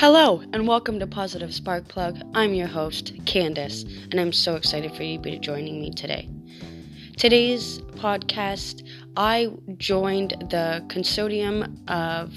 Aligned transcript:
Hello, 0.00 0.42
and 0.54 0.66
welcome 0.66 0.98
to 0.98 1.06
Positive 1.06 1.54
Spark 1.54 1.86
Plug. 1.88 2.18
I'm 2.32 2.54
your 2.54 2.68
host, 2.68 3.12
Candace, 3.26 3.82
and 4.10 4.18
I'm 4.18 4.32
so 4.32 4.56
excited 4.56 4.96
for 4.96 5.02
you 5.02 5.18
to 5.18 5.22
be 5.22 5.38
joining 5.38 5.78
me 5.78 5.90
today. 5.90 6.26
Today's 7.18 7.80
podcast, 7.96 8.82
I 9.18 9.50
joined 9.76 10.30
the 10.48 10.82
consortium 10.88 11.86
of 11.90 12.32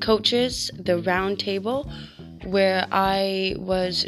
coaches, 0.00 0.72
the 0.74 1.00
roundtable, 1.02 1.88
where 2.46 2.88
I 2.90 3.54
was 3.58 4.04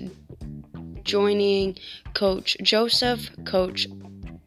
joining 1.04 1.78
Coach 2.14 2.56
Joseph, 2.60 3.30
Coach 3.44 3.86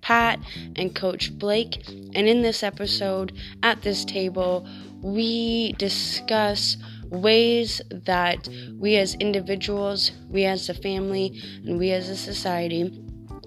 Pat, 0.01 0.37
and 0.75 0.93
Coach 0.93 1.31
Blake. 1.39 1.87
And 1.87 2.27
in 2.27 2.41
this 2.41 2.61
episode, 2.61 3.31
at 3.63 3.83
this 3.83 4.03
table, 4.03 4.67
we 5.01 5.71
discuss 5.77 6.75
ways 7.11 7.81
that 7.89 8.47
we 8.79 8.95
as 8.95 9.15
individuals, 9.15 10.11
we 10.29 10.45
as 10.45 10.69
a 10.69 10.73
family, 10.73 11.39
and 11.65 11.77
we 11.77 11.91
as 11.91 12.09
a 12.09 12.15
society 12.15 13.03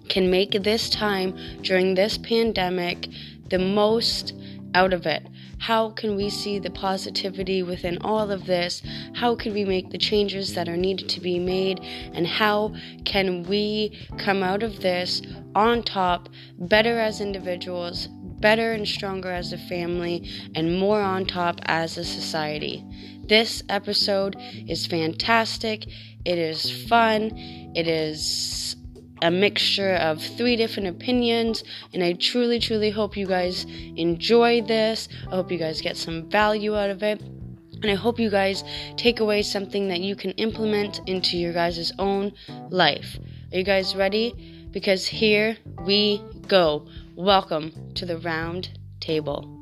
can 0.09 0.31
make 0.31 0.53
this 0.63 0.91
time 0.91 1.35
during 1.63 1.95
this 1.95 2.19
pandemic 2.19 3.09
the 3.49 3.59
most 3.59 4.35
out 4.75 4.93
of 4.93 5.07
it. 5.07 5.27
How 5.59 5.91
can 5.91 6.15
we 6.15 6.29
see 6.29 6.59
the 6.59 6.71
positivity 6.71 7.63
within 7.63 7.97
all 8.03 8.31
of 8.31 8.45
this? 8.45 8.83
How 9.15 9.35
can 9.35 9.55
we 9.55 9.65
make 9.65 9.91
the 9.91 9.99
changes 9.99 10.55
that 10.55 10.69
are 10.69 10.77
needed 10.77 11.09
to 11.09 11.21
be 11.21 11.39
made? 11.39 11.81
And 12.13 12.27
how 12.27 12.75
can 13.07 13.45
we 13.45 13.99
come 14.19 14.43
out 14.43 14.63
of 14.63 14.81
this 14.81 15.23
on 15.55 15.83
top, 15.83 16.29
better 16.59 16.99
as 16.99 17.21
individuals, 17.21 18.09
better 18.41 18.73
and 18.73 18.87
stronger 18.87 19.31
as 19.31 19.53
a 19.53 19.59
family, 19.59 20.29
and 20.55 20.79
more 20.79 21.01
on 21.01 21.27
top 21.27 21.61
as 21.65 21.99
a 21.99 22.05
society? 22.05 22.85
This 23.29 23.63
episode 23.69 24.37
is 24.69 24.87
fantastic. 24.87 25.87
It 26.25 26.39
is 26.39 26.87
fun. 26.87 27.33
It 27.75 27.89
is 27.89 28.77
a 29.23 29.31
mixture 29.31 29.95
of 29.95 30.23
three 30.23 30.57
different 30.57 30.89
opinions, 30.89 31.65
and 31.93 32.03
I 32.03 32.13
truly, 32.13 32.59
truly 32.59 32.91
hope 32.91 33.17
you 33.17 33.27
guys 33.27 33.65
enjoy 33.97 34.61
this. 34.63 35.09
I 35.29 35.37
hope 35.37 35.51
you 35.51 35.59
guys 35.59 35.81
get 35.81 35.97
some 35.97 36.29
value 36.29 36.77
out 36.77 36.91
of 36.91 37.03
it. 37.03 37.23
And 37.23 37.91
I 37.91 37.95
hope 37.95 38.19
you 38.19 38.31
guys 38.31 38.65
take 38.97 39.21
away 39.21 39.43
something 39.43 39.89
that 39.89 40.01
you 40.01 40.17
can 40.17 40.31
implement 40.33 41.01
into 41.07 41.37
your 41.37 41.53
guys' 41.53 41.93
own 41.99 42.33
life. 42.71 43.19
Are 43.53 43.59
you 43.59 43.65
guys 43.65 43.95
ready? 43.95 44.69
Because 44.71 45.07
here 45.07 45.59
we 45.85 46.23
go. 46.49 46.87
Welcome 47.17 47.95
to 47.95 48.07
the 48.07 48.19
round 48.19 48.77
table. 48.99 49.61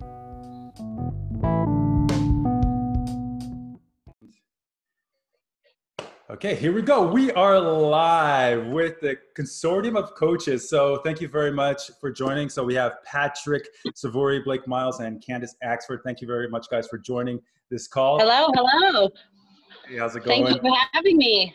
Okay, 6.30 6.54
here 6.54 6.72
we 6.72 6.80
go. 6.80 7.06
We 7.06 7.30
are 7.32 7.60
live 7.60 8.68
with 8.68 9.00
the 9.00 9.18
consortium 9.38 9.98
of 9.98 10.14
coaches. 10.14 10.70
So 10.70 11.02
thank 11.04 11.20
you 11.20 11.28
very 11.28 11.52
much 11.52 11.90
for 12.00 12.10
joining. 12.10 12.48
So 12.48 12.64
we 12.64 12.74
have 12.76 13.04
Patrick 13.04 13.68
Savory, 13.94 14.40
Blake 14.40 14.66
Miles, 14.66 15.00
and 15.00 15.22
Candace 15.22 15.54
Axford. 15.62 15.98
Thank 16.02 16.22
you 16.22 16.26
very 16.26 16.48
much, 16.48 16.70
guys, 16.70 16.88
for 16.88 16.96
joining 16.96 17.38
this 17.70 17.86
call. 17.86 18.18
Hello, 18.18 18.48
hello. 18.54 19.10
Hey, 19.86 19.98
how's 19.98 20.16
it 20.16 20.24
going? 20.24 20.46
Thank 20.46 20.56
you 20.56 20.70
for 20.70 20.76
having 20.94 21.18
me. 21.18 21.54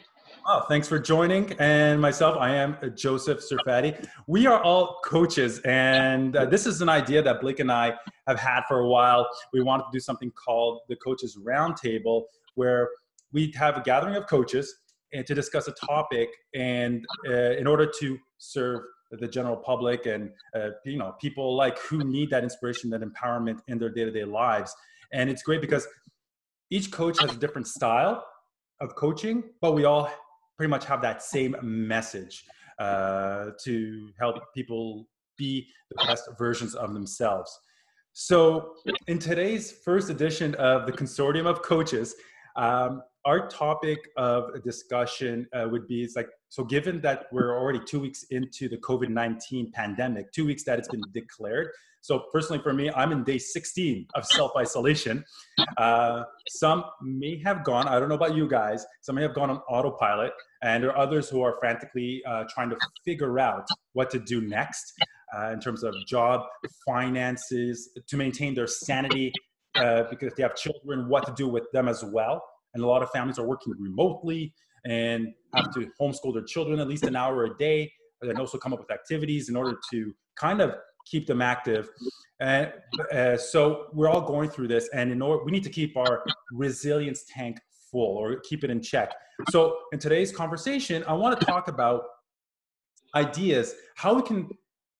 Oh, 0.49 0.61
thanks 0.61 0.87
for 0.87 0.97
joining. 0.97 1.51
And 1.59 1.99
myself, 1.99 2.37
I 2.39 2.55
am 2.55 2.77
Joseph 2.95 3.39
Surfati. 3.39 4.07
We 4.27 4.47
are 4.47 4.63
all 4.63 5.01
coaches, 5.03 5.59
and 5.65 6.37
uh, 6.37 6.45
this 6.45 6.65
is 6.65 6.81
an 6.81 6.87
idea 6.87 7.21
that 7.21 7.41
Blake 7.41 7.59
and 7.59 7.69
I 7.69 7.95
have 8.27 8.39
had 8.39 8.61
for 8.65 8.79
a 8.79 8.87
while. 8.87 9.27
We 9.51 9.61
wanted 9.61 9.83
to 9.83 9.89
do 9.91 9.99
something 9.99 10.31
called 10.31 10.83
the 10.87 10.95
Coaches 10.95 11.37
Roundtable, 11.45 12.27
where 12.55 12.87
we 13.33 13.53
have 13.57 13.75
a 13.75 13.81
gathering 13.81 14.15
of 14.15 14.27
coaches 14.27 14.73
and 15.11 15.27
to 15.27 15.35
discuss 15.35 15.67
a 15.67 15.73
topic 15.73 16.29
and 16.55 17.05
uh, 17.27 17.57
in 17.57 17.67
order 17.67 17.85
to 17.99 18.17
serve 18.37 18.83
the 19.11 19.27
general 19.27 19.57
public 19.57 20.05
and 20.05 20.29
uh, 20.55 20.69
you 20.85 20.97
know 20.97 21.13
people 21.19 21.57
like 21.57 21.77
who 21.79 22.05
need 22.05 22.29
that 22.29 22.43
inspiration 22.43 22.89
that 22.89 23.01
empowerment 23.01 23.59
in 23.67 23.77
their 23.77 23.89
day-to-day 23.89 24.25
lives 24.25 24.75
and 25.13 25.29
it's 25.29 25.43
great 25.43 25.61
because 25.61 25.87
each 26.69 26.91
coach 26.91 27.17
has 27.21 27.31
a 27.31 27.37
different 27.37 27.67
style 27.67 28.25
of 28.81 28.95
coaching 28.95 29.43
but 29.61 29.73
we 29.73 29.85
all 29.85 30.11
pretty 30.57 30.69
much 30.69 30.85
have 30.85 31.01
that 31.01 31.21
same 31.21 31.55
message 31.61 32.43
uh, 32.79 33.51
to 33.63 34.09
help 34.19 34.35
people 34.53 35.07
be 35.37 35.67
the 35.91 36.05
best 36.05 36.29
versions 36.37 36.75
of 36.75 36.93
themselves. 36.93 37.59
So 38.13 38.73
in 39.07 39.19
today's 39.19 39.71
first 39.71 40.09
edition 40.09 40.55
of 40.55 40.87
the 40.87 40.91
consortium 40.91 41.45
of 41.45 41.61
coaches 41.61 42.15
um, 42.57 43.03
our 43.25 43.47
topic 43.47 43.99
of 44.17 44.63
discussion 44.63 45.47
uh, 45.53 45.67
would 45.69 45.87
be 45.87 46.03
it's 46.03 46.15
like 46.15 46.29
so 46.49 46.63
given 46.63 46.99
that 47.01 47.25
we're 47.31 47.57
already 47.57 47.79
two 47.85 47.99
weeks 47.99 48.23
into 48.31 48.67
the 48.67 48.77
covid-19 48.77 49.71
pandemic 49.73 50.31
two 50.31 50.45
weeks 50.45 50.63
that 50.63 50.79
it's 50.79 50.87
been 50.87 51.03
declared 51.13 51.69
so 52.01 52.25
personally 52.31 52.61
for 52.61 52.73
me 52.73 52.89
i'm 52.95 53.11
in 53.11 53.23
day 53.23 53.37
16 53.37 54.07
of 54.15 54.25
self-isolation. 54.25 55.23
Uh, 55.77 56.23
some 56.49 56.83
may 57.01 57.41
have 57.43 57.63
gone 57.63 57.87
i 57.87 57.99
don't 57.99 58.09
know 58.09 58.15
about 58.15 58.35
you 58.35 58.47
guys 58.47 58.85
some 59.01 59.15
may 59.15 59.21
have 59.21 59.33
gone 59.33 59.49
on 59.49 59.57
autopilot 59.69 60.31
and 60.63 60.83
there 60.83 60.91
are 60.91 60.97
others 60.97 61.29
who 61.29 61.41
are 61.41 61.57
frantically 61.59 62.21
uh, 62.27 62.43
trying 62.49 62.69
to 62.69 62.77
figure 63.05 63.39
out 63.39 63.67
what 63.93 64.09
to 64.09 64.19
do 64.19 64.41
next 64.41 64.93
uh, 65.35 65.51
in 65.51 65.59
terms 65.59 65.83
of 65.83 65.93
job 66.07 66.41
finances 66.85 67.89
to 68.07 68.17
maintain 68.17 68.53
their 68.53 68.67
sanity 68.67 69.31
uh, 69.75 70.03
because 70.09 70.33
they 70.35 70.43
have 70.43 70.55
children 70.55 71.07
what 71.07 71.25
to 71.25 71.33
do 71.35 71.47
with 71.47 71.69
them 71.71 71.87
as 71.87 72.03
well. 72.03 72.43
And 72.73 72.83
a 72.83 72.87
lot 72.87 73.03
of 73.03 73.09
families 73.11 73.39
are 73.39 73.45
working 73.45 73.73
remotely 73.79 74.53
and 74.85 75.33
have 75.55 75.73
to 75.73 75.87
homeschool 75.99 76.33
their 76.33 76.43
children 76.43 76.79
at 76.79 76.87
least 76.87 77.03
an 77.03 77.15
hour 77.15 77.45
a 77.45 77.57
day. 77.57 77.91
And 78.21 78.39
also 78.39 78.57
come 78.57 78.73
up 78.73 78.79
with 78.79 78.91
activities 78.91 79.49
in 79.49 79.55
order 79.55 79.77
to 79.91 80.13
kind 80.35 80.61
of 80.61 80.73
keep 81.09 81.27
them 81.27 81.41
active 81.41 81.89
and 82.39 82.71
uh, 83.13 83.35
so 83.37 83.87
we're 83.93 84.09
all 84.09 84.21
going 84.21 84.49
through 84.49 84.67
this 84.67 84.89
and 84.93 85.11
in 85.11 85.21
order 85.21 85.43
we 85.43 85.51
need 85.51 85.63
to 85.63 85.69
keep 85.69 85.95
our 85.97 86.23
resilience 86.51 87.23
tank 87.27 87.59
full 87.91 88.17
or 88.17 88.39
keep 88.41 88.63
it 88.63 88.69
in 88.69 88.81
check 88.81 89.13
so 89.49 89.77
in 89.91 89.99
today's 89.99 90.31
conversation 90.31 91.03
i 91.07 91.13
want 91.13 91.39
to 91.39 91.45
talk 91.45 91.67
about 91.67 92.03
ideas 93.15 93.75
how 93.95 94.13
we 94.13 94.21
can 94.21 94.49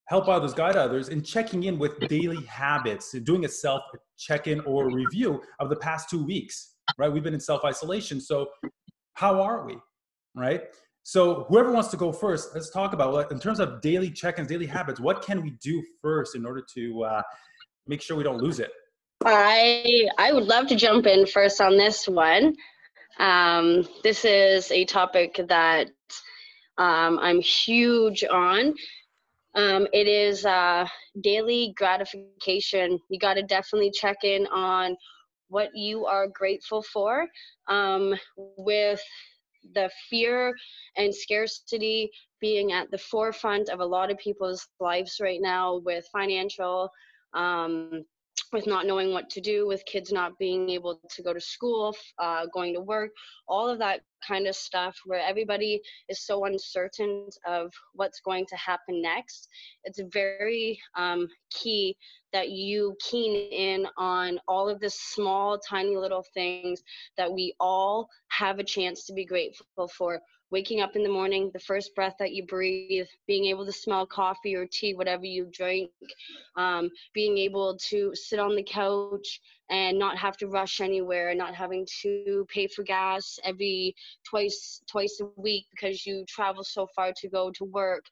help 0.06 0.26
others 0.26 0.54
guide 0.54 0.76
others 0.76 1.10
in 1.10 1.22
checking 1.22 1.64
in 1.64 1.78
with 1.78 1.98
daily 2.08 2.42
habits 2.46 3.12
doing 3.24 3.44
a 3.44 3.48
self 3.48 3.82
check-in 4.16 4.60
or 4.60 4.90
review 4.90 5.40
of 5.60 5.68
the 5.68 5.76
past 5.76 6.08
two 6.08 6.24
weeks 6.24 6.76
right? 6.96 7.12
We've 7.12 7.22
been 7.22 7.34
in 7.34 7.40
self 7.40 7.64
isolation. 7.64 8.20
So, 8.20 8.48
how 9.14 9.40
are 9.42 9.66
we, 9.66 9.76
right? 10.34 10.62
So, 11.08 11.46
whoever 11.48 11.72
wants 11.72 11.88
to 11.92 11.96
go 11.96 12.12
first, 12.12 12.50
let's 12.52 12.68
talk 12.68 12.92
about 12.92 13.12
what, 13.12 13.32
in 13.32 13.40
terms 13.40 13.60
of 13.60 13.80
daily 13.80 14.10
check 14.10 14.38
ins, 14.38 14.46
daily 14.46 14.66
habits, 14.66 15.00
what 15.00 15.22
can 15.22 15.40
we 15.42 15.52
do 15.52 15.82
first 16.02 16.36
in 16.36 16.44
order 16.44 16.62
to 16.74 17.02
uh, 17.02 17.22
make 17.86 18.02
sure 18.02 18.14
we 18.14 18.22
don't 18.22 18.42
lose 18.42 18.60
it? 18.60 18.70
I 19.24 20.06
I 20.18 20.34
would 20.34 20.44
love 20.44 20.66
to 20.66 20.76
jump 20.76 21.06
in 21.06 21.24
first 21.24 21.62
on 21.62 21.78
this 21.78 22.06
one. 22.06 22.54
Um, 23.18 23.88
this 24.04 24.26
is 24.26 24.70
a 24.70 24.84
topic 24.84 25.40
that 25.48 25.88
um, 26.76 27.18
I'm 27.20 27.40
huge 27.40 28.22
on. 28.30 28.74
Um, 29.54 29.86
it 29.94 30.08
is 30.08 30.44
uh, 30.44 30.86
daily 31.22 31.72
gratification. 31.74 32.98
You 33.08 33.18
got 33.18 33.34
to 33.34 33.42
definitely 33.42 33.92
check 33.92 34.24
in 34.24 34.46
on 34.48 34.94
what 35.48 35.70
you 35.74 36.04
are 36.04 36.28
grateful 36.28 36.82
for 36.82 37.26
um, 37.66 38.14
with 38.58 39.00
the 39.74 39.90
fear 40.08 40.54
and 40.96 41.14
scarcity 41.14 42.10
being 42.40 42.72
at 42.72 42.90
the 42.90 42.98
forefront 42.98 43.68
of 43.68 43.80
a 43.80 43.84
lot 43.84 44.10
of 44.10 44.18
people's 44.18 44.66
lives 44.80 45.18
right 45.20 45.40
now 45.40 45.80
with 45.84 46.06
financial 46.12 46.90
um, 47.34 48.04
with 48.52 48.66
not 48.66 48.86
knowing 48.86 49.12
what 49.12 49.30
to 49.30 49.40
do, 49.40 49.66
with 49.66 49.84
kids 49.84 50.12
not 50.12 50.38
being 50.38 50.70
able 50.70 51.00
to 51.10 51.22
go 51.22 51.32
to 51.32 51.40
school, 51.40 51.94
uh, 52.18 52.46
going 52.52 52.74
to 52.74 52.80
work, 52.80 53.10
all 53.48 53.68
of 53.68 53.78
that 53.78 54.00
kind 54.26 54.46
of 54.46 54.54
stuff 54.54 54.96
where 55.06 55.20
everybody 55.20 55.80
is 56.08 56.24
so 56.24 56.44
uncertain 56.44 57.28
of 57.46 57.72
what's 57.94 58.20
going 58.20 58.46
to 58.46 58.56
happen 58.56 59.00
next. 59.00 59.48
It's 59.84 60.00
very 60.12 60.78
um, 60.96 61.28
key 61.50 61.96
that 62.32 62.50
you 62.50 62.94
keen 63.00 63.50
in 63.52 63.86
on 63.96 64.38
all 64.48 64.68
of 64.68 64.80
the 64.80 64.90
small, 64.90 65.58
tiny 65.58 65.96
little 65.96 66.24
things 66.34 66.82
that 67.16 67.32
we 67.32 67.54
all 67.58 68.08
have 68.28 68.58
a 68.58 68.64
chance 68.64 69.06
to 69.06 69.14
be 69.14 69.24
grateful 69.24 69.88
for 69.96 70.20
waking 70.50 70.80
up 70.80 70.96
in 70.96 71.02
the 71.02 71.08
morning, 71.08 71.50
the 71.52 71.60
first 71.60 71.94
breath 71.94 72.14
that 72.18 72.32
you 72.32 72.46
breathe, 72.46 73.06
being 73.26 73.46
able 73.46 73.66
to 73.66 73.72
smell 73.72 74.06
coffee 74.06 74.54
or 74.54 74.66
tea, 74.66 74.94
whatever 74.94 75.24
you 75.24 75.48
drink, 75.52 75.90
um, 76.56 76.90
being 77.12 77.36
able 77.38 77.76
to 77.88 78.10
sit 78.14 78.38
on 78.38 78.56
the 78.56 78.62
couch 78.62 79.40
and 79.70 79.98
not 79.98 80.16
have 80.16 80.36
to 80.38 80.46
rush 80.46 80.80
anywhere, 80.80 81.34
not 81.34 81.54
having 81.54 81.86
to 82.02 82.46
pay 82.52 82.66
for 82.66 82.82
gas 82.82 83.38
every 83.44 83.94
twice 84.28 84.80
twice 84.90 85.20
a 85.20 85.40
week 85.40 85.66
because 85.70 86.06
you 86.06 86.24
travel 86.26 86.64
so 86.64 86.86
far 86.96 87.12
to 87.16 87.28
go 87.28 87.50
to 87.50 87.64
work. 87.64 88.04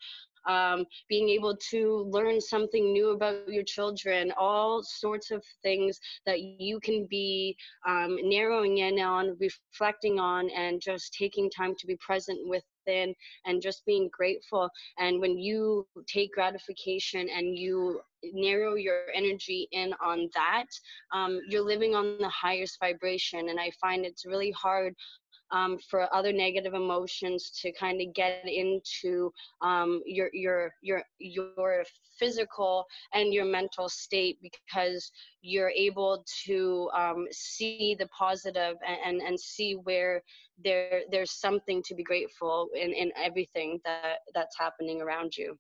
Um, 0.47 0.85
being 1.09 1.29
able 1.29 1.57
to 1.71 2.09
learn 2.11 2.41
something 2.41 2.93
new 2.93 3.11
about 3.11 3.49
your 3.49 3.65
children, 3.65 4.33
all 4.39 4.83
sorts 4.83 5.31
of 5.31 5.43
things 5.63 5.99
that 6.25 6.41
you 6.41 6.81
can 6.81 7.07
be 7.09 7.57
um, 7.87 8.17
narrowing 8.23 8.79
in 8.79 8.99
on, 9.01 9.37
reflecting 9.41 10.19
on, 10.19 10.49
and 10.51 10.81
just 10.81 11.15
taking 11.15 11.51
time 11.51 11.75
to 11.79 11.87
be 11.87 11.97
present 11.97 12.39
with 12.45 12.63
within 12.87 13.15
and 13.45 13.63
just 13.63 13.85
being 13.87 14.09
grateful. 14.13 14.69
And 14.99 15.21
when 15.21 15.39
you 15.39 15.87
take 16.07 16.33
gratification 16.33 17.29
and 17.29 17.57
you 17.57 18.01
narrow 18.33 18.75
your 18.75 19.05
energy 19.15 19.69
in 19.73 19.95
on 20.05 20.29
that, 20.35 20.67
um, 21.13 21.41
you're 21.49 21.65
living 21.65 21.95
on 21.95 22.19
the 22.19 22.29
highest 22.29 22.79
vibration. 22.81 23.49
And 23.49 23.61
I 23.61 23.71
find 23.81 24.05
it's 24.05 24.27
really 24.27 24.53
hard 24.53 24.95
um, 25.51 25.79
for 25.79 26.13
other 26.15 26.33
negative 26.33 26.75
emotions 26.75 27.51
to 27.63 27.73
kind 27.73 28.01
of 28.01 28.13
get 28.15 28.43
into 28.47 29.33
um, 29.63 30.03
your 30.05 30.29
your 30.33 30.73
your 30.83 31.03
your 31.19 31.85
physical 32.19 32.87
and 33.13 33.33
your 33.33 33.45
mental 33.45 33.89
state 33.89 34.39
because 34.43 35.11
you're 35.43 35.71
able 35.71 36.25
to 36.45 36.91
um, 36.95 37.27
see 37.31 37.95
the 37.99 38.07
positive 38.09 38.77
and, 38.87 38.99
and, 39.05 39.29
and 39.29 39.39
see 39.39 39.75
where 39.75 40.23
there 40.63 41.03
there's 41.11 41.33
something 41.33 41.83
to 41.85 41.95
be 41.95 42.03
grateful 42.03 42.69
in, 42.75 42.93
in 42.93 43.13
everything 43.17 43.79
that 43.85 44.19
that's 44.35 44.59
happening 44.59 45.01
around 45.01 45.37
you. 45.37 45.59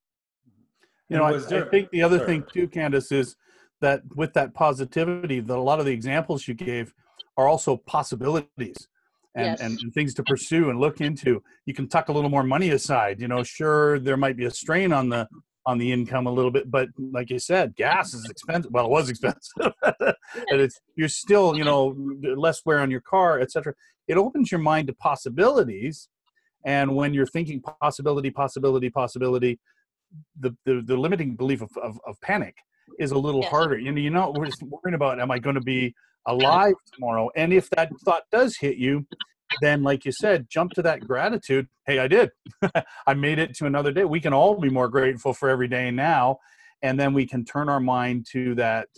You 1.08 1.18
know, 1.18 1.24
I, 1.24 1.36
I, 1.36 1.68
think 1.70 1.90
the 1.90 2.02
other 2.02 2.26
thing 2.26 2.44
too, 2.52 2.66
Candace, 2.66 3.12
is 3.12 3.36
that 3.80 4.02
with 4.16 4.32
that 4.34 4.54
positivity, 4.54 5.38
that 5.38 5.56
a 5.56 5.60
lot 5.60 5.78
of 5.78 5.86
the 5.86 5.92
examples 5.92 6.48
you 6.48 6.54
gave 6.54 6.92
are 7.36 7.46
also 7.46 7.76
possibilities 7.76 8.88
and, 9.36 9.46
yes. 9.46 9.60
and, 9.60 9.78
and, 9.80 9.94
things 9.94 10.14
to 10.14 10.22
pursue 10.24 10.70
and 10.70 10.80
look 10.80 11.00
into. 11.00 11.42
You 11.66 11.74
can 11.74 11.88
tuck 11.88 12.08
a 12.08 12.12
little 12.12 12.30
more 12.30 12.42
money 12.42 12.70
aside. 12.70 13.20
You 13.20 13.28
know, 13.28 13.42
sure 13.42 13.98
there 13.98 14.16
might 14.16 14.36
be 14.36 14.46
a 14.46 14.50
strain 14.50 14.92
on 14.92 15.08
the 15.10 15.28
on 15.66 15.78
the 15.78 15.92
income 15.92 16.26
a 16.26 16.30
little 16.30 16.50
bit, 16.50 16.70
but 16.70 16.88
like 16.96 17.28
you 17.28 17.40
said, 17.40 17.74
gas 17.74 18.14
is 18.14 18.24
expensive. 18.30 18.70
Well, 18.72 18.86
it 18.86 18.90
was 18.90 19.10
expensive, 19.10 19.72
but 19.82 20.16
it's 20.50 20.80
you're 20.94 21.08
still 21.08 21.56
you 21.56 21.64
know 21.64 21.94
less 22.36 22.62
wear 22.64 22.80
on 22.80 22.90
your 22.90 23.02
car, 23.02 23.40
etc. 23.40 23.74
It 24.08 24.16
opens 24.16 24.50
your 24.50 24.60
mind 24.60 24.86
to 24.88 24.94
possibilities, 24.94 26.08
and 26.64 26.94
when 26.94 27.12
you're 27.12 27.26
thinking 27.26 27.60
possibility, 27.80 28.30
possibility, 28.30 28.88
possibility, 28.90 29.58
the 30.40 30.56
the, 30.64 30.82
the 30.84 30.96
limiting 30.96 31.36
belief 31.36 31.60
of, 31.60 31.70
of, 31.82 32.00
of 32.06 32.20
panic 32.20 32.56
is 32.98 33.10
a 33.10 33.18
little 33.18 33.42
yes. 33.42 33.50
harder. 33.50 33.78
You 33.78 33.92
know, 33.92 34.00
you 34.00 34.10
know, 34.10 34.32
we're 34.34 34.46
just 34.46 34.62
worrying 34.62 34.94
about 34.94 35.20
am 35.20 35.30
I 35.30 35.38
going 35.38 35.54
to 35.54 35.60
be 35.60 35.94
alive 36.26 36.74
tomorrow. 36.92 37.30
And 37.36 37.52
if 37.52 37.70
that 37.70 37.90
thought 38.04 38.24
does 38.32 38.56
hit 38.56 38.76
you, 38.76 39.06
then 39.60 39.82
like 39.82 40.04
you 40.04 40.12
said, 40.12 40.48
jump 40.50 40.72
to 40.72 40.82
that 40.82 41.00
gratitude. 41.06 41.68
Hey, 41.86 41.98
I 41.98 42.08
did. 42.08 42.30
I 43.06 43.14
made 43.14 43.38
it 43.38 43.54
to 43.56 43.66
another 43.66 43.92
day. 43.92 44.04
We 44.04 44.20
can 44.20 44.32
all 44.32 44.58
be 44.58 44.70
more 44.70 44.88
grateful 44.88 45.32
for 45.32 45.48
every 45.48 45.68
day 45.68 45.90
now. 45.90 46.38
And 46.82 46.98
then 46.98 47.14
we 47.14 47.26
can 47.26 47.44
turn 47.44 47.68
our 47.68 47.80
mind 47.80 48.26
to 48.32 48.54
that 48.56 48.88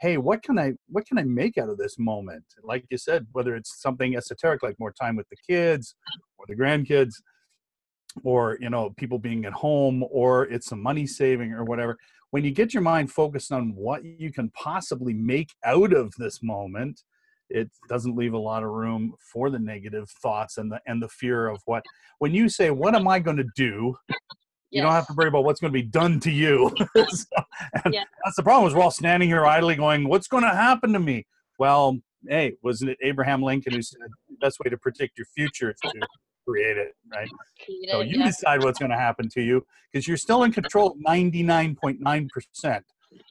hey 0.00 0.16
what 0.16 0.42
can 0.42 0.58
i 0.58 0.72
what 0.88 1.06
can 1.06 1.18
i 1.18 1.24
make 1.24 1.58
out 1.58 1.68
of 1.68 1.76
this 1.76 1.98
moment 1.98 2.44
like 2.62 2.84
you 2.90 2.96
said 2.96 3.26
whether 3.32 3.56
it's 3.56 3.80
something 3.82 4.16
esoteric 4.16 4.62
like 4.62 4.78
more 4.78 4.92
time 4.92 5.16
with 5.16 5.28
the 5.28 5.36
kids 5.48 5.96
or 6.38 6.46
the 6.48 6.54
grandkids 6.54 7.14
or 8.24 8.56
you 8.60 8.70
know 8.70 8.90
people 8.96 9.18
being 9.18 9.44
at 9.44 9.52
home 9.52 10.04
or 10.10 10.44
it's 10.46 10.68
some 10.68 10.82
money 10.82 11.06
saving 11.06 11.52
or 11.52 11.64
whatever 11.64 11.96
when 12.30 12.44
you 12.44 12.50
get 12.50 12.74
your 12.74 12.82
mind 12.82 13.10
focused 13.10 13.52
on 13.52 13.74
what 13.74 14.04
you 14.04 14.32
can 14.32 14.50
possibly 14.50 15.14
make 15.14 15.50
out 15.64 15.92
of 15.92 16.12
this 16.18 16.42
moment 16.42 17.02
it 17.50 17.70
doesn't 17.88 18.16
leave 18.16 18.34
a 18.34 18.38
lot 18.38 18.62
of 18.62 18.70
room 18.70 19.14
for 19.32 19.48
the 19.48 19.58
negative 19.58 20.08
thoughts 20.22 20.58
and 20.58 20.70
the 20.70 20.80
and 20.86 21.02
the 21.02 21.08
fear 21.08 21.48
of 21.48 21.60
what 21.64 21.82
when 22.18 22.34
you 22.34 22.48
say 22.48 22.70
what 22.70 22.94
am 22.94 23.08
i 23.08 23.18
going 23.18 23.36
to 23.36 23.46
do? 23.56 23.96
You 24.70 24.82
don't 24.82 24.92
have 24.92 25.06
to 25.06 25.14
worry 25.14 25.28
about 25.28 25.44
what's 25.44 25.60
going 25.60 25.72
to 25.72 25.78
be 25.78 25.86
done 25.86 26.20
to 26.20 26.30
you. 26.30 26.70
So, 27.08 27.24
yeah. 27.90 28.04
that's 28.22 28.36
the 28.36 28.42
problem 28.42 28.68
is 28.68 28.74
we're 28.74 28.82
all 28.82 28.90
standing 28.90 29.30
here 29.30 29.46
idly 29.46 29.76
going 29.76 30.06
what's 30.06 30.28
going 30.28 30.42
to 30.42 30.50
happen 30.50 30.92
to 30.92 30.98
me? 30.98 31.26
Well 31.58 31.98
hey 32.28 32.54
wasn't 32.62 32.90
it 32.90 32.98
abraham 33.02 33.42
lincoln 33.42 33.72
who 33.72 33.82
said 33.82 34.00
the 34.28 34.36
best 34.40 34.58
way 34.58 34.68
to 34.68 34.76
predict 34.76 35.16
your 35.16 35.26
future 35.36 35.70
is 35.70 35.78
to 35.80 36.00
create 36.48 36.76
it, 36.76 36.94
right? 37.14 37.28
Create 37.64 37.90
so 37.90 38.00
you 38.00 38.18
yeah. 38.18 38.26
decide 38.26 38.62
what's 38.62 38.78
going 38.78 38.90
to 38.90 38.96
happen 38.96 39.28
to 39.30 39.42
you 39.42 39.64
because 39.92 40.06
you're 40.08 40.16
still 40.16 40.42
in 40.44 40.52
control 40.52 40.96
99.9% 41.06 42.82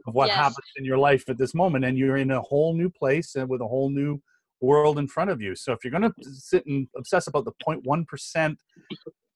of 0.08 0.14
what 0.14 0.28
yes. 0.28 0.36
happens 0.36 0.66
in 0.76 0.86
your 0.86 0.98
life 0.98 1.24
at 1.30 1.38
this 1.38 1.54
moment. 1.54 1.86
And 1.86 1.98
you're 1.98 2.18
in 2.18 2.32
a 2.32 2.42
whole 2.42 2.76
new 2.76 2.90
place 2.90 3.36
and 3.36 3.50
with 3.50 3.62
a 3.62 3.68
whole 3.68 3.90
new 3.90 4.20
world 4.62 4.98
in 5.00 5.08
front 5.08 5.30
of 5.30 5.42
you. 5.42 5.56
So 5.56 5.72
if 5.72 5.84
you're 5.84 5.92
going 5.92 6.12
to 6.12 6.14
sit 6.24 6.66
and 6.66 6.88
obsess 6.96 7.28
about 7.28 7.46
the 7.46 7.54
0.1% 7.68 8.56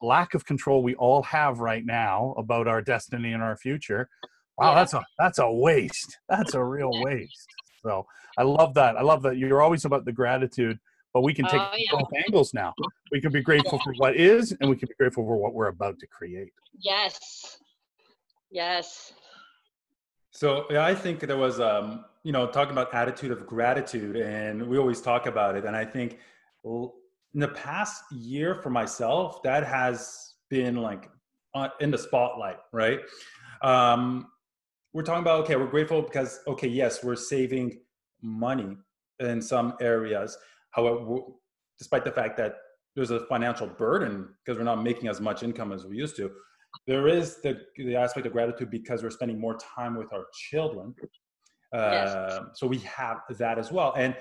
lack 0.01 0.34
of 0.34 0.45
control 0.45 0.81
we 0.81 0.95
all 0.95 1.22
have 1.24 1.60
right 1.60 1.86
now 1.86 2.34
about 2.38 2.68
our 2.68 2.81
destiny 2.81 3.34
and 3.34 3.44
our 3.44 3.56
future, 3.56 4.10
wow, 4.57 4.69
yeah. 4.69 4.75
that's 4.75 4.94
a 4.94 5.04
that's 5.19 5.39
a 5.39 5.51
waste. 5.51 6.18
That's 6.27 6.56
a 6.56 6.63
real 6.63 6.92
waste. 7.04 7.48
So 7.84 8.06
I 8.38 8.44
love 8.44 8.74
that. 8.75 8.95
I 8.98 9.01
love 9.01 9.22
that 9.24 9.38
you're 9.38 9.62
always 9.62 9.86
about 9.86 10.06
the 10.06 10.12
gratitude 10.12 10.80
but 11.13 11.22
we 11.22 11.34
can 11.34 11.46
take 11.46 11.62
oh, 11.62 11.72
yeah. 11.75 11.92
both 11.92 12.10
angles 12.25 12.54
now. 12.54 12.74
We 13.12 13.19
can 13.19 13.31
be 13.31 13.42
grateful 13.42 13.80
yeah. 13.80 13.84
for 13.84 13.94
what 13.98 14.16
is, 14.16 14.56
and 14.60 14.69
we 14.69 14.75
can 14.75 14.88
be 14.88 14.96
grateful 14.96 15.25
for 15.25 15.38
what 15.38 15.54
we're 15.54 15.68
about 15.68 16.00
to 16.00 16.08
create. 16.08 16.54
Yes. 16.80 17.58
Yes. 18.50 19.13
So 20.31 20.66
yeah, 20.69 20.86
I 20.86 20.96
think 20.96 21.19
there 21.19 21.38
was, 21.38 21.60
um, 21.60 22.06
you 22.24 22.31
know, 22.31 22.48
talking 22.48 22.72
about 22.72 22.94
attitude 22.94 23.31
of 23.31 23.46
gratitude, 23.46 24.16
and 24.16 24.66
we 24.66 24.78
always 24.78 25.02
talk 25.02 25.25
about 25.25 25.56
it. 25.56 25.66
And 25.66 25.75
I 25.75 25.84
think 25.84 26.19
in 26.63 27.40
the 27.40 27.50
past 27.50 28.04
year 28.12 28.56
for 28.56 28.69
myself, 28.69 29.44
that 29.44 29.66
has 29.66 30.36
been 30.50 30.78
like 30.78 31.10
in 31.81 31.92
the 31.92 31.98
spotlight, 31.98 32.60
right? 32.72 33.00
Um, 33.62 34.28
we're 34.94 35.04
talking 35.04 35.22
about 35.22 35.44
okay, 35.44 35.58
we're 35.58 35.68
grateful 35.68 36.02
because 36.02 36.40
okay, 36.48 36.68
yes, 36.68 37.04
we're 37.04 37.16
saving 37.16 37.80
money 38.22 38.78
in 39.19 39.42
some 39.42 39.74
areas 39.81 40.38
However, 40.72 41.18
despite 41.78 42.04
the 42.04 42.12
fact 42.12 42.38
that 42.38 42.56
there's 42.96 43.12
a 43.12 43.26
financial 43.28 43.68
burden 43.68 44.30
because 44.44 44.58
we're 44.58 44.66
not 44.66 44.84
making 44.84 45.08
as 45.08 45.22
much 45.22 45.44
income 45.44 45.72
as 45.72 45.86
we 45.86 45.98
used 45.98 46.16
to, 46.18 46.32
there 46.88 47.08
is 47.08 47.42
the, 47.42 47.60
the 47.78 47.96
aspect 47.96 48.26
of 48.26 48.34
gratitude 48.34 48.70
because 48.72 49.04
we're 49.04 49.10
spending 49.10 49.40
more 49.40 49.58
time 49.58 49.96
with 49.96 50.12
our 50.14 50.26
children. 50.50 50.94
Uh, 51.74 51.78
yes. 51.78 52.40
So 52.56 52.68
we 52.68 52.80
have 52.80 53.18
that 53.30 53.58
as 53.58 53.72
well. 53.72 53.94
And, 53.98 54.16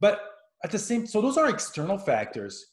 but 0.00 0.20
at 0.64 0.70
the 0.70 0.78
same, 0.78 1.06
so 1.06 1.20
those 1.20 1.36
are 1.36 1.48
external 1.48 1.98
factors, 1.98 2.64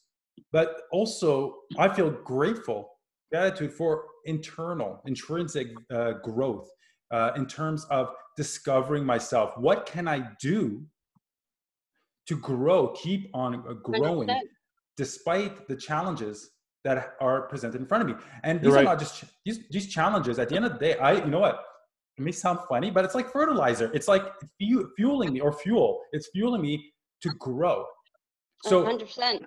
but 0.51 0.81
also 0.91 1.55
I 1.77 1.87
feel 1.89 2.11
grateful, 2.11 2.89
gratitude 3.31 3.73
for 3.73 4.05
internal, 4.25 5.01
intrinsic 5.05 5.67
uh, 5.93 6.13
growth 6.23 6.69
uh, 7.11 7.31
in 7.35 7.45
terms 7.45 7.85
of 7.85 8.09
discovering 8.35 9.05
myself. 9.05 9.57
What 9.57 9.85
can 9.85 10.07
I 10.07 10.27
do 10.41 10.85
to 12.27 12.37
grow, 12.37 12.89
keep 12.89 13.29
on 13.33 13.55
uh, 13.55 13.73
growing, 13.73 14.29
despite 14.97 15.67
the 15.67 15.75
challenges 15.75 16.51
that 16.83 17.15
are 17.19 17.41
presented 17.43 17.81
in 17.81 17.87
front 17.87 18.03
of 18.03 18.15
me. 18.15 18.23
And 18.43 18.61
these 18.61 18.71
right. 18.71 18.81
are 18.81 18.91
not 18.91 18.99
just 18.99 19.23
these, 19.43 19.67
these 19.69 19.87
challenges. 19.87 20.39
At 20.39 20.49
the 20.49 20.55
end 20.55 20.65
of 20.65 20.73
the 20.73 20.79
day, 20.79 20.97
I 20.97 21.13
you 21.13 21.25
know 21.25 21.39
what? 21.39 21.59
It 22.17 22.23
may 22.23 22.31
sound 22.31 22.59
funny, 22.69 22.91
but 22.91 23.03
it's 23.03 23.15
like 23.15 23.29
fertilizer. 23.31 23.91
It's 23.93 24.07
like 24.07 24.23
fueling 24.57 25.33
me 25.33 25.41
or 25.41 25.51
fuel. 25.51 25.99
It's 26.13 26.29
fueling 26.29 26.61
me 26.61 26.93
to 27.21 27.29
grow. 27.39 27.85
So 28.63 28.83
100%. 28.83 29.43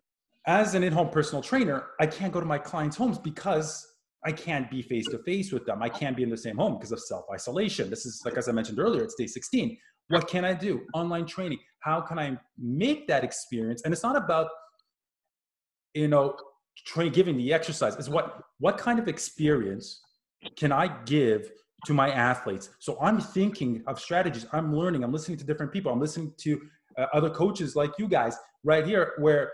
As 0.47 0.75
an 0.75 0.82
in-home 0.82 1.11
personal 1.11 1.42
trainer, 1.42 1.88
I 2.00 2.06
can't 2.06 2.32
go 2.32 2.40
to 2.40 2.47
my 2.47 2.58
clients' 2.58 2.97
homes 2.97 3.18
because 3.18 3.87
I 4.25 4.32
can't 4.32 4.70
be 4.70 4.82
face 4.82 5.06
to 5.08 5.18
face 5.18 5.52
with 5.52 5.64
them. 5.64 5.82
I 5.82 5.88
can't 5.88 6.16
be 6.16 6.23
in 6.23 6.30
the 6.30 6.37
same 6.37 6.56
home 6.56 6.75
because 6.75 6.92
of 6.92 7.00
self 7.00 7.25
isolation. 7.32 7.88
This 7.88 8.04
is 8.04 8.23
like 8.25 8.37
as 8.37 8.49
I 8.49 8.52
mentioned 8.52 8.78
earlier, 8.78 9.02
it's 9.02 9.14
day 9.14 9.26
16. 9.26 9.78
What 10.08 10.26
can 10.28 10.44
I 10.44 10.54
do? 10.54 10.82
Online 10.94 11.26
training. 11.26 11.58
How 11.80 12.00
can 12.00 12.18
I 12.18 12.37
make 12.58 13.06
that 13.08 13.25
experience? 13.25 13.82
And 13.85 13.92
it's 13.92 14.02
not 14.02 14.16
about, 14.16 14.49
you 15.94 16.08
know, 16.08 16.37
train 16.87 17.12
giving 17.12 17.37
the 17.37 17.52
exercise. 17.52 17.97
It's 17.97 18.08
what 18.08 18.40
what 18.58 18.78
kind 18.78 18.99
of 18.99 19.08
experience 19.08 20.00
can 20.56 20.73
I 20.73 20.88
give 21.04 21.50
to 21.87 21.94
my 21.94 22.11
athletes? 22.11 22.70
So 22.78 22.99
I'm 23.00 23.20
thinking 23.20 23.82
of 23.87 24.00
strategies. 24.00 24.47
I'm 24.52 24.75
learning. 24.75 25.04
I'm 25.04 25.12
listening 25.12 25.38
to 25.38 25.44
different 25.44 25.73
people. 25.73 25.92
I'm 25.92 26.00
listening 26.00 26.32
to 26.38 26.61
uh, 26.99 27.06
other 27.12 27.30
coaches 27.30 27.76
like 27.76 27.92
you 27.99 28.08
guys 28.08 28.37
right 28.64 28.87
here, 28.87 29.14
where 29.18 29.52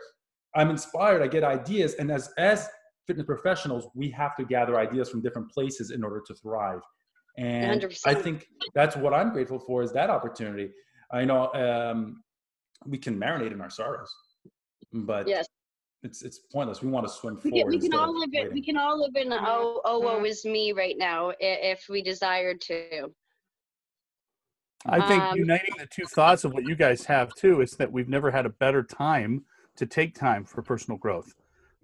I'm 0.54 0.70
inspired. 0.70 1.22
I 1.22 1.26
get 1.26 1.44
ideas, 1.44 1.94
and 1.94 2.10
as 2.10 2.32
as 2.38 2.68
fitness 3.06 3.26
professionals, 3.26 3.88
we 3.94 4.10
have 4.10 4.34
to 4.36 4.44
gather 4.44 4.78
ideas 4.78 5.10
from 5.10 5.20
different 5.20 5.50
places 5.50 5.90
in 5.90 6.02
order 6.02 6.22
to 6.26 6.34
thrive. 6.34 6.80
And 7.36 7.82
100%. 7.82 8.00
I 8.06 8.14
think 8.14 8.46
that's 8.74 8.96
what 8.96 9.12
I'm 9.12 9.32
grateful 9.32 9.58
for 9.58 9.82
is 9.82 9.92
that 9.92 10.08
opportunity. 10.08 10.70
I 11.14 11.24
know 11.24 11.52
um, 11.54 12.22
we 12.84 12.98
can 12.98 13.18
marinate 13.18 13.52
in 13.52 13.60
our 13.60 13.70
sorrows, 13.70 14.12
but 14.92 15.28
yes. 15.28 15.46
it's 16.02 16.22
it's 16.22 16.40
pointless. 16.52 16.82
We 16.82 16.90
want 16.90 17.06
to 17.06 17.12
swim 17.12 17.36
forward. 17.36 17.52
We 17.52 17.60
can, 17.60 17.68
we 17.68 17.78
can 17.78 17.94
all 17.94 18.18
live 18.18 18.30
it. 18.32 18.52
We 18.52 18.62
can 18.62 18.76
all 18.76 19.00
live 19.00 19.14
in 19.14 19.32
oh 19.32 19.80
oh 19.84 20.00
woe 20.00 20.24
is 20.24 20.44
me 20.44 20.72
right 20.72 20.96
now 20.98 21.32
if 21.38 21.86
we 21.88 22.02
desired 22.02 22.60
to. 22.62 23.12
I 24.86 25.06
think 25.08 25.22
um, 25.22 25.38
uniting 25.38 25.74
the 25.78 25.86
two 25.86 26.04
thoughts 26.04 26.44
of 26.44 26.52
what 26.52 26.64
you 26.64 26.74
guys 26.74 27.06
have 27.06 27.34
too 27.36 27.62
is 27.62 27.72
that 27.72 27.90
we've 27.90 28.08
never 28.08 28.30
had 28.30 28.44
a 28.44 28.50
better 28.50 28.82
time 28.82 29.44
to 29.76 29.86
take 29.86 30.14
time 30.14 30.44
for 30.44 30.60
personal 30.60 30.98
growth 30.98 31.34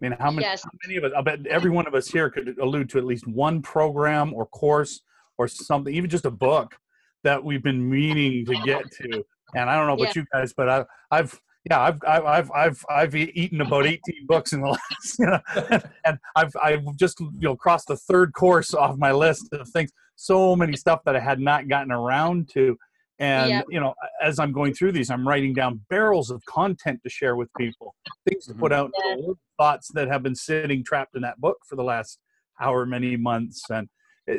I 0.01 0.09
mean, 0.09 0.17
how 0.19 0.31
many, 0.31 0.47
yes. 0.47 0.63
how 0.65 0.71
many 0.87 0.97
of 0.97 1.05
us? 1.05 1.13
I 1.17 1.21
bet 1.21 1.47
every 1.47 1.71
one 1.71 1.87
of 1.87 1.95
us 1.95 2.09
here 2.09 2.31
could 2.31 2.59
allude 2.59 2.89
to 2.91 2.99
at 2.99 3.05
least 3.05 3.27
one 3.27 3.61
program 3.61 4.33
or 4.33 4.47
course 4.47 5.03
or 5.37 5.47
something, 5.47 5.95
even 5.95 6.09
just 6.09 6.25
a 6.25 6.31
book 6.31 6.79
that 7.25 7.43
we've 7.43 7.63
been 7.63 7.89
meaning 7.89 8.45
to 8.47 8.55
get 8.65 8.91
to. 8.93 9.25
And 9.55 9.69
I 9.69 9.77
don't 9.77 9.87
know 9.87 9.95
about 9.95 10.15
yeah. 10.15 10.23
you 10.23 10.27
guys, 10.33 10.53
but 10.53 10.69
I, 10.69 10.85
I've 11.11 11.41
yeah, 11.69 11.81
I've 11.81 12.03
I've 12.07 12.51
I've 12.53 12.85
I've 12.89 13.15
eaten 13.15 13.61
about 13.61 13.87
18 13.87 14.01
books 14.27 14.53
in 14.53 14.63
the 14.63 14.69
last, 14.93 15.19
you 15.19 15.27
know, 15.27 15.81
and 16.07 16.19
I've 16.35 16.53
I've 16.63 16.97
just 16.97 17.21
you 17.21 17.31
know 17.41 17.57
crossed 17.57 17.89
the 17.89 17.97
third 17.97 18.33
course 18.33 18.73
off 18.73 18.97
my 18.97 19.13
list 19.13 19.49
of 19.53 19.69
things. 19.69 19.91
So 20.17 20.57
many 20.57 20.77
stuff 20.77 21.01
that 21.05 21.17
I 21.17 21.21
had 21.21 21.41
not 21.41 21.69
gotten 21.69 21.93
around 21.93 22.49
to, 22.55 22.79
and 23.19 23.51
yeah. 23.51 23.63
you 23.69 23.79
know, 23.79 23.95
as 24.23 24.39
I'm 24.39 24.53
going 24.53 24.73
through 24.73 24.93
these, 24.93 25.11
I'm 25.11 25.29
writing 25.29 25.53
down 25.53 25.83
barrels 25.91 26.31
of 26.31 26.43
content 26.47 27.01
to 27.03 27.11
share 27.11 27.37
with 27.37 27.51
people, 27.59 27.95
things 28.27 28.47
to 28.47 28.55
put 28.55 28.73
mm-hmm. 28.73 28.81
out, 28.81 29.19
yeah. 29.19 29.33
thoughts 29.59 29.89
that 29.93 30.09
have 30.09 30.23
been 30.23 30.35
sitting 30.35 30.83
trapped 30.83 31.15
in 31.15 31.23
that 31.23 31.39
book 31.41 31.59
for 31.67 31.77
the 31.77 31.85
last 31.85 32.19
however 32.55 32.87
many 32.87 33.17
months, 33.17 33.65
and 33.69 33.89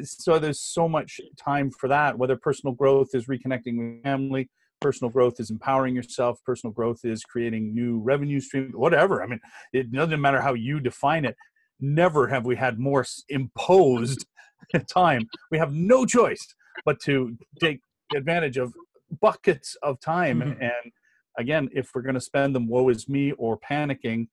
so 0.04 0.40
there's 0.40 0.62
so 0.62 0.88
much 0.88 1.20
time 1.38 1.72
for 1.72 1.88
that. 1.90 2.18
Whether 2.18 2.36
personal 2.38 2.74
growth 2.74 3.10
is 3.14 3.28
reconnecting 3.28 3.78
with 3.78 4.04
family, 4.04 4.50
personal 4.80 5.12
growth 5.12 5.40
is 5.40 5.50
empowering 5.50 5.96
yourself, 5.96 6.40
personal 6.46 6.74
growth 6.74 7.00
is 7.04 7.24
creating 7.24 7.74
new 7.74 8.00
revenue 8.00 8.40
streams, 8.40 8.74
whatever. 8.76 9.24
I 9.24 9.28
mean, 9.28 9.40
it 9.74 9.92
doesn't 9.92 10.22
matter 10.22 10.42
how 10.42 10.54
you 10.54 10.80
define 10.80 11.26
it. 11.26 11.36
Never 11.80 12.28
have 12.28 12.46
we 12.46 12.56
had 12.56 12.80
more 12.80 13.06
imposed 13.30 14.26
time. 14.88 15.28
We 15.52 15.58
have 15.58 15.74
no 15.74 16.06
choice 16.06 16.46
but 16.86 17.00
to 17.02 17.38
take 17.60 17.82
advantage 18.16 18.58
of 18.58 18.74
buckets 19.22 19.76
of 19.84 20.00
time. 20.00 20.42
Mm-hmm. 20.42 20.62
And 20.62 20.92
again, 21.38 21.70
if 21.74 21.92
we're 21.94 22.02
going 22.02 22.16
to 22.16 22.22
spend 22.22 22.56
them, 22.56 22.68
woe 22.68 22.90
is 22.90 23.10
me 23.10 23.32
or 23.34 23.60
panicking, 23.60 24.28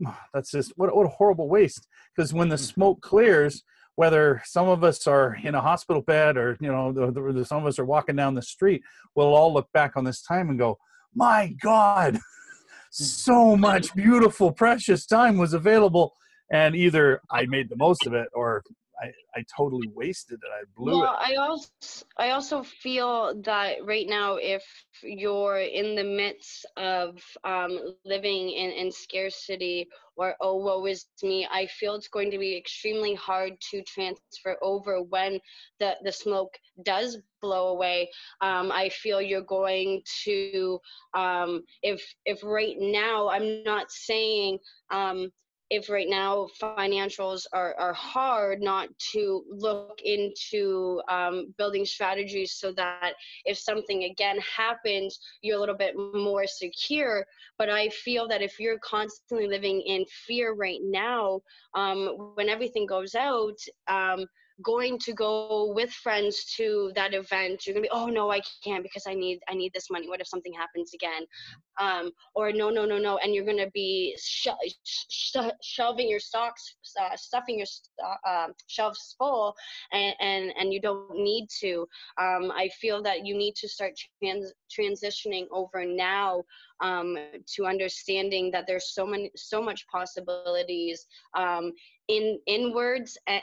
that's 0.34 0.50
just 0.50 0.72
what, 0.76 0.94
what 0.94 1.06
a 1.06 1.10
horrible 1.10 1.48
waste. 1.48 1.86
Because 2.14 2.32
when 2.32 2.48
the 2.48 2.56
mm-hmm. 2.56 2.64
smoke 2.64 3.00
clears, 3.00 3.62
whether 3.96 4.42
some 4.44 4.68
of 4.68 4.84
us 4.84 5.06
are 5.06 5.36
in 5.42 5.54
a 5.54 5.60
hospital 5.60 6.02
bed 6.02 6.36
or 6.36 6.56
you 6.60 6.70
know 6.70 6.92
the, 6.92 7.32
the, 7.32 7.44
some 7.44 7.58
of 7.58 7.66
us 7.66 7.78
are 7.78 7.84
walking 7.84 8.16
down 8.16 8.34
the 8.34 8.42
street, 8.42 8.82
we'll 9.14 9.34
all 9.34 9.52
look 9.52 9.70
back 9.72 9.96
on 9.96 10.04
this 10.04 10.22
time 10.22 10.50
and 10.50 10.58
go, 10.58 10.78
"My 11.14 11.54
God, 11.60 12.14
mm. 12.14 12.20
so 12.90 13.56
much 13.56 13.94
beautiful, 13.94 14.52
precious 14.52 15.06
time 15.06 15.36
was 15.36 15.52
available." 15.52 16.14
And 16.52 16.74
either 16.74 17.20
I 17.30 17.46
made 17.46 17.68
the 17.68 17.76
most 17.76 18.06
of 18.06 18.14
it, 18.14 18.28
or 18.34 18.62
I, 19.00 19.12
I 19.34 19.44
totally 19.56 19.88
wasted 19.94 20.40
it. 20.42 20.50
I 20.52 20.64
blew 20.76 21.00
well, 21.00 21.18
it. 21.20 21.32
I 21.32 21.34
also 21.36 21.68
I 22.18 22.30
also 22.30 22.62
feel 22.62 23.40
that 23.42 23.84
right 23.84 24.06
now, 24.06 24.36
if 24.36 24.62
you're 25.02 25.58
in 25.58 25.94
the 25.94 26.04
midst 26.04 26.66
of 26.76 27.18
um, 27.44 27.94
living 28.04 28.50
in, 28.50 28.70
in 28.70 28.92
scarcity 28.92 29.88
or 30.16 30.34
oh 30.40 30.56
woe 30.56 30.84
is 30.86 31.06
me, 31.22 31.48
I 31.50 31.66
feel 31.66 31.94
it's 31.94 32.08
going 32.08 32.30
to 32.30 32.38
be 32.38 32.56
extremely 32.56 33.14
hard 33.14 33.54
to 33.70 33.82
transfer 33.82 34.56
over 34.62 35.02
when 35.02 35.40
the 35.78 35.96
the 36.04 36.12
smoke 36.12 36.54
does 36.84 37.18
blow 37.40 37.68
away. 37.68 38.10
Um, 38.42 38.70
I 38.70 38.90
feel 38.90 39.22
you're 39.22 39.40
going 39.42 40.02
to 40.24 40.78
um, 41.14 41.62
if 41.82 42.02
if 42.26 42.42
right 42.44 42.76
now 42.78 43.30
I'm 43.30 43.62
not 43.62 43.90
saying 43.90 44.58
um, 44.90 45.30
if 45.70 45.88
right 45.88 46.08
now 46.08 46.48
financials 46.60 47.46
are, 47.52 47.74
are 47.78 47.92
hard 47.94 48.60
not 48.60 48.88
to 49.12 49.44
look 49.48 50.00
into 50.04 51.00
um, 51.08 51.54
building 51.56 51.86
strategies 51.86 52.52
so 52.52 52.72
that 52.72 53.12
if 53.44 53.56
something 53.56 54.04
again 54.04 54.38
happens 54.40 55.18
you're 55.42 55.56
a 55.56 55.60
little 55.60 55.76
bit 55.76 55.94
more 55.96 56.46
secure. 56.46 57.24
But 57.58 57.70
i 57.70 57.88
feel 57.88 58.26
that 58.28 58.42
if 58.42 58.58
you're 58.58 58.78
constantly 58.78 59.46
living 59.46 59.80
in 59.82 60.04
fear 60.26 60.54
right 60.54 60.80
now 60.82 61.40
um, 61.74 62.32
when 62.34 62.48
everything 62.48 62.86
goes 62.86 63.14
out 63.14 63.58
um, 63.88 64.26
going 64.62 64.98
to 64.98 65.12
go 65.12 65.72
with 65.74 65.90
friends 65.90 66.44
to 66.56 66.92
that 66.94 67.14
event 67.14 67.66
you're 67.66 67.74
gonna 67.74 67.82
be 67.82 67.90
oh 67.90 68.06
no 68.06 68.30
i 68.30 68.40
can't 68.40 68.82
because 68.82 68.90
i 69.06 69.14
need 69.14 69.40
i 69.48 69.54
need 69.54 69.72
this 69.72 69.90
money. 69.90 70.08
What 70.08 70.20
if 70.20 70.26
something 70.28 70.52
happens 70.52 70.92
again? 70.94 71.24
Um, 71.80 72.10
or 72.34 72.52
no 72.52 72.68
no 72.70 72.84
no 72.84 72.98
no 72.98 73.18
and 73.18 73.34
you're 73.34 73.44
gonna 73.44 73.70
be 73.72 74.16
sho- 74.22 74.56
sh- 74.84 75.36
shelving 75.62 76.08
your 76.08 76.20
stocks 76.20 76.74
uh, 77.00 77.16
stuffing 77.16 77.58
your 77.58 77.66
uh, 78.26 78.48
shelves 78.66 79.14
full 79.18 79.54
and, 79.92 80.14
and 80.20 80.52
and 80.58 80.72
you 80.72 80.80
don't 80.80 81.14
need 81.14 81.46
to. 81.60 81.86
Um, 82.20 82.52
i 82.54 82.68
feel 82.80 83.02
that 83.02 83.26
you 83.26 83.36
need 83.36 83.54
to 83.56 83.68
start 83.68 83.92
trans- 84.22 84.52
transitioning 84.70 85.46
over 85.52 85.84
now 85.84 86.42
um, 86.82 87.16
to 87.54 87.66
understanding 87.66 88.50
that 88.52 88.64
there's 88.66 88.92
so 88.94 89.06
many 89.06 89.30
so 89.36 89.62
much 89.62 89.86
possibilities 89.88 91.06
um, 91.36 91.72
in 92.10 92.40
inwards 92.46 93.16
and, 93.28 93.42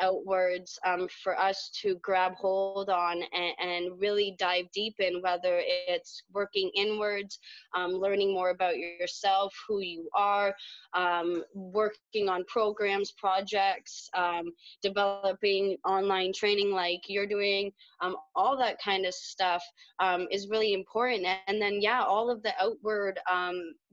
outwards 0.00 0.78
um, 0.86 1.08
for 1.22 1.38
us 1.38 1.70
to 1.82 1.96
grab 1.96 2.32
hold 2.36 2.88
on 2.88 3.20
and, 3.32 3.52
and, 3.58 4.00
really 4.00 4.36
dive 4.38 4.66
deep 4.72 4.94
in 5.00 5.20
whether 5.22 5.60
it's 5.88 6.22
working 6.32 6.70
inwards 6.76 7.38
um, 7.76 7.92
learning 7.92 8.32
more 8.32 8.50
about 8.50 8.76
yourself 8.78 9.52
who 9.66 9.80
you 9.80 10.08
are 10.14 10.54
um, 10.94 11.42
working 11.54 12.28
on 12.28 12.44
programs 12.44 13.12
projects 13.12 14.08
um, 14.16 14.52
developing 14.82 15.76
online 15.84 16.32
training 16.32 16.70
like 16.70 17.00
you're 17.08 17.26
doing 17.26 17.72
um, 18.00 18.16
all 18.36 18.56
that 18.56 18.76
kind 18.82 19.04
of 19.04 19.12
stuff 19.14 19.64
um, 19.98 20.28
is 20.30 20.48
really 20.48 20.74
important. 20.74 21.26
And 21.48 21.60
then 21.60 21.80
yeah 21.80 22.02
all 22.02 22.30
of 22.30 22.42
the 22.42 22.52
outward 22.60 23.18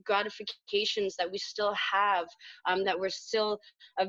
gratifications 0.04 1.16
that 1.16 1.30
we 1.30 1.38
still 1.38 1.74
have 1.74 2.26
that 2.84 2.98
we're 2.98 3.08
still 3.08 3.58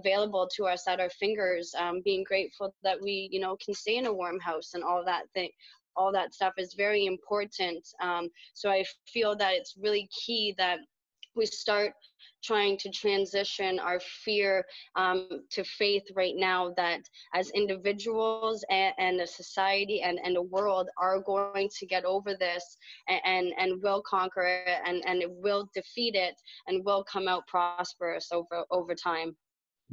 available 0.06 0.48
to 0.56 0.66
us 0.66 0.88
at 0.88 1.00
our 1.00 1.10
fingers 1.10 1.74
um, 1.78 2.02
being 2.04 2.24
grateful 2.24 2.74
that 2.84 3.02
we 3.02 3.30
you 3.32 3.40
know 3.40 3.58
can 3.64 3.74
stay 3.74 3.98
in 3.98 4.06
a 4.06 4.14
warm 4.14 4.40
house 4.40 4.74
and 4.74 4.84
all 4.84 5.04
that 5.04 5.24
thing 5.34 5.50
all 5.98 6.12
that 6.12 6.34
stuff 6.34 6.54
is 6.58 6.74
very 6.74 7.06
important. 7.06 7.88
Um, 8.02 8.30
so 8.54 8.70
i 8.70 8.84
feel 9.08 9.36
that 9.38 9.54
it's 9.54 9.76
really 9.80 10.10
key 10.26 10.54
that 10.58 10.80
we 11.36 11.46
start 11.46 11.92
trying 12.44 12.78
to 12.78 12.90
transition 12.90 13.80
our 13.80 14.00
fear 14.24 14.64
um, 14.96 15.28
to 15.52 15.64
faith 15.64 16.04
right 16.16 16.36
now 16.38 16.74
that 16.78 17.02
as 17.34 17.50
individuals 17.52 18.64
and, 18.70 18.94
and, 19.00 19.20
a 19.20 19.28
society 19.28 20.02
and, 20.02 20.20
and 20.24 20.38
a 20.38 20.42
world 20.42 20.88
are 20.98 21.20
going 21.20 21.70
to 21.78 21.86
get 21.86 22.06
over 22.06 22.36
this 22.36 22.78
and, 23.10 23.22
and, 23.26 23.54
and 23.58 23.84
will 23.84 24.02
conquer 24.08 24.44
it 24.44 24.80
and, 24.86 25.04
and 25.08 25.22
it 25.22 25.30
will 25.30 25.68
defeat 25.74 26.16
it 26.16 26.36
and 26.68 26.86
will 26.86 27.04
come 27.04 27.28
out 27.28 27.46
prosperous 27.48 28.30
over 28.32 28.64
over 28.72 28.96
time 28.96 29.36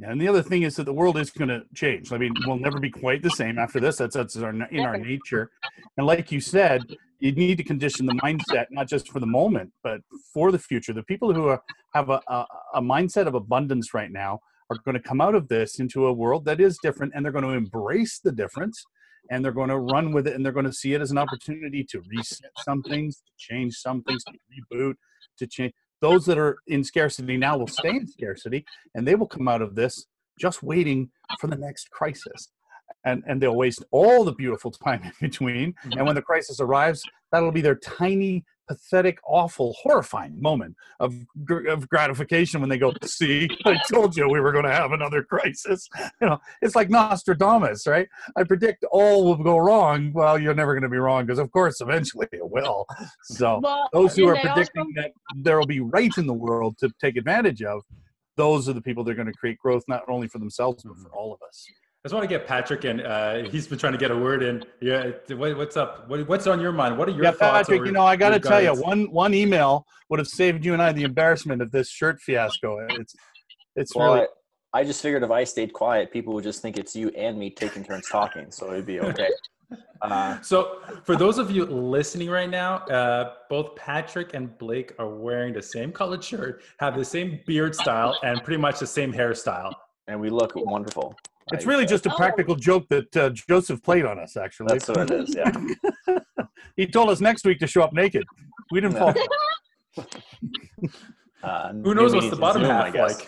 and 0.01 0.19
the 0.19 0.27
other 0.27 0.41
thing 0.41 0.63
is 0.63 0.75
that 0.77 0.85
the 0.85 0.93
world 0.93 1.17
is 1.17 1.29
going 1.29 1.49
to 1.49 1.63
change. 1.75 2.11
I 2.11 2.17
mean, 2.17 2.33
we'll 2.45 2.57
never 2.57 2.79
be 2.79 2.89
quite 2.89 3.21
the 3.21 3.29
same 3.29 3.59
after 3.59 3.79
this. 3.79 3.97
That's 3.97 4.15
that's 4.15 4.35
our, 4.37 4.49
in 4.49 4.79
our 4.79 4.97
nature. 4.97 5.51
And 5.97 6.07
like 6.07 6.31
you 6.31 6.41
said, 6.41 6.81
you 7.19 7.31
need 7.31 7.57
to 7.57 7.63
condition 7.63 8.05
the 8.05 8.13
mindset 8.15 8.65
not 8.71 8.89
just 8.89 9.09
for 9.11 9.19
the 9.19 9.27
moment, 9.27 9.71
but 9.83 10.01
for 10.33 10.51
the 10.51 10.59
future. 10.59 10.93
The 10.93 11.03
people 11.03 11.33
who 11.33 11.47
are, 11.47 11.61
have 11.93 12.09
a, 12.09 12.19
a, 12.27 12.45
a 12.75 12.81
mindset 12.81 13.27
of 13.27 13.35
abundance 13.35 13.93
right 13.93 14.11
now 14.11 14.39
are 14.69 14.77
going 14.83 14.95
to 14.95 15.01
come 15.01 15.21
out 15.21 15.35
of 15.35 15.47
this 15.47 15.79
into 15.79 16.07
a 16.07 16.13
world 16.13 16.45
that 16.45 16.59
is 16.59 16.77
different, 16.81 17.13
and 17.15 17.23
they're 17.23 17.31
going 17.31 17.45
to 17.45 17.51
embrace 17.51 18.19
the 18.19 18.31
difference, 18.31 18.83
and 19.29 19.43
they're 19.43 19.51
going 19.51 19.69
to 19.69 19.77
run 19.77 20.11
with 20.11 20.27
it, 20.27 20.35
and 20.35 20.43
they're 20.43 20.51
going 20.51 20.65
to 20.65 20.73
see 20.73 20.93
it 20.93 21.01
as 21.01 21.11
an 21.11 21.17
opportunity 21.17 21.85
to 21.91 22.01
reset 22.09 22.51
some 22.65 22.81
things, 22.81 23.17
to 23.17 23.31
change 23.37 23.75
some 23.75 24.01
things, 24.03 24.23
to 24.25 24.33
reboot, 24.33 24.95
to 25.37 25.47
change 25.47 25.73
those 26.03 26.25
that 26.25 26.37
are 26.37 26.57
in 26.67 26.83
scarcity 26.83 27.37
now 27.37 27.57
will 27.57 27.65
stay 27.65 27.91
in 27.91 28.05
scarcity 28.05 28.65
and 28.93 29.07
they 29.07 29.15
will 29.15 29.25
come 29.25 29.47
out 29.47 29.61
of 29.61 29.73
this 29.73 30.05
just 30.37 30.61
waiting 30.61 31.09
for 31.39 31.47
the 31.47 31.55
next 31.55 31.89
crisis. 31.91 32.49
And 33.05 33.23
and 33.25 33.41
they'll 33.41 33.55
waste 33.55 33.85
all 33.91 34.25
the 34.25 34.33
beautiful 34.33 34.69
time 34.85 35.01
in 35.03 35.13
between. 35.21 35.73
And 35.83 36.05
when 36.05 36.15
the 36.15 36.21
crisis 36.21 36.59
arrives 36.59 37.01
that'll 37.31 37.53
be 37.53 37.61
their 37.61 37.75
tiny 37.75 38.43
pathetic, 38.67 39.19
awful, 39.25 39.75
horrifying 39.81 40.39
moment 40.41 40.75
of, 40.99 41.13
of 41.67 41.89
gratification 41.89 42.61
when 42.61 42.69
they 42.69 42.77
go, 42.77 42.93
"See, 43.03 43.47
I 43.65 43.77
told 43.91 44.15
you 44.15 44.27
we 44.29 44.39
were 44.39 44.51
going 44.51 44.65
to 44.65 44.71
have 44.71 44.91
another 44.91 45.23
crisis." 45.23 45.87
You 46.21 46.29
know, 46.29 46.37
it's 46.61 46.75
like 46.75 46.89
Nostradamus, 46.89 47.85
right? 47.87 48.07
I 48.37 48.43
predict 48.43 48.85
all 48.91 49.25
will 49.25 49.35
go 49.35 49.57
wrong. 49.57 50.13
Well, 50.13 50.39
you're 50.39 50.53
never 50.53 50.73
going 50.73 50.83
to 50.83 50.89
be 50.89 50.97
wrong 50.97 51.25
because, 51.25 51.39
of 51.39 51.51
course, 51.51 51.81
eventually 51.81 52.27
it 52.31 52.49
will. 52.49 52.85
So 53.23 53.59
well, 53.63 53.89
those 53.93 54.15
who 54.15 54.27
are 54.27 54.35
predicting 54.39 54.81
also- 54.81 55.01
that 55.01 55.11
there 55.35 55.57
will 55.57 55.65
be 55.65 55.79
right 55.79 56.11
in 56.17 56.27
the 56.27 56.33
world 56.33 56.77
to 56.79 56.89
take 57.01 57.17
advantage 57.17 57.61
of, 57.63 57.83
those 58.37 58.69
are 58.69 58.73
the 58.73 58.81
people 58.81 59.03
that 59.03 59.11
are 59.11 59.15
going 59.15 59.27
to 59.27 59.33
create 59.33 59.57
growth 59.57 59.83
not 59.87 60.03
only 60.07 60.27
for 60.27 60.39
themselves 60.39 60.83
but 60.83 60.97
for 60.97 61.09
all 61.09 61.33
of 61.33 61.41
us. 61.47 61.65
I 62.03 62.09
just 62.09 62.15
want 62.15 62.29
to 62.29 62.37
get 62.37 62.45
Patrick 62.45 62.83
and 62.83 62.99
uh, 62.99 63.43
he's 63.43 63.65
been 63.65 63.79
trying 63.79 63.93
to 63.93 63.97
get 63.97 64.11
a 64.11 64.17
word 64.17 64.43
in. 64.43 64.65
Yeah, 64.81 65.11
what's 65.29 65.77
up? 65.77 66.09
What, 66.09 66.27
what's 66.27 66.47
on 66.47 66.59
your 66.59 66.73
mind? 66.73 66.97
What 66.97 67.07
are 67.07 67.13
your 67.13 67.23
yeah, 67.23 67.31
thoughts? 67.31 67.69
Patrick, 67.69 67.85
you 67.85 67.93
know, 67.93 68.03
I 68.05 68.17
got 68.17 68.31
to 68.31 68.41
tell 68.41 68.61
you, 68.61 68.73
one 68.73 69.09
one 69.09 69.33
email 69.33 69.85
would 70.09 70.19
have 70.19 70.27
saved 70.27 70.65
you 70.65 70.73
and 70.73 70.81
I 70.81 70.91
the 70.91 71.03
embarrassment 71.03 71.61
of 71.61 71.71
this 71.71 71.89
shirt 71.89 72.19
fiasco. 72.19 72.85
It's 72.89 73.15
it's 73.77 73.95
well, 73.95 74.15
really. 74.15 74.27
I, 74.73 74.79
I 74.81 74.83
just 74.83 75.01
figured 75.01 75.23
if 75.23 75.31
I 75.31 75.45
stayed 75.45 75.71
quiet, 75.71 76.11
people 76.11 76.33
would 76.33 76.43
just 76.43 76.61
think 76.61 76.77
it's 76.77 76.93
you 76.93 77.07
and 77.11 77.39
me 77.39 77.49
taking 77.49 77.85
turns 77.85 78.09
talking, 78.09 78.51
so 78.51 78.73
it'd 78.73 78.85
be 78.85 78.99
okay. 78.99 79.29
Uh, 80.03 80.39
so, 80.41 80.81
for 81.05 81.15
those 81.15 81.39
of 81.39 81.49
you 81.49 81.65
listening 81.65 82.29
right 82.29 82.49
now, 82.49 82.79
uh, 82.87 83.35
both 83.49 83.73
Patrick 83.77 84.33
and 84.33 84.55
Blake 84.57 84.93
are 84.99 85.07
wearing 85.07 85.53
the 85.53 85.61
same 85.61 85.93
colored 85.93 86.21
shirt, 86.21 86.61
have 86.79 86.95
the 86.95 87.05
same 87.05 87.39
beard 87.47 87.73
style, 87.73 88.19
and 88.21 88.43
pretty 88.43 88.61
much 88.61 88.79
the 88.79 88.85
same 88.85 89.13
hairstyle. 89.13 89.73
And 90.07 90.19
we 90.19 90.29
look 90.29 90.51
wonderful. 90.57 91.15
It's 91.51 91.65
really 91.65 91.85
just 91.85 92.05
a 92.05 92.09
practical 92.11 92.55
joke 92.55 92.87
that 92.89 93.17
uh, 93.17 93.29
Joseph 93.29 93.83
played 93.83 94.05
on 94.05 94.19
us, 94.19 94.37
actually. 94.37 94.67
That's 94.69 94.87
what 94.87 95.11
it 95.11 95.11
is, 95.11 95.35
yeah. 95.35 95.51
he 96.75 96.87
told 96.87 97.09
us 97.09 97.19
next 97.19 97.45
week 97.45 97.59
to 97.59 97.67
show 97.67 97.81
up 97.81 97.93
naked. 97.93 98.25
We 98.71 98.81
didn't 98.81 98.97
fall. 98.97 99.13
Uh, 101.43 101.73
Who 101.73 101.93
knows 101.93 102.15
what's 102.15 102.29
the 102.29 102.37
bottom 102.37 102.61
Zoom, 102.61 102.71
half 102.71 102.95
like? 102.95 103.27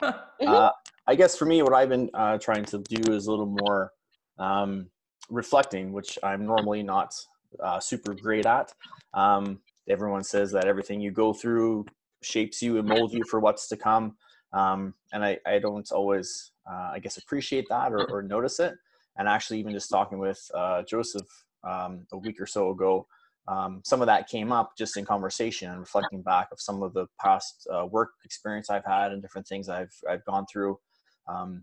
uh, 0.46 0.70
I 1.06 1.14
guess 1.14 1.36
for 1.36 1.44
me, 1.44 1.62
what 1.62 1.74
I've 1.74 1.90
been 1.90 2.08
uh, 2.14 2.38
trying 2.38 2.64
to 2.66 2.78
do 2.78 3.12
is 3.12 3.26
a 3.26 3.30
little 3.30 3.54
more 3.60 3.92
um, 4.38 4.88
reflecting, 5.28 5.92
which 5.92 6.18
I'm 6.22 6.46
normally 6.46 6.82
not 6.82 7.14
uh, 7.62 7.80
super 7.80 8.14
great 8.14 8.46
at. 8.46 8.72
Um, 9.12 9.60
everyone 9.88 10.24
says 10.24 10.50
that 10.52 10.64
everything 10.64 11.00
you 11.00 11.10
go 11.10 11.34
through 11.34 11.84
shapes 12.22 12.62
you 12.62 12.78
and 12.78 12.88
molds 12.88 13.12
you 13.12 13.22
for 13.30 13.38
what's 13.38 13.68
to 13.68 13.76
come. 13.76 14.16
Um, 14.56 14.94
and 15.12 15.22
I, 15.22 15.38
I 15.46 15.58
don't 15.58 15.90
always, 15.92 16.52
uh, 16.68 16.90
I 16.94 16.98
guess, 16.98 17.18
appreciate 17.18 17.66
that 17.68 17.92
or, 17.92 18.10
or, 18.10 18.22
notice 18.22 18.58
it. 18.58 18.74
And 19.18 19.28
actually, 19.28 19.58
even 19.58 19.72
just 19.72 19.90
talking 19.90 20.18
with 20.18 20.40
uh, 20.54 20.82
Joseph 20.82 21.26
um, 21.62 22.06
a 22.12 22.16
week 22.16 22.40
or 22.40 22.46
so 22.46 22.70
ago, 22.70 23.06
um, 23.48 23.82
some 23.84 24.00
of 24.00 24.06
that 24.06 24.28
came 24.28 24.52
up 24.52 24.72
just 24.76 24.96
in 24.96 25.04
conversation 25.04 25.70
and 25.70 25.78
reflecting 25.78 26.22
back 26.22 26.48
of 26.52 26.60
some 26.60 26.82
of 26.82 26.94
the 26.94 27.06
past 27.20 27.68
uh, 27.72 27.84
work 27.84 28.12
experience 28.24 28.70
I've 28.70 28.84
had 28.84 29.12
and 29.12 29.20
different 29.20 29.46
things 29.46 29.68
I've 29.68 29.94
I've 30.08 30.24
gone 30.24 30.46
through. 30.50 30.78
Um, 31.28 31.62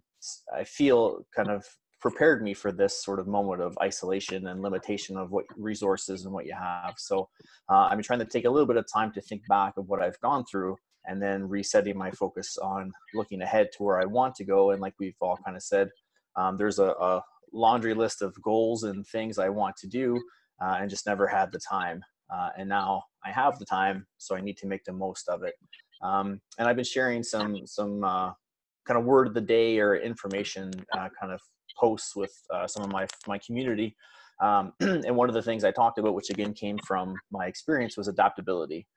I 0.55 0.63
feel 0.63 1.25
kind 1.35 1.50
of 1.50 1.65
prepared 2.00 2.43
me 2.43 2.53
for 2.53 2.71
this 2.71 3.03
sort 3.03 3.19
of 3.19 3.27
moment 3.27 3.62
of 3.62 3.77
isolation 3.81 4.47
and 4.47 4.62
limitation 4.62 5.17
of 5.17 5.31
what 5.31 5.45
resources 5.57 6.25
and 6.25 6.33
what 6.33 6.45
you 6.45 6.53
have. 6.53 6.93
So 6.97 7.29
uh, 7.69 7.88
I'm 7.89 8.01
trying 8.03 8.19
to 8.19 8.25
take 8.25 8.45
a 8.45 8.50
little 8.50 8.67
bit 8.67 8.77
of 8.77 8.85
time 8.93 9.12
to 9.13 9.21
think 9.21 9.41
back 9.47 9.77
of 9.77 9.88
what 9.89 10.01
I've 10.01 10.19
gone 10.19 10.45
through 10.45 10.77
and 11.05 11.22
then 11.22 11.48
resetting 11.48 11.98
my 11.98 12.12
focus 12.12 12.57
on 12.57 12.91
looking 13.13 13.41
ahead 13.41 13.69
to 13.74 13.83
where 13.83 14.00
I 14.00 14.05
want 14.05 14.36
to 14.36 14.45
go. 14.45 14.72
And 14.72 14.81
like 14.81 14.93
we've 15.00 15.15
all 15.22 15.38
kind 15.43 15.57
of 15.57 15.63
said, 15.63 15.89
um, 16.36 16.57
there's 16.57 16.79
a, 16.79 16.89
a, 16.89 17.24
laundry 17.55 17.93
list 17.93 18.24
of 18.24 18.36
goals 18.41 18.81
and 18.81 19.05
things 19.05 19.38
I 19.38 19.48
want 19.48 19.75
to 19.77 19.88
do 19.88 20.19
uh, 20.60 20.77
and 20.79 20.89
just 20.89 21.05
never 21.05 21.27
had 21.27 21.51
the 21.51 21.60
time. 21.60 22.01
Uh, 22.33 22.50
and 22.57 22.67
now 22.67 23.03
I 23.24 23.29
have 23.29 23.60
the 23.60 23.65
time, 23.65 24.07
so 24.17 24.36
I 24.36 24.41
need 24.41 24.57
to 24.57 24.67
make 24.67 24.83
the 24.86 24.91
most 24.91 25.29
of 25.29 25.43
it. 25.43 25.53
Um, 26.01 26.41
and 26.57 26.67
I've 26.67 26.75
been 26.75 26.83
sharing 26.83 27.22
some 27.22 27.55
some 27.65 28.03
uh, 28.03 28.31
kind 28.86 29.00
of 29.00 29.05
word 29.05 29.27
of 29.27 29.33
the 29.33 29.41
day 29.41 29.79
or 29.79 29.95
information 29.95 30.72
uh, 30.93 31.10
kind 31.19 31.31
of 31.31 31.39
posts 31.79 32.15
with 32.15 32.33
uh, 32.53 32.67
some 32.67 32.83
of 32.83 32.91
my 32.91 33.07
my 33.27 33.38
community. 33.38 33.95
Um, 34.41 34.74
and 34.79 35.15
one 35.15 35.29
of 35.29 35.36
the 35.36 35.41
things 35.41 35.63
I 35.63 35.72
talked 35.72 36.00
about, 36.00 36.15
which 36.15 36.29
again 36.29 36.53
came 36.53 36.77
from 36.88 37.13
my 37.31 37.45
experience, 37.45 37.98
was 37.98 38.07
adaptability. 38.07 38.88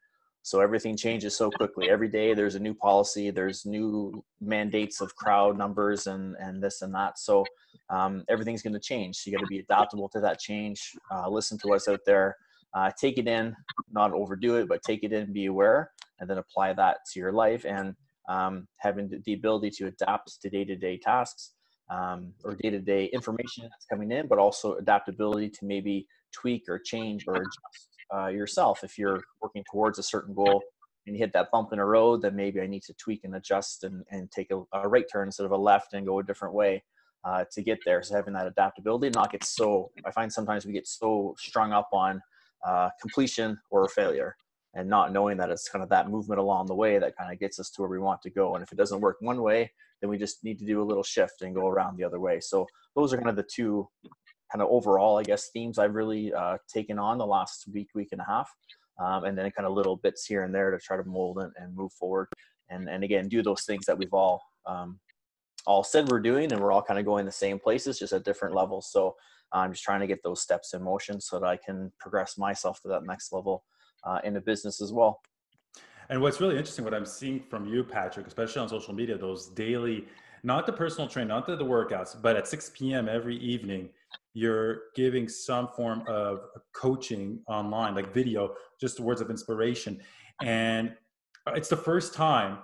So 0.47 0.61
everything 0.61 0.97
changes 0.97 1.37
so 1.37 1.51
quickly. 1.51 1.91
Every 1.91 2.07
day 2.07 2.33
there's 2.33 2.55
a 2.55 2.61
new 2.61 2.73
policy, 2.73 3.31
there's 3.31 3.67
new 3.67 4.23
mandates 4.41 5.01
of 5.01 5.13
crowd 5.17 5.59
numbers 5.59 6.07
and 6.07 6.37
and 6.39 6.63
this 6.63 6.83
and 6.83 6.95
that. 6.95 7.19
So 7.19 7.45
um, 7.91 8.23
everything's 8.29 8.63
going 8.63 8.81
to 8.81 8.89
change. 8.93 9.17
So 9.17 9.29
you 9.29 9.37
got 9.37 9.43
to 9.43 9.49
be 9.49 9.59
adaptable 9.59 10.09
to 10.11 10.21
that 10.21 10.39
change. 10.39 10.93
Uh, 11.13 11.29
listen 11.29 11.59
to 11.59 11.67
what's 11.67 11.89
out 11.89 11.99
there. 12.07 12.37
Uh, 12.73 12.93
take 12.97 13.19
it 13.19 13.27
in, 13.27 13.57
not 13.91 14.13
overdo 14.13 14.55
it, 14.55 14.69
but 14.69 14.85
take 14.85 15.03
it 15.03 15.13
in, 15.13 15.33
be 15.33 15.47
aware, 15.47 15.91
and 16.21 16.31
then 16.31 16.39
apply 16.39 16.75
that 16.75 16.99
to 17.13 17.19
your 17.19 17.33
life. 17.33 17.65
And 17.65 17.97
um, 18.29 18.69
having 18.77 19.21
the 19.27 19.35
ability 19.35 19.71
to 19.79 19.87
adapt 19.89 20.41
to 20.41 20.49
day-to-day 20.49 20.99
tasks 20.99 21.55
um, 21.91 22.33
or 22.45 22.55
day-to-day 22.55 23.07
information 23.07 23.65
that's 23.65 23.87
coming 23.87 24.13
in, 24.13 24.29
but 24.29 24.39
also 24.39 24.75
adaptability 24.75 25.51
to 25.51 25.65
maybe 25.65 26.07
tweak 26.33 26.69
or 26.69 26.79
change 26.79 27.25
or 27.27 27.35
adjust 27.35 27.96
uh, 28.15 28.29
yourself. 28.29 28.85
If 28.85 28.99
you're 28.99 29.23
working 29.41 29.65
towards 29.71 29.99
a 29.99 30.03
certain 30.03 30.35
goal 30.35 30.63
and 31.07 31.15
you 31.15 31.21
hit 31.21 31.33
that 31.33 31.51
bump 31.53 31.73
in 31.73 31.79
a 31.79 31.85
road, 31.85 32.23
then 32.23 32.37
maybe 32.37 32.61
I 32.61 32.67
need 32.67 32.83
to 32.85 32.95
tweak 32.95 33.25
and 33.25 33.37
adjust 33.37 33.85
and, 33.85 34.05
and 34.11 34.31
take 34.31 34.51
a, 34.51 34.63
a 34.73 34.89
right 34.89 35.07
turn 35.11 35.29
instead 35.29 35.47
of 35.47 35.53
a 35.53 35.57
left 35.57 35.95
and 35.95 36.07
go 36.07 36.19
a 36.19 36.23
different 36.23 36.55
way 36.55 36.83
uh, 37.25 37.45
to 37.53 37.63
get 37.63 37.79
there. 37.85 38.03
So 38.03 38.15
having 38.15 38.35
that 38.35 38.47
adaptability, 38.47 39.11
not 39.11 39.33
get 39.33 39.45
so, 39.45 39.91
I 40.05 40.11
find 40.11 40.33
sometimes 40.33 40.67
we 40.67 40.73
get 40.73 40.87
so 40.87 41.35
strung 41.39 41.73
up 41.73 41.89
on 41.93 42.21
uh, 42.67 42.91
completion 43.01 43.59
or 43.71 43.89
failure 43.89 44.37
and 44.75 44.89
not 44.89 45.13
knowing 45.13 45.37
that 45.39 45.51
it's 45.51 45.69
kind 45.69 45.83
of 45.83 45.89
that 45.89 46.11
movement 46.11 46.39
along 46.39 46.67
the 46.67 46.75
way 46.75 46.99
that 46.99 47.17
kind 47.17 47.33
of 47.33 47.41
gets 47.41 47.59
us 47.59 47.71
to 47.71 47.83
where 47.83 47.91
we 47.91 47.99
want 47.99 48.21
to 48.23 48.31
go. 48.31 48.55
And 48.55 48.63
if 48.63 48.71
it 48.73 48.79
doesn't 48.79 49.01
work 49.01 49.17
one 49.21 49.43
way, 49.43 49.73
then 50.01 50.11
we 50.11 50.19
just 50.19 50.45
need 50.45 50.59
to 50.59 50.67
do 50.67 50.83
a 50.83 50.85
little 50.85 51.03
shift 51.03 51.41
and 51.41 51.55
go 51.55 51.67
around 51.67 51.97
the 51.97 52.05
other 52.05 52.21
way. 52.21 52.41
So 52.41 52.67
those 52.95 53.13
are 53.13 53.17
kind 53.17 53.31
of 53.31 53.37
the 53.37 53.49
two 53.51 53.89
kind 54.51 54.63
of 54.63 54.69
overall, 54.71 55.19
I 55.19 55.23
guess, 55.23 55.51
themes 55.53 55.79
I've 55.79 55.95
really 55.95 56.33
uh, 56.33 56.59
taken 56.73 56.99
on 56.99 57.19
the 57.19 57.27
last 57.27 57.67
week, 57.73 57.89
week 57.95 58.09
and 58.13 58.21
a 58.21 58.25
half. 58.25 58.51
Um, 58.99 59.25
and 59.25 59.37
then 59.37 59.51
kind 59.51 59.67
of 59.67 59.75
little 59.75 59.97
bits 59.97 60.25
here 60.25 60.45
and 60.45 60.55
there 60.55 60.71
to 60.71 60.79
try 60.79 60.97
to 60.97 61.05
mold 61.05 61.39
and, 61.39 61.53
and 61.59 61.77
move 61.77 61.93
forward. 61.93 62.29
And, 62.71 62.89
and 62.89 63.05
again, 63.05 63.29
do 63.29 63.43
those 63.43 63.65
things 63.65 63.85
that 63.85 63.99
we've 63.99 64.15
all 64.15 64.43
um, 64.67 64.99
all 65.67 65.83
said 65.85 66.09
we're 66.09 66.21
doing, 66.21 66.53
and 66.53 66.61
we're 66.61 66.73
all 66.73 66.83
kind 66.83 66.99
of 66.99 67.05
going 67.05 67.27
the 67.27 67.33
same 67.33 67.59
places, 67.59 67.99
just 67.99 68.13
at 68.13 68.25
different 68.25 68.55
levels. 68.55 68.91
So 68.91 69.17
I'm 69.53 69.73
just 69.73 69.85
trying 69.85 70.01
to 70.01 70.07
get 70.07 70.23
those 70.23 70.41
steps 70.41 70.75
in 70.75 70.83
motion 70.83 71.21
so 71.21 71.41
that 71.41 71.47
I 71.47 71.57
can 71.57 71.93
progress 71.99 72.39
myself 72.39 72.81
to 72.83 72.89
that 72.89 73.05
next 73.05 73.33
level 73.33 73.65
uh, 74.05 74.21
in 74.25 74.35
the 74.35 74.41
business 74.41 74.81
as 74.81 74.93
well. 74.93 75.21
And 76.09 76.23
what's 76.23 76.41
really 76.41 76.57
interesting, 76.57 76.85
what 76.85 76.95
I'm 76.95 77.07
seeing 77.07 77.41
from 77.41 77.67
you, 77.67 77.83
Patrick, 77.83 78.27
especially 78.27 78.63
on 78.63 78.69
social 78.69 78.95
media, 78.95 79.19
those 79.19 79.49
daily, 79.49 80.07
not 80.45 80.67
the 80.67 80.73
personal 80.73 81.09
train, 81.09 81.27
not 81.27 81.47
the, 81.47 81.57
the 81.57 81.65
workouts, 81.65 82.21
but 82.21 82.37
at 82.37 82.47
6 82.47 82.71
p.m. 82.75 83.09
every 83.09 83.37
evening, 83.39 83.89
you're 84.37 84.83
giving 84.95 85.31
some 85.31 85.67
form 85.69 86.03
of 86.07 86.41
coaching 86.75 87.41
online, 87.49 87.95
like 87.95 88.13
video, 88.13 88.53
just 88.79 89.01
words 89.01 89.23
of 89.23 89.31
inspiration. 89.31 89.99
And 90.43 90.93
it's 91.55 91.71
the 91.71 91.77
first 91.77 92.13
time, 92.13 92.59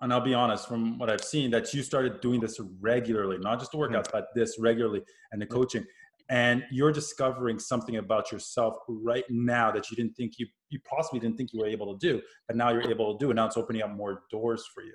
and 0.00 0.10
I'll 0.10 0.22
be 0.22 0.32
honest, 0.32 0.66
from 0.66 0.98
what 0.98 1.10
I've 1.10 1.22
seen, 1.22 1.50
that 1.50 1.74
you 1.74 1.82
started 1.82 2.22
doing 2.22 2.40
this 2.40 2.58
regularly, 2.80 3.36
not 3.36 3.58
just 3.58 3.72
the 3.72 3.76
mm-hmm. 3.76 3.94
workouts, 3.94 4.10
but 4.10 4.28
this 4.34 4.56
regularly 4.58 5.02
and 5.32 5.42
the 5.42 5.44
coaching 5.44 5.84
and 6.30 6.64
you're 6.70 6.92
discovering 6.92 7.58
something 7.58 7.96
about 7.96 8.32
yourself 8.32 8.76
right 8.88 9.24
now 9.28 9.70
that 9.70 9.90
you 9.90 9.96
didn't 9.96 10.14
think 10.14 10.38
you 10.38 10.46
you 10.70 10.78
possibly 10.88 11.20
didn't 11.20 11.36
think 11.36 11.52
you 11.52 11.58
were 11.58 11.66
able 11.66 11.92
to 11.92 12.06
do 12.06 12.22
but 12.46 12.56
now 12.56 12.70
you're 12.70 12.88
able 12.88 13.12
to 13.12 13.22
do 13.22 13.30
and 13.30 13.36
now 13.36 13.44
it's 13.44 13.56
opening 13.56 13.82
up 13.82 13.90
more 13.90 14.22
doors 14.30 14.64
for 14.72 14.82
you 14.82 14.94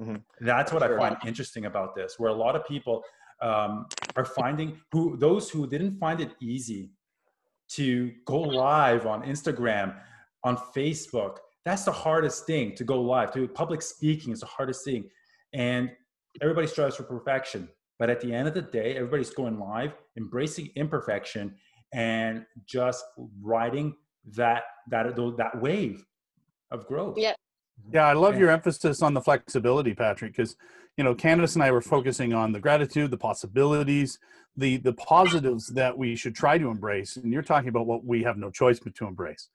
mm-hmm. 0.00 0.16
that's 0.42 0.72
what 0.72 0.82
sure. 0.82 1.00
i 1.00 1.08
find 1.08 1.16
interesting 1.26 1.64
about 1.64 1.96
this 1.96 2.16
where 2.18 2.30
a 2.30 2.34
lot 2.34 2.54
of 2.54 2.64
people 2.66 3.02
um, 3.42 3.86
are 4.16 4.24
finding 4.24 4.78
who 4.92 5.16
those 5.16 5.50
who 5.50 5.66
didn't 5.66 5.98
find 5.98 6.20
it 6.20 6.32
easy 6.40 6.90
to 7.68 8.12
go 8.24 8.40
live 8.40 9.06
on 9.06 9.22
instagram 9.22 9.94
on 10.44 10.56
facebook 10.74 11.38
that's 11.64 11.84
the 11.84 11.92
hardest 11.92 12.46
thing 12.46 12.74
to 12.74 12.84
go 12.84 13.00
live 13.00 13.32
to 13.32 13.46
public 13.48 13.82
speaking 13.82 14.32
is 14.32 14.40
the 14.40 14.46
hardest 14.46 14.84
thing 14.84 15.08
and 15.52 15.90
everybody 16.40 16.66
strives 16.66 16.96
for 16.96 17.02
perfection 17.02 17.68
but 17.98 18.10
at 18.10 18.20
the 18.20 18.32
end 18.32 18.46
of 18.48 18.54
the 18.54 18.62
day, 18.62 18.96
everybody's 18.96 19.30
going 19.30 19.58
live, 19.58 19.94
embracing 20.16 20.70
imperfection, 20.76 21.54
and 21.92 22.44
just 22.66 23.04
riding 23.40 23.94
that 24.34 24.64
that 24.88 25.16
that 25.16 25.60
wave 25.60 26.04
of 26.70 26.86
growth. 26.86 27.16
Yeah. 27.16 27.34
Yeah, 27.92 28.06
I 28.06 28.14
love 28.14 28.38
your 28.38 28.50
emphasis 28.50 29.02
on 29.02 29.14
the 29.14 29.20
flexibility, 29.20 29.94
Patrick, 29.94 30.36
because 30.36 30.56
you 30.96 31.04
know 31.04 31.14
Candace 31.14 31.54
and 31.54 31.62
I 31.62 31.70
were 31.70 31.80
focusing 31.80 32.32
on 32.32 32.52
the 32.52 32.60
gratitude, 32.60 33.10
the 33.10 33.16
possibilities, 33.16 34.18
the 34.56 34.78
the 34.78 34.92
positives 34.92 35.68
that 35.68 35.96
we 35.96 36.16
should 36.16 36.34
try 36.34 36.58
to 36.58 36.68
embrace, 36.68 37.16
and 37.16 37.32
you're 37.32 37.42
talking 37.42 37.68
about 37.68 37.86
what 37.86 38.04
we 38.04 38.22
have 38.24 38.38
no 38.38 38.50
choice 38.50 38.80
but 38.80 38.94
to 38.96 39.06
embrace. 39.06 39.48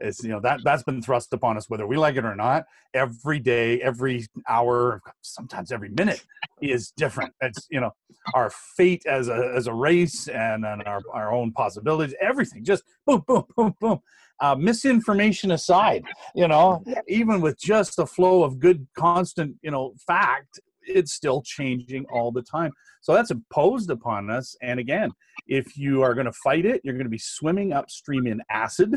It's 0.00 0.22
you 0.22 0.30
know 0.30 0.40
that 0.40 0.60
that's 0.64 0.82
been 0.82 1.02
thrust 1.02 1.32
upon 1.32 1.56
us 1.56 1.68
whether 1.68 1.86
we 1.86 1.96
like 1.96 2.16
it 2.16 2.24
or 2.24 2.34
not. 2.34 2.64
Every 2.94 3.38
day, 3.38 3.80
every 3.82 4.26
hour, 4.48 5.02
sometimes 5.20 5.72
every 5.72 5.90
minute 5.90 6.24
is 6.60 6.92
different. 6.96 7.34
It's 7.40 7.66
you 7.70 7.80
know 7.80 7.94
our 8.34 8.50
fate 8.50 9.04
as 9.06 9.28
a 9.28 9.52
as 9.54 9.66
a 9.66 9.74
race 9.74 10.28
and, 10.28 10.64
and 10.64 10.82
our 10.84 11.00
our 11.12 11.32
own 11.32 11.52
possibilities. 11.52 12.14
Everything 12.20 12.64
just 12.64 12.84
boom, 13.06 13.22
boom, 13.26 13.44
boom, 13.56 13.74
boom. 13.80 14.00
Uh, 14.42 14.56
misinformation 14.56 15.52
aside, 15.52 16.02
you 16.34 16.48
know, 16.48 16.84
even 17.06 17.40
with 17.40 17.56
just 17.60 17.96
the 17.96 18.06
flow 18.06 18.42
of 18.42 18.58
good, 18.58 18.86
constant, 18.98 19.54
you 19.62 19.70
know, 19.70 19.94
fact, 20.04 20.58
it's 20.82 21.12
still 21.12 21.42
changing 21.42 22.04
all 22.12 22.32
the 22.32 22.42
time. 22.42 22.72
So 23.02 23.14
that's 23.14 23.30
imposed 23.30 23.88
upon 23.88 24.30
us. 24.30 24.56
And 24.60 24.80
again, 24.80 25.12
if 25.46 25.76
you 25.76 26.02
are 26.02 26.12
going 26.12 26.26
to 26.26 26.32
fight 26.32 26.66
it, 26.66 26.80
you're 26.82 26.94
going 26.94 27.06
to 27.06 27.10
be 27.10 27.18
swimming 27.18 27.72
upstream 27.72 28.26
in 28.26 28.42
acid 28.50 28.96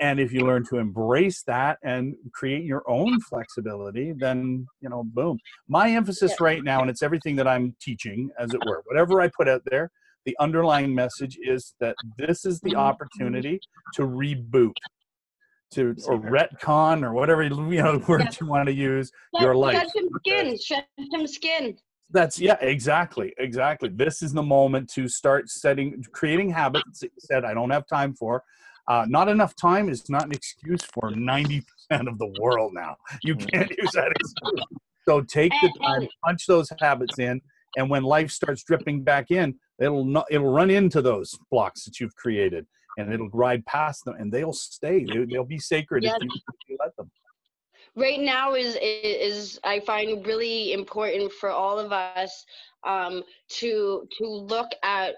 and 0.00 0.20
if 0.20 0.32
you 0.32 0.40
learn 0.46 0.64
to 0.66 0.78
embrace 0.78 1.42
that 1.44 1.78
and 1.82 2.14
create 2.32 2.64
your 2.64 2.82
own 2.88 3.20
flexibility, 3.20 4.12
then, 4.12 4.66
you 4.80 4.88
know, 4.88 5.04
boom. 5.04 5.38
My 5.68 5.90
emphasis 5.90 6.32
yeah. 6.32 6.44
right 6.44 6.64
now, 6.64 6.80
and 6.80 6.90
it's 6.90 7.02
everything 7.02 7.36
that 7.36 7.48
I'm 7.48 7.74
teaching, 7.80 8.30
as 8.38 8.52
it 8.52 8.60
were, 8.66 8.82
whatever 8.86 9.20
I 9.20 9.28
put 9.28 9.48
out 9.48 9.62
there, 9.66 9.90
the 10.24 10.36
underlying 10.40 10.94
message 10.94 11.38
is 11.42 11.74
that 11.80 11.96
this 12.18 12.44
is 12.44 12.60
the 12.60 12.76
opportunity 12.76 13.60
to 13.94 14.02
reboot 14.02 14.74
to 15.72 15.94
or 16.06 16.18
retcon 16.18 17.02
or 17.02 17.12
whatever 17.12 17.42
you 17.42 17.50
know 17.82 18.02
word 18.06 18.36
you 18.40 18.46
want 18.46 18.66
to 18.66 18.74
use 18.74 19.10
your 19.40 19.54
life. 19.54 19.78
Shed 19.78 19.88
some 19.94 20.08
skin. 20.18 20.58
Shed 20.58 20.84
some 21.10 21.26
skin. 21.26 21.76
That's 22.10 22.38
yeah, 22.38 22.58
exactly, 22.60 23.32
exactly. 23.38 23.88
This 23.88 24.22
is 24.22 24.32
the 24.34 24.42
moment 24.42 24.90
to 24.90 25.08
start 25.08 25.48
setting, 25.48 26.04
creating 26.12 26.50
habits. 26.50 27.00
That 27.00 27.10
said, 27.18 27.44
I 27.44 27.54
don't 27.54 27.70
have 27.70 27.86
time 27.86 28.14
for. 28.14 28.42
Uh, 28.88 29.06
not 29.08 29.28
enough 29.28 29.56
time 29.56 29.88
is 29.88 30.10
not 30.10 30.26
an 30.26 30.32
excuse 30.32 30.82
for 30.82 31.10
ninety 31.10 31.62
percent 31.62 32.08
of 32.08 32.18
the 32.18 32.34
world 32.38 32.72
now. 32.74 32.96
You 33.22 33.36
mm-hmm. 33.36 33.46
can't 33.46 33.70
use 33.70 33.92
that 33.94 34.10
excuse. 34.10 34.64
So 35.08 35.20
take 35.22 35.52
the 35.62 35.72
time, 35.82 36.06
punch 36.24 36.46
those 36.46 36.70
habits 36.80 37.18
in, 37.18 37.40
and 37.76 37.88
when 37.88 38.02
life 38.02 38.30
starts 38.30 38.62
dripping 38.62 39.02
back 39.02 39.30
in, 39.30 39.54
it'll 39.82 40.04
not, 40.04 40.26
it'll 40.30 40.52
run 40.52 40.70
into 40.70 41.02
those 41.02 41.38
blocks 41.50 41.84
that 41.84 42.00
you've 42.00 42.14
created, 42.16 42.66
and 42.98 43.12
it'll 43.12 43.30
ride 43.30 43.64
past 43.66 44.04
them, 44.04 44.14
and 44.18 44.32
they'll 44.32 44.52
stay. 44.52 45.04
They'll 45.04 45.44
be 45.44 45.58
sacred 45.58 46.04
if 46.04 46.12
you, 46.20 46.28
if 46.30 46.68
you 46.68 46.76
let 46.80 46.96
them 46.96 47.10
right 47.96 48.20
now 48.20 48.54
is 48.54 48.76
is 48.80 49.60
i 49.64 49.78
find 49.80 50.26
really 50.26 50.72
important 50.72 51.30
for 51.32 51.50
all 51.50 51.78
of 51.78 51.92
us 51.92 52.44
um, 52.84 53.22
to 53.48 54.08
to 54.18 54.26
look 54.26 54.70
at 54.82 55.14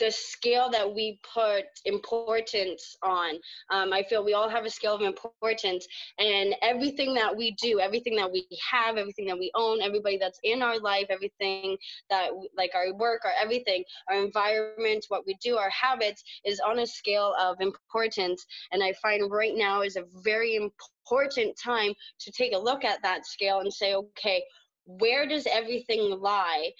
the 0.00 0.10
scale 0.10 0.70
that 0.70 0.92
we 0.92 1.20
put 1.34 1.64
importance 1.84 2.96
on. 3.02 3.36
Um, 3.70 3.92
I 3.92 4.02
feel 4.02 4.24
we 4.24 4.34
all 4.34 4.48
have 4.48 4.64
a 4.64 4.70
scale 4.70 4.94
of 4.94 5.02
importance, 5.02 5.86
and 6.18 6.54
everything 6.62 7.14
that 7.14 7.36
we 7.36 7.52
do, 7.52 7.78
everything 7.78 8.16
that 8.16 8.32
we 8.32 8.46
have, 8.72 8.96
everything 8.96 9.26
that 9.26 9.38
we 9.38 9.52
own, 9.54 9.80
everybody 9.82 10.16
that's 10.16 10.40
in 10.42 10.62
our 10.62 10.80
life, 10.80 11.06
everything 11.10 11.76
that 12.08 12.30
like 12.56 12.72
our 12.74 12.92
work, 12.94 13.20
our 13.24 13.32
everything, 13.40 13.84
our 14.10 14.24
environment, 14.24 15.04
what 15.08 15.26
we 15.26 15.36
do, 15.42 15.56
our 15.56 15.70
habits 15.70 16.24
is 16.44 16.60
on 16.60 16.80
a 16.80 16.86
scale 16.86 17.34
of 17.38 17.60
importance. 17.60 18.44
And 18.72 18.82
I 18.82 18.94
find 19.02 19.30
right 19.30 19.54
now 19.54 19.82
is 19.82 19.96
a 19.96 20.04
very 20.24 20.56
important 20.56 21.58
time 21.62 21.92
to 22.20 22.32
take 22.32 22.54
a 22.54 22.58
look 22.58 22.84
at 22.84 23.02
that 23.02 23.26
scale 23.26 23.60
and 23.60 23.72
say, 23.72 23.94
okay, 23.94 24.42
where 24.86 25.28
does 25.28 25.46
everything 25.46 26.18
lie 26.20 26.70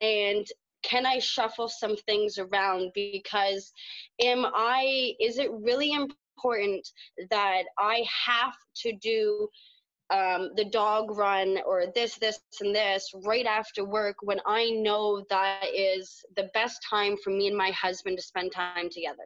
and 0.00 0.46
can 0.82 1.06
i 1.06 1.18
shuffle 1.18 1.68
some 1.68 1.96
things 1.96 2.38
around? 2.38 2.90
Because 2.94 3.72
am 4.22 4.46
i 4.54 5.14
is 5.20 5.38
it 5.38 5.50
really 5.52 5.92
important 5.92 6.88
that 7.30 7.62
i 7.78 8.04
have 8.26 8.54
to 8.76 8.92
do 9.00 9.48
um, 10.10 10.52
the 10.56 10.64
dog 10.64 11.10
run 11.10 11.58
or 11.66 11.84
this 11.94 12.16
this 12.16 12.40
and 12.62 12.74
this 12.74 13.10
right 13.26 13.44
after 13.44 13.84
work 13.84 14.16
when 14.22 14.40
i 14.46 14.70
know 14.70 15.22
that 15.28 15.64
is 15.74 16.24
the 16.36 16.48
best 16.54 16.80
time 16.88 17.16
for 17.22 17.30
me 17.30 17.48
and 17.48 17.56
my 17.56 17.70
husband 17.72 18.16
to 18.16 18.22
spend 18.22 18.52
time 18.52 18.88
together? 18.90 19.24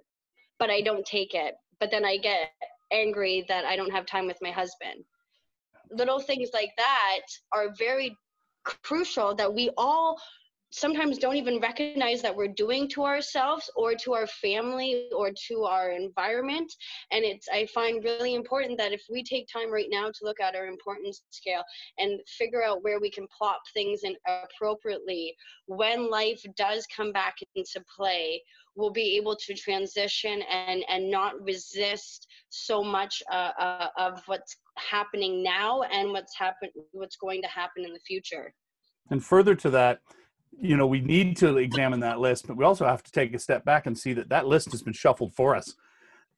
But 0.58 0.70
i 0.70 0.80
don't 0.80 1.06
take 1.06 1.34
it. 1.34 1.54
But 1.78 1.90
then 1.90 2.04
i 2.04 2.16
get 2.16 2.50
angry 2.92 3.44
that 3.48 3.64
i 3.64 3.76
don't 3.76 3.92
have 3.92 4.06
time 4.06 4.26
with 4.26 4.38
my 4.42 4.50
husband. 4.50 5.04
Little 5.90 6.20
things 6.20 6.50
like 6.52 6.72
that 6.78 7.20
are 7.52 7.74
very 7.78 8.16
crucial 8.64 9.34
that 9.34 9.52
we 9.52 9.70
all 9.76 10.18
sometimes 10.72 11.18
don't 11.18 11.36
even 11.36 11.60
recognize 11.60 12.22
that 12.22 12.34
we're 12.34 12.48
doing 12.48 12.88
to 12.88 13.04
ourselves 13.04 13.70
or 13.76 13.94
to 13.94 14.14
our 14.14 14.26
family 14.26 15.08
or 15.14 15.30
to 15.48 15.64
our 15.64 15.90
environment. 15.90 16.72
And 17.10 17.24
it's 17.24 17.48
i 17.52 17.66
find 17.66 18.02
really 18.04 18.34
important 18.34 18.78
that 18.78 18.92
if 18.92 19.02
we 19.10 19.22
take 19.22 19.46
time 19.52 19.70
right 19.70 19.88
now 19.90 20.06
to 20.06 20.24
look 20.24 20.40
at 20.40 20.56
our 20.56 20.66
importance 20.66 21.22
scale 21.30 21.62
and 21.98 22.20
figure 22.26 22.64
out 22.64 22.82
where 22.82 23.00
we 23.00 23.10
can 23.10 23.26
plop 23.36 23.60
things 23.74 24.00
in 24.02 24.16
appropriately 24.26 25.34
when 25.66 26.10
life 26.10 26.42
does 26.56 26.86
come 26.94 27.12
back 27.12 27.36
into 27.54 27.82
play 27.96 28.42
we'll 28.74 28.90
be 28.90 29.16
able 29.16 29.36
to 29.36 29.54
transition 29.54 30.42
and 30.50 30.84
and 30.88 31.10
not 31.10 31.40
resist 31.42 32.26
so 32.48 32.82
much 32.82 33.22
uh, 33.30 33.50
uh, 33.58 33.88
of 33.98 34.22
what's 34.26 34.56
happening 34.78 35.42
now 35.42 35.82
and 35.82 36.10
what's 36.10 36.36
happen 36.36 36.68
what's 36.92 37.16
going 37.16 37.42
to 37.42 37.48
happen 37.48 37.84
in 37.84 37.92
the 37.92 38.00
future. 38.00 38.54
And 39.10 39.24
further 39.24 39.54
to 39.56 39.70
that 39.70 40.00
you 40.60 40.76
know 40.76 40.86
we 40.86 41.00
need 41.00 41.36
to 41.36 41.56
examine 41.56 42.00
that 42.00 42.20
list 42.20 42.46
but 42.46 42.56
we 42.56 42.64
also 42.64 42.86
have 42.86 43.02
to 43.02 43.12
take 43.12 43.34
a 43.34 43.38
step 43.38 43.64
back 43.64 43.86
and 43.86 43.98
see 43.98 44.12
that 44.12 44.28
that 44.28 44.46
list 44.46 44.70
has 44.70 44.82
been 44.82 44.92
shuffled 44.92 45.34
for 45.34 45.56
us. 45.56 45.74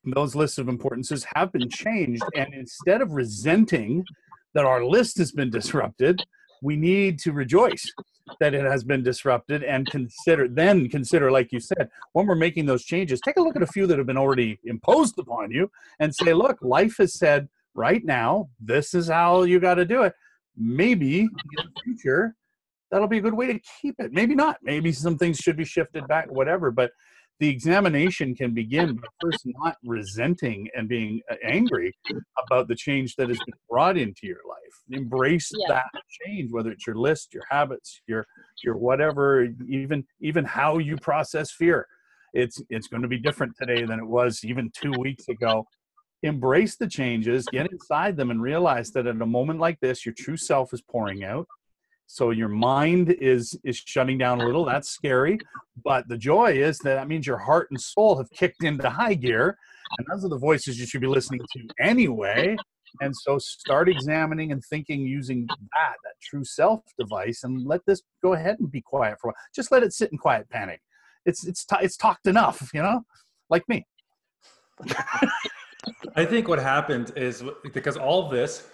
Those 0.03 0.35
lists 0.35 0.59
of 0.59 0.69
importances 0.69 1.25
have 1.35 1.51
been 1.51 1.69
changed 1.69 2.23
and 2.35 2.53
instead 2.53 3.01
of 3.01 3.13
resenting 3.13 4.05
that 4.53 4.65
our 4.65 4.85
list 4.85 5.17
has 5.17 5.31
been 5.31 5.49
disrupted 5.49 6.21
we 6.61 6.75
need 6.75 7.19
to 7.19 7.31
rejoice 7.33 7.91
that 8.39 8.53
it 8.53 8.63
has 8.63 8.83
been 8.83 9.03
disrupted 9.03 9.63
and 9.63 9.85
consider 9.87 10.47
then 10.47 10.89
consider 10.89 11.31
like 11.31 11.51
you 11.51 11.59
said 11.59 11.89
when 12.13 12.25
we're 12.25 12.35
making 12.35 12.65
those 12.65 12.83
changes 12.83 13.19
take 13.21 13.37
a 13.37 13.41
look 13.41 13.55
at 13.55 13.61
a 13.61 13.67
few 13.67 13.85
that 13.85 13.97
have 13.97 14.07
been 14.07 14.17
already 14.17 14.59
imposed 14.63 15.19
upon 15.19 15.51
you 15.51 15.69
and 15.99 16.15
say 16.15 16.33
look 16.33 16.57
life 16.61 16.97
has 16.97 17.13
said 17.13 17.47
right 17.75 18.05
now 18.05 18.49
this 18.59 18.93
is 18.93 19.09
how 19.09 19.43
you 19.43 19.59
got 19.59 19.75
to 19.75 19.85
do 19.85 20.03
it. 20.03 20.13
Maybe 20.57 21.19
in 21.19 21.29
the 21.55 21.81
future 21.83 22.35
that'll 22.95 23.09
be 23.09 23.17
a 23.17 23.21
good 23.21 23.33
way 23.33 23.47
to 23.47 23.59
keep 23.81 23.95
it. 23.99 24.13
Maybe 24.13 24.35
not. 24.35 24.55
Maybe 24.63 24.93
some 24.93 25.17
things 25.17 25.37
should 25.37 25.57
be 25.57 25.65
shifted 25.65 26.07
back, 26.07 26.31
whatever. 26.31 26.71
But 26.71 26.91
the 27.41 27.49
examination 27.49 28.33
can 28.33 28.53
begin 28.53 28.95
by 28.95 29.07
first 29.21 29.41
not 29.45 29.75
resenting 29.83 30.69
and 30.73 30.87
being 30.87 31.19
uh, 31.29 31.35
angry 31.43 31.93
about 32.47 32.69
the 32.69 32.75
change 32.75 33.17
that 33.17 33.27
has 33.27 33.37
been 33.39 33.59
brought 33.69 33.97
into 33.97 34.21
your 34.23 34.39
life. 34.47 34.97
Embrace 34.97 35.51
yeah. 35.53 35.73
that 35.73 36.03
change, 36.25 36.53
whether 36.53 36.71
it's 36.71 36.87
your 36.87 36.95
list, 36.95 37.33
your 37.33 37.43
habits, 37.49 38.01
your 38.07 38.25
your 38.63 38.77
whatever, 38.77 39.49
even 39.67 40.05
even 40.21 40.45
how 40.45 40.77
you 40.77 40.95
process 40.95 41.51
fear. 41.51 41.85
It's 42.33 42.61
it's 42.69 42.87
going 42.87 43.01
to 43.03 43.09
be 43.09 43.19
different 43.19 43.55
today 43.59 43.83
than 43.83 43.99
it 43.99 44.07
was 44.07 44.39
even 44.45 44.71
two 44.73 44.93
weeks 44.97 45.27
ago. 45.27 45.67
Embrace 46.23 46.77
the 46.77 46.87
changes, 46.87 47.45
get 47.51 47.69
inside 47.69 48.15
them, 48.15 48.31
and 48.31 48.41
realize 48.41 48.91
that 48.91 49.05
at 49.05 49.21
a 49.21 49.25
moment 49.25 49.59
like 49.59 49.81
this, 49.81 50.05
your 50.05 50.15
true 50.17 50.37
self 50.37 50.73
is 50.73 50.81
pouring 50.81 51.25
out 51.25 51.45
so 52.07 52.29
your 52.31 52.49
mind 52.49 53.11
is 53.19 53.57
is 53.63 53.77
shutting 53.77 54.17
down 54.17 54.41
a 54.41 54.45
little 54.45 54.65
that's 54.65 54.89
scary 54.89 55.39
but 55.83 56.07
the 56.07 56.17
joy 56.17 56.51
is 56.51 56.77
that 56.79 56.95
that 56.95 57.07
means 57.07 57.25
your 57.25 57.37
heart 57.37 57.67
and 57.71 57.79
soul 57.81 58.17
have 58.17 58.29
kicked 58.31 58.63
into 58.63 58.89
high 58.89 59.13
gear 59.13 59.57
and 59.97 60.07
those 60.11 60.25
are 60.25 60.29
the 60.29 60.37
voices 60.37 60.79
you 60.79 60.85
should 60.85 61.01
be 61.01 61.07
listening 61.07 61.41
to 61.53 61.67
anyway. 61.79 62.57
And 63.01 63.13
so 63.15 63.37
start 63.39 63.89
examining 63.89 64.51
and 64.51 64.63
thinking 64.63 65.01
using 65.01 65.45
that 65.47 65.95
that 66.03 66.13
true 66.21 66.45
self 66.45 66.81
device 66.97 67.43
and 67.43 67.65
let 67.65 67.81
this 67.85 68.01
go 68.23 68.33
ahead 68.33 68.57
and 68.59 68.71
be 68.71 68.81
quiet 68.81 69.17
for 69.19 69.29
a 69.29 69.31
while. 69.31 69.35
Just 69.53 69.71
let 69.71 69.83
it 69.83 69.93
sit 69.93 70.11
in 70.11 70.17
quiet 70.17 70.49
panic. 70.49 70.81
It's 71.25 71.45
it's 71.45 71.65
t- 71.65 71.75
it's 71.81 71.97
talked 71.97 72.27
enough 72.27 72.69
you 72.73 72.81
know? 72.81 73.01
Like 73.49 73.67
me. 73.67 73.85
I 76.15 76.25
think 76.25 76.47
what 76.47 76.59
happened 76.59 77.11
is 77.15 77.43
because 77.73 77.97
all 77.97 78.29
this 78.29 78.67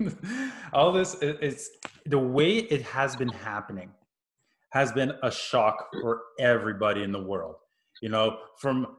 all 0.72 0.92
this 0.92 1.14
is 1.22 1.70
the 2.06 2.18
way 2.18 2.58
it 2.58 2.82
has 2.82 3.16
been 3.16 3.28
happening 3.28 3.90
has 4.70 4.92
been 4.92 5.12
a 5.22 5.30
shock 5.30 5.88
for 6.00 6.22
everybody 6.38 7.02
in 7.02 7.12
the 7.12 7.22
world. 7.22 7.56
You 8.02 8.08
know 8.08 8.38
from 8.58 8.96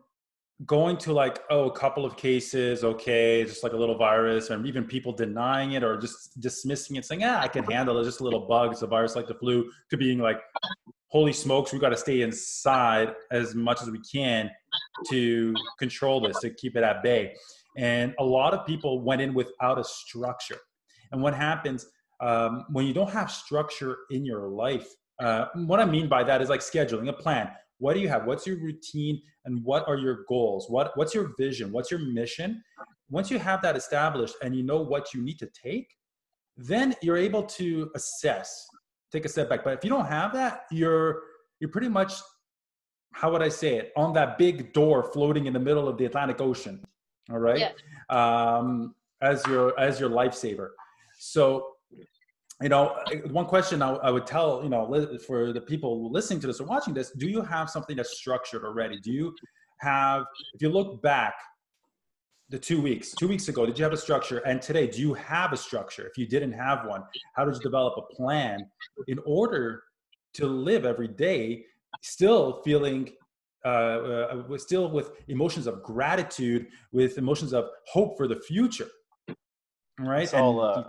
going 0.66 0.96
to 0.96 1.12
like 1.12 1.40
oh 1.50 1.70
a 1.70 1.76
couple 1.76 2.06
of 2.06 2.16
cases 2.16 2.84
okay 2.84 3.44
just 3.44 3.64
like 3.64 3.74
a 3.74 3.76
little 3.76 3.98
virus 3.98 4.52
and 4.52 4.68
even 4.68 4.84
people 4.84 5.12
denying 5.12 5.72
it 5.72 5.84
or 5.84 5.98
just 5.98 6.40
dismissing 6.40 6.98
it 6.98 7.04
saying 7.04 7.22
yeah 7.22 7.40
i 7.40 7.48
can 7.48 7.64
handle 7.64 7.98
it 7.98 8.04
just 8.04 8.20
a 8.20 8.24
little 8.24 8.42
bug 8.42 8.72
it's 8.72 8.84
a 8.84 8.86
virus 8.86 9.16
like 9.16 9.26
the 9.26 9.34
flu 9.34 9.72
to 9.90 9.98
being 9.98 10.20
like 10.20 10.40
holy 11.12 11.34
smokes 11.34 11.74
we 11.74 11.80
got 11.80 11.90
to 11.90 11.98
stay 11.98 12.22
inside 12.22 13.14
as 13.32 13.54
much 13.54 13.82
as 13.82 13.90
we 13.90 14.00
can 14.00 14.50
to 15.10 15.54
control 15.78 16.22
this 16.22 16.40
to 16.40 16.50
keep 16.50 16.76
it 16.76 16.84
at 16.84 17.04
bay. 17.04 17.34
And 17.78 18.14
a 18.20 18.24
lot 18.24 18.54
of 18.54 18.66
people 18.66 19.02
went 19.02 19.22
in 19.22 19.34
without 19.34 19.80
a 19.80 19.84
structure 19.84 20.60
and 21.12 21.22
what 21.22 21.34
happens 21.34 21.86
um, 22.20 22.66
when 22.72 22.86
you 22.86 22.94
don't 22.94 23.10
have 23.10 23.32
structure 23.32 23.98
in 24.10 24.26
your 24.26 24.48
life? 24.48 24.88
Uh, 25.20 25.46
what 25.56 25.80
I 25.80 25.86
mean 25.86 26.08
by 26.08 26.24
that 26.24 26.42
is 26.42 26.50
like 26.50 26.62
scheduling 26.62 27.10
a 27.10 27.14
plan. 27.14 27.52
What 27.78 27.94
do 27.94 28.00
you 28.00 28.10
have? 28.10 28.26
What's 28.26 28.46
your 28.46 28.58
routine 28.58 29.22
and 29.46 29.64
what 29.64 29.88
are 29.88 29.98
your 29.98 30.26
goals? 30.30 30.68
What, 30.70 30.96
what's 30.96 31.14
your 31.14 31.34
vision? 31.38 31.72
What's 31.72 31.90
your 31.90 32.00
mission? 32.00 32.64
Once 33.10 33.30
you 33.30 33.40
have 33.40 33.62
that 33.62 33.76
established 33.76 34.36
and 34.44 34.56
you 34.56 34.64
know 34.64 34.82
what 34.82 35.14
you 35.14 35.22
need 35.22 35.40
to 35.40 35.48
take, 35.48 35.88
then 36.58 36.96
you're 37.02 37.18
able 37.18 37.44
to 37.44 37.92
assess, 37.96 38.68
take 39.12 39.26
a 39.26 39.30
step 39.30 39.50
back. 39.50 39.64
But 39.64 39.74
if 39.74 39.84
you 39.84 39.90
don't 39.90 40.06
have 40.06 40.34
that, 40.34 40.66
you're 40.72 41.24
you're 41.60 41.70
pretty 41.70 41.90
much 41.90 42.14
how 43.14 43.32
would 43.32 43.42
I 43.42 43.50
say 43.50 43.76
it 43.76 43.92
on 43.96 44.14
that 44.14 44.38
big 44.38 44.74
door 44.74 45.04
floating 45.04 45.46
in 45.46 45.54
the 45.54 45.60
middle 45.60 45.88
of 45.88 45.98
the 45.98 46.06
Atlantic 46.06 46.40
Ocean. 46.42 46.84
All 47.30 47.40
right, 47.40 47.60
yeah. 47.60 47.76
um, 48.10 48.96
as 49.22 49.46
your 49.48 49.78
as 49.80 50.00
your 50.00 50.10
lifesaver. 50.10 50.70
So, 51.24 51.74
you 52.64 52.70
know, 52.70 52.98
one 53.30 53.46
question 53.46 53.84
I, 53.84 53.92
I, 53.94 54.10
would 54.10 54.26
tell, 54.26 54.64
you 54.64 54.70
know, 54.70 55.18
for 55.28 55.54
the 55.54 55.62
people 55.62 56.12
listening 56.12 56.40
to 56.40 56.48
this 56.48 56.60
or 56.60 56.66
watching 56.66 56.96
this, 56.96 57.12
do 57.12 57.28
you 57.28 57.44
have 57.44 57.70
something 57.70 57.96
that's 57.96 58.18
structured 58.18 58.64
already? 58.64 59.00
Do 59.00 59.12
you 59.12 59.36
have, 59.82 60.26
if 60.56 60.64
you 60.64 60.70
look 60.70 61.04
back 61.04 61.36
the 62.50 62.58
two 62.58 62.82
weeks, 62.82 63.12
two 63.12 63.28
weeks 63.28 63.50
ago, 63.50 63.68
did 63.68 63.78
you 63.78 63.84
have 63.84 63.94
a 63.94 63.98
structure? 63.98 64.40
And 64.40 64.64
today, 64.64 64.88
do 64.88 65.00
you 65.00 65.14
have 65.14 65.54
a 65.54 65.58
structure? 65.58 66.08
If 66.08 66.18
you 66.18 66.26
didn't 66.26 66.54
have 66.54 66.88
one, 66.88 67.04
how 67.36 67.46
did 67.46 67.54
you 67.54 67.62
develop 67.62 67.94
a 67.98 68.16
plan 68.16 68.66
in 69.08 69.20
order 69.24 69.84
to 70.34 70.48
live 70.48 70.86
every 70.86 71.08
day 71.08 71.64
still 72.02 72.64
feeling 72.64 73.12
uh, 73.64 73.68
uh, 73.68 74.58
still 74.58 74.90
with 74.90 75.12
emotions 75.28 75.68
of 75.68 75.84
gratitude, 75.84 76.66
with 76.92 77.20
emotions 77.20 77.54
of 77.54 77.70
hope 77.86 78.18
for 78.18 78.28
the 78.28 78.38
future. 78.38 78.88
Right. 80.00 80.24
It's 80.24 80.34
all, 80.34 80.62
uh, 80.62 80.86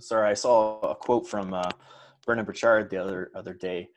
sorry, 0.00 0.30
I 0.30 0.34
saw 0.34 0.80
a 0.80 0.94
quote 0.94 1.26
from 1.26 1.54
uh, 1.54 1.70
Brendon 2.24 2.44
Burchard 2.44 2.90
the 2.90 2.98
other 2.98 3.30
other 3.34 3.54
day, 3.54 3.88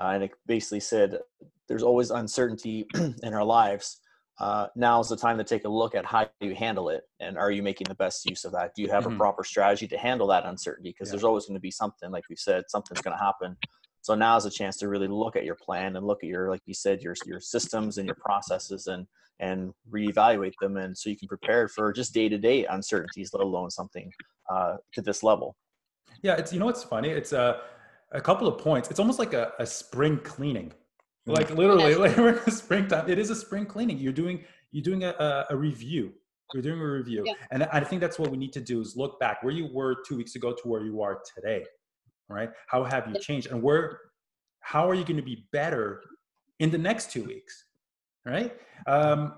uh, 0.00 0.10
and 0.14 0.24
it 0.24 0.30
basically 0.46 0.80
said 0.80 1.18
there's 1.68 1.82
always 1.82 2.10
uncertainty 2.10 2.86
in 3.22 3.34
our 3.34 3.44
lives. 3.44 4.00
Uh, 4.40 4.68
now 4.76 5.00
is 5.00 5.08
the 5.08 5.16
time 5.16 5.36
to 5.36 5.42
take 5.42 5.64
a 5.64 5.68
look 5.68 5.96
at 5.96 6.04
how 6.04 6.28
you 6.40 6.54
handle 6.54 6.90
it, 6.90 7.02
and 7.20 7.36
are 7.36 7.50
you 7.50 7.62
making 7.62 7.86
the 7.88 7.94
best 7.94 8.28
use 8.28 8.44
of 8.44 8.52
that? 8.52 8.72
Do 8.74 8.82
you 8.82 8.90
have 8.90 9.04
mm-hmm. 9.04 9.14
a 9.14 9.18
proper 9.18 9.42
strategy 9.42 9.88
to 9.88 9.98
handle 9.98 10.28
that 10.28 10.46
uncertainty? 10.46 10.90
Because 10.90 11.08
yeah. 11.08 11.12
there's 11.12 11.24
always 11.24 11.46
going 11.46 11.56
to 11.56 11.60
be 11.60 11.72
something, 11.72 12.10
like 12.10 12.24
we 12.30 12.36
said, 12.36 12.64
something's 12.68 13.00
going 13.00 13.16
to 13.16 13.22
happen. 13.22 13.56
So 14.00 14.14
now 14.14 14.36
is 14.36 14.46
a 14.46 14.50
chance 14.50 14.76
to 14.78 14.88
really 14.88 15.08
look 15.08 15.34
at 15.34 15.44
your 15.44 15.56
plan 15.56 15.96
and 15.96 16.06
look 16.06 16.22
at 16.22 16.28
your, 16.28 16.48
like 16.50 16.62
you 16.66 16.74
said, 16.74 17.02
your 17.02 17.14
your 17.26 17.40
systems 17.40 17.98
and 17.98 18.06
your 18.06 18.14
processes 18.14 18.86
and 18.86 19.06
and 19.40 19.72
reevaluate 19.90 20.54
them, 20.60 20.76
and 20.76 20.96
so 20.96 21.10
you 21.10 21.16
can 21.16 21.28
prepare 21.28 21.68
for 21.68 21.92
just 21.92 22.14
day 22.14 22.28
to 22.28 22.38
day 22.38 22.64
uncertainties, 22.66 23.30
let 23.32 23.42
alone 23.42 23.70
something 23.70 24.10
uh, 24.50 24.76
to 24.92 25.02
this 25.02 25.22
level. 25.22 25.56
Yeah, 26.22 26.34
it's 26.34 26.52
you 26.52 26.58
know 26.58 26.66
what's 26.66 26.84
funny? 26.84 27.10
It's 27.10 27.32
a 27.32 27.60
a 28.12 28.20
couple 28.20 28.48
of 28.48 28.58
points. 28.58 28.90
It's 28.90 29.00
almost 29.00 29.18
like 29.18 29.34
a, 29.34 29.52
a 29.58 29.66
spring 29.66 30.18
cleaning. 30.18 30.72
Mm. 31.28 31.36
Like 31.36 31.50
literally, 31.50 31.94
like 31.94 32.16
we're 32.16 32.38
in 32.38 32.50
springtime. 32.50 33.08
It 33.08 33.18
is 33.18 33.30
a 33.30 33.34
spring 33.34 33.66
cleaning. 33.66 33.98
You're 33.98 34.12
doing 34.12 34.44
you're 34.72 34.84
doing 34.84 35.04
a, 35.04 35.46
a 35.50 35.56
review. 35.56 36.12
You're 36.54 36.62
doing 36.62 36.80
a 36.80 36.84
review, 36.84 37.24
yeah. 37.26 37.34
and 37.50 37.64
I 37.64 37.80
think 37.80 38.00
that's 38.00 38.18
what 38.18 38.30
we 38.30 38.38
need 38.38 38.54
to 38.54 38.60
do 38.60 38.80
is 38.80 38.96
look 38.96 39.20
back 39.20 39.42
where 39.42 39.52
you 39.52 39.68
were 39.70 39.96
two 40.06 40.16
weeks 40.16 40.34
ago 40.34 40.52
to 40.52 40.68
where 40.68 40.82
you 40.82 41.02
are 41.02 41.20
today. 41.34 41.64
Right? 42.30 42.50
How 42.68 42.84
have 42.84 43.06
you 43.06 43.20
changed, 43.20 43.48
and 43.48 43.62
where? 43.62 44.00
How 44.60 44.88
are 44.88 44.94
you 44.94 45.04
going 45.04 45.16
to 45.16 45.22
be 45.22 45.46
better 45.52 46.02
in 46.58 46.70
the 46.70 46.78
next 46.78 47.10
two 47.12 47.24
weeks? 47.24 47.64
Right? 48.28 48.52
Um, 48.86 49.34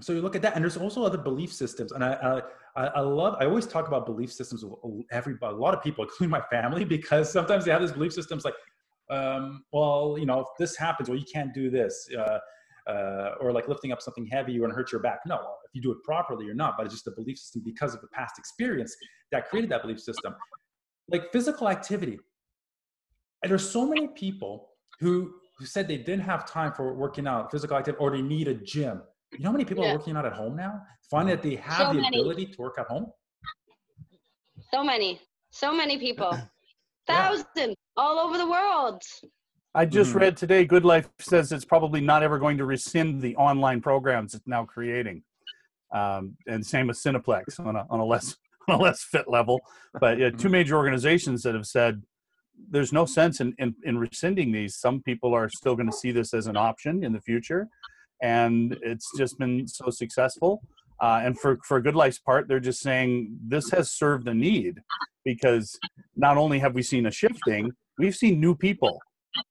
so 0.00 0.12
you 0.12 0.22
look 0.22 0.34
at 0.34 0.42
that, 0.42 0.54
and 0.54 0.64
there's 0.64 0.76
also 0.76 1.04
other 1.04 1.18
belief 1.18 1.52
systems, 1.52 1.92
and 1.92 2.02
I, 2.02 2.42
I, 2.76 2.86
I 2.86 3.00
love. 3.00 3.36
I 3.38 3.44
always 3.44 3.66
talk 3.66 3.88
about 3.88 4.06
belief 4.06 4.32
systems 4.32 4.64
with 4.64 5.06
everybody, 5.10 5.54
a 5.54 5.58
lot 5.58 5.74
of 5.74 5.82
people, 5.82 6.04
including 6.08 6.30
my 6.30 6.40
family, 6.50 6.84
because 6.84 7.30
sometimes 7.30 7.64
they 7.64 7.70
have 7.70 7.82
these 7.82 7.92
belief 7.92 8.12
systems 8.12 8.44
like, 8.44 8.54
um, 9.10 9.64
well, 9.72 10.16
you 10.18 10.24
know, 10.24 10.40
if 10.40 10.46
this 10.58 10.76
happens, 10.76 11.08
well, 11.08 11.18
you 11.18 11.26
can't 11.30 11.52
do 11.52 11.68
this, 11.68 12.08
uh, 12.18 12.38
uh, 12.90 13.34
or 13.40 13.52
like 13.52 13.68
lifting 13.68 13.92
up 13.92 14.00
something 14.00 14.26
heavy, 14.26 14.52
you're 14.52 14.66
gonna 14.66 14.74
hurt 14.74 14.90
your 14.90 15.02
back. 15.02 15.20
No, 15.26 15.36
if 15.36 15.74
you 15.74 15.82
do 15.82 15.92
it 15.92 15.98
properly, 16.02 16.46
you're 16.46 16.54
not. 16.54 16.74
But 16.76 16.86
it's 16.86 16.94
just 16.94 17.06
a 17.06 17.12
belief 17.12 17.38
system 17.38 17.62
because 17.64 17.94
of 17.94 18.00
the 18.00 18.08
past 18.08 18.38
experience 18.38 18.96
that 19.30 19.48
created 19.48 19.70
that 19.70 19.82
belief 19.82 20.00
system. 20.00 20.34
Like 21.08 21.30
physical 21.32 21.68
activity, 21.68 22.18
and 23.42 23.50
there's 23.50 23.68
so 23.68 23.86
many 23.86 24.08
people 24.08 24.70
who 25.00 25.34
who 25.62 25.66
said 25.66 25.86
they 25.86 25.96
didn't 25.96 26.24
have 26.24 26.50
time 26.50 26.72
for 26.72 26.92
working 26.92 27.26
out, 27.26 27.50
physical 27.50 27.76
activity, 27.76 28.02
or 28.02 28.10
they 28.10 28.22
need 28.22 28.48
a 28.48 28.54
gym 28.54 29.02
you 29.32 29.44
know 29.44 29.48
how 29.48 29.52
many 29.52 29.64
people 29.64 29.84
yeah. 29.84 29.92
are 29.92 29.98
working 29.98 30.16
out 30.16 30.26
at 30.26 30.32
home 30.32 30.56
now? 30.56 30.82
Find 31.10 31.28
that 31.28 31.42
they 31.42 31.56
have 31.56 31.88
so 31.88 31.94
the 31.94 32.00
many. 32.00 32.18
ability 32.18 32.46
to 32.46 32.60
work 32.60 32.76
at 32.78 32.86
home. 32.86 33.06
So 34.72 34.84
many, 34.84 35.20
so 35.50 35.74
many 35.74 35.98
people, 35.98 36.36
thousands 37.06 37.46
yeah. 37.56 37.74
all 37.96 38.18
over 38.18 38.38
the 38.38 38.48
world. 38.48 39.02
I 39.74 39.86
just 39.86 40.12
mm. 40.12 40.20
read 40.20 40.36
today. 40.36 40.64
Good 40.64 40.84
Life 40.84 41.08
says 41.18 41.50
it's 41.50 41.64
probably 41.64 42.00
not 42.00 42.22
ever 42.22 42.38
going 42.38 42.58
to 42.58 42.66
rescind 42.66 43.22
the 43.22 43.34
online 43.36 43.80
programs 43.80 44.34
it's 44.34 44.46
now 44.46 44.64
creating, 44.64 45.22
um, 45.94 46.36
and 46.46 46.64
same 46.64 46.88
with 46.88 46.98
Cineplex 46.98 47.58
on 47.58 47.76
a 47.76 47.86
on 47.88 48.00
a 48.00 48.04
less 48.04 48.36
on 48.68 48.78
a 48.78 48.82
less 48.82 49.02
fit 49.02 49.28
level. 49.28 49.60
But 49.98 50.18
yeah, 50.18 50.30
two 50.30 50.48
hmm. 50.48 50.52
major 50.52 50.76
organizations 50.76 51.42
that 51.42 51.54
have 51.54 51.66
said 51.66 52.02
there's 52.70 52.92
no 52.92 53.04
sense 53.04 53.40
in, 53.40 53.54
in, 53.58 53.74
in 53.84 53.98
rescinding 53.98 54.52
these. 54.52 54.76
Some 54.76 55.02
people 55.02 55.34
are 55.34 55.48
still 55.48 55.74
going 55.74 55.90
to 55.90 55.96
see 55.96 56.10
this 56.10 56.32
as 56.32 56.46
an 56.46 56.56
option 56.56 57.04
in 57.04 57.12
the 57.12 57.20
future 57.20 57.68
and 58.22 58.78
it's 58.82 59.10
just 59.18 59.38
been 59.38 59.66
so 59.66 59.90
successful. 59.90 60.62
Uh, 61.00 61.20
and 61.24 61.38
for 61.38 61.58
for 61.66 61.80
Good 61.80 61.96
Life's 61.96 62.20
part, 62.20 62.46
they're 62.48 62.60
just 62.60 62.80
saying 62.80 63.36
this 63.46 63.70
has 63.72 63.90
served 63.90 64.28
a 64.28 64.34
need 64.34 64.78
because 65.24 65.76
not 66.16 66.36
only 66.36 66.60
have 66.60 66.74
we 66.74 66.82
seen 66.82 67.06
a 67.06 67.10
shifting, 67.10 67.72
we've 67.98 68.14
seen 68.14 68.40
new 68.40 68.54
people 68.54 69.00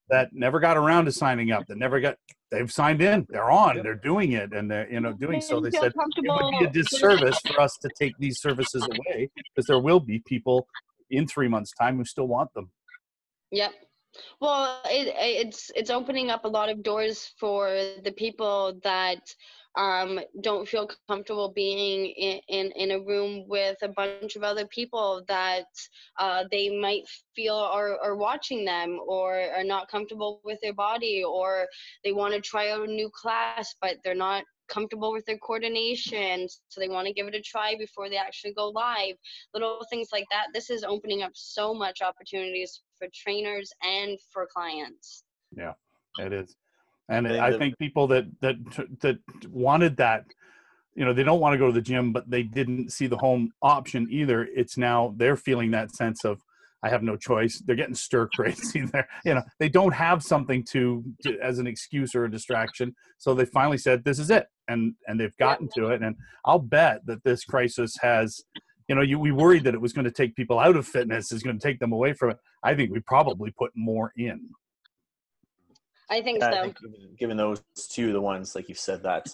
that 0.10 0.30
never 0.32 0.60
got 0.60 0.78
around 0.78 1.06
to 1.06 1.12
signing 1.12 1.52
up, 1.52 1.66
that 1.68 1.78
never 1.78 2.00
got 2.00 2.16
they've 2.52 2.72
signed 2.72 3.02
in, 3.02 3.26
they're 3.30 3.52
on, 3.52 3.82
they're 3.84 3.96
doing 3.96 4.32
it, 4.32 4.54
and 4.54 4.72
they're 4.72 4.90
you 4.90 5.02
know 5.02 5.12
doing 5.12 5.42
so. 5.42 5.60
They 5.60 5.72
said 5.72 5.92
it 5.92 6.26
would 6.26 6.60
be 6.60 6.66
a 6.66 6.70
disservice 6.70 7.38
for 7.46 7.60
us 7.60 7.78
to 7.82 7.90
take 8.00 8.14
these 8.18 8.40
services 8.40 8.84
away 8.84 9.30
because 9.36 9.68
there 9.68 9.80
will 9.80 10.00
be 10.00 10.24
people 10.26 10.68
in 11.10 11.28
three 11.28 11.50
months' 11.50 11.74
time 11.78 11.98
who 11.98 12.06
still 12.06 12.28
want 12.28 12.54
them. 12.54 12.72
Yep. 13.52 13.72
Well, 14.40 14.82
it, 14.86 15.14
it's 15.18 15.72
it's 15.76 15.90
opening 15.90 16.30
up 16.30 16.46
a 16.46 16.50
lot 16.50 16.70
of 16.70 16.84
doors 16.84 17.34
for 17.40 17.70
the 18.04 18.12
people 18.12 18.80
that 18.84 19.22
um, 19.78 20.20
don't 20.42 20.68
feel 20.68 20.90
comfortable 21.08 21.54
being 21.54 22.08
in, 22.08 22.42
in, 22.50 22.72
in, 22.74 22.92
a 22.92 23.00
room 23.00 23.46
with 23.48 23.78
a 23.82 23.88
bunch 23.88 24.36
of 24.36 24.44
other 24.44 24.66
people 24.68 25.24
that 25.30 25.66
uh, 26.20 26.44
they 26.52 26.78
might 26.78 27.04
feel 27.36 27.56
are, 27.56 27.98
are 28.04 28.18
watching 28.18 28.66
them 28.66 29.00
or 29.08 29.40
are 29.56 29.64
not 29.64 29.90
comfortable 29.90 30.42
with 30.44 30.60
their 30.62 30.74
body 30.74 31.24
or 31.24 31.68
they 32.04 32.12
want 32.12 32.34
to 32.34 32.42
try 32.42 32.70
out 32.70 32.88
a 32.88 32.92
new 32.92 33.10
class 33.10 33.74
but 33.80 33.96
they're 34.04 34.14
not 34.14 34.44
comfortable 34.72 35.12
with 35.12 35.26
their 35.26 35.38
coordination 35.38 36.48
so 36.70 36.80
they 36.80 36.90
want 36.90 37.08
to 37.08 37.14
give 37.14 37.28
it 37.28 37.36
a 37.36 37.42
try 37.42 37.76
before 37.78 38.10
they 38.10 38.18
actually 38.18 38.54
go 38.54 38.70
live. 38.70 39.16
Little 39.54 39.86
things 39.90 40.10
like 40.12 40.26
that 40.32 40.48
this 40.54 40.70
is 40.70 40.84
opening 40.84 41.22
up 41.24 41.32
so 41.34 41.74
much 41.74 42.02
opportunities 42.02 42.82
for 42.98 43.08
trainers 43.14 43.72
and 43.84 44.18
for 44.32 44.48
clients. 44.52 45.24
Yeah 45.56 45.74
it 46.20 46.34
is. 46.34 46.56
And 47.10 47.28
i 47.28 47.58
think 47.58 47.78
people 47.78 48.08
that 48.08 48.26
that 48.42 48.56
that 49.02 49.18
wanted 49.50 49.98
that 49.98 50.26
you 50.96 51.06
know 51.06 51.14
they 51.14 51.24
don't 51.24 51.40
want 51.40 51.54
to 51.54 51.58
go 51.58 51.68
to 51.68 51.74
the 51.74 51.82
gym 51.82 52.12
but 52.12 52.30
they 52.30 52.44
didn't 52.44 52.92
see 52.92 53.08
the 53.08 53.18
home 53.18 53.52
option 53.62 54.08
either. 54.10 54.48
It's 54.56 54.78
now 54.78 55.14
they're 55.18 55.38
feeling 55.38 55.72
that 55.72 55.92
sense 55.96 56.24
of 56.26 56.42
I 56.84 56.90
have 56.90 57.04
no 57.04 57.16
choice. 57.16 57.62
They're 57.66 57.76
getting 57.76 57.96
stir 57.96 58.28
crazy. 58.36 58.82
There, 58.82 59.08
you 59.26 59.36
know, 59.36 59.44
they 59.60 59.70
don't 59.70 59.94
have 59.94 60.24
something 60.24 60.64
to, 60.72 61.04
to, 61.24 61.38
as 61.40 61.60
an 61.60 61.68
excuse 61.68 62.16
or 62.16 62.26
a 62.26 62.32
distraction. 62.32 62.96
So 63.18 63.34
they 63.34 63.46
finally 63.46 63.78
said, 63.78 64.04
"This 64.04 64.20
is 64.20 64.30
it," 64.30 64.48
and 64.68 64.96
and 65.08 65.20
they've 65.20 65.36
gotten 65.38 65.70
to 65.76 65.88
it. 65.88 66.02
And 66.02 66.16
I'll 66.46 66.60
bet 66.60 67.06
that 67.06 67.24
this 67.24 67.44
crisis 67.44 67.96
has, 68.02 68.42
you 68.88 68.96
know, 68.96 69.02
you, 69.02 69.20
we 69.20 69.32
worried 69.32 69.64
that 69.66 69.74
it 69.74 69.82
was 69.82 69.94
going 69.94 70.06
to 70.06 70.12
take 70.12 70.36
people 70.36 70.60
out 70.60 70.76
of 70.76 70.88
fitness, 70.88 71.32
is 71.32 71.44
going 71.44 71.60
to 71.60 71.68
take 71.68 71.80
them 71.80 71.92
away 71.92 72.14
from 72.14 72.32
it. 72.32 72.38
I 72.64 72.76
think 72.76 72.92
we 72.92 73.00
probably 73.02 73.52
put 73.52 73.72
more 73.76 74.12
in. 74.18 74.50
I 76.10 76.22
think 76.22 76.42
so. 76.42 76.50
I 76.50 76.62
think 76.64 76.78
given 77.18 77.38
those 77.38 77.62
two, 77.90 78.12
the 78.12 78.20
ones 78.20 78.56
like 78.56 78.68
you 78.68 78.76
said 78.76 79.04
that 79.04 79.30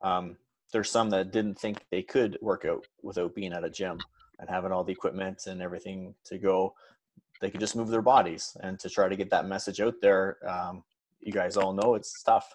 um, 0.00 0.36
there's 0.72 0.90
some 0.90 1.10
that 1.10 1.30
didn't 1.30 1.58
think 1.58 1.84
they 1.90 2.02
could 2.02 2.38
work 2.40 2.64
out 2.64 2.86
without 3.02 3.34
being 3.34 3.52
at 3.52 3.64
a 3.64 3.70
gym 3.70 3.98
and 4.38 4.48
having 4.48 4.72
all 4.72 4.82
the 4.82 4.92
equipment 4.92 5.46
and 5.46 5.60
everything 5.62 6.14
to 6.24 6.38
go 6.38 6.74
they 7.42 7.50
could 7.50 7.60
just 7.60 7.76
move 7.76 7.88
their 7.88 8.00
bodies 8.00 8.56
and 8.60 8.78
to 8.78 8.88
try 8.88 9.08
to 9.08 9.16
get 9.16 9.28
that 9.28 9.46
message 9.46 9.80
out 9.80 9.94
there 10.00 10.38
um, 10.48 10.82
you 11.20 11.32
guys 11.32 11.56
all 11.56 11.74
know 11.74 11.94
it's 11.94 12.22
tough 12.22 12.48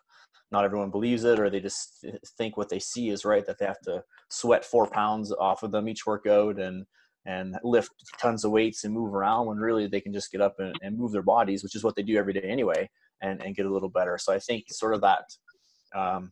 not 0.51 0.63
everyone 0.63 0.89
believes 0.89 1.25
it 1.25 1.39
or 1.39 1.49
they 1.49 1.59
just 1.59 2.05
think 2.37 2.57
what 2.57 2.69
they 2.69 2.79
see 2.79 3.09
is 3.09 3.25
right 3.25 3.45
that 3.45 3.59
they 3.59 3.65
have 3.65 3.81
to 3.81 4.01
sweat 4.29 4.65
four 4.65 4.87
pounds 4.87 5.31
off 5.33 5.61
of 5.61 5.71
them 5.71 5.87
each 5.87 6.07
workout 6.07 6.59
and 6.59 6.85
and 7.25 7.57
lift 7.63 7.91
tons 8.19 8.45
of 8.45 8.51
weights 8.51 8.85
and 8.85 8.93
move 8.93 9.13
around 9.13 9.45
when 9.45 9.57
really 9.57 9.85
they 9.85 9.99
can 9.99 10.13
just 10.13 10.31
get 10.31 10.39
up 10.39 10.55
and, 10.59 10.73
and 10.81 10.97
move 10.97 11.11
their 11.11 11.21
bodies 11.21 11.63
which 11.63 11.75
is 11.75 11.83
what 11.83 11.95
they 11.95 12.01
do 12.01 12.17
every 12.17 12.33
day 12.33 12.43
anyway 12.43 12.89
and, 13.21 13.43
and 13.43 13.55
get 13.55 13.65
a 13.65 13.71
little 13.71 13.89
better 13.89 14.17
so 14.17 14.33
i 14.33 14.39
think 14.39 14.63
sort 14.69 14.95
of 14.95 15.01
that 15.01 15.25
um, 15.95 16.31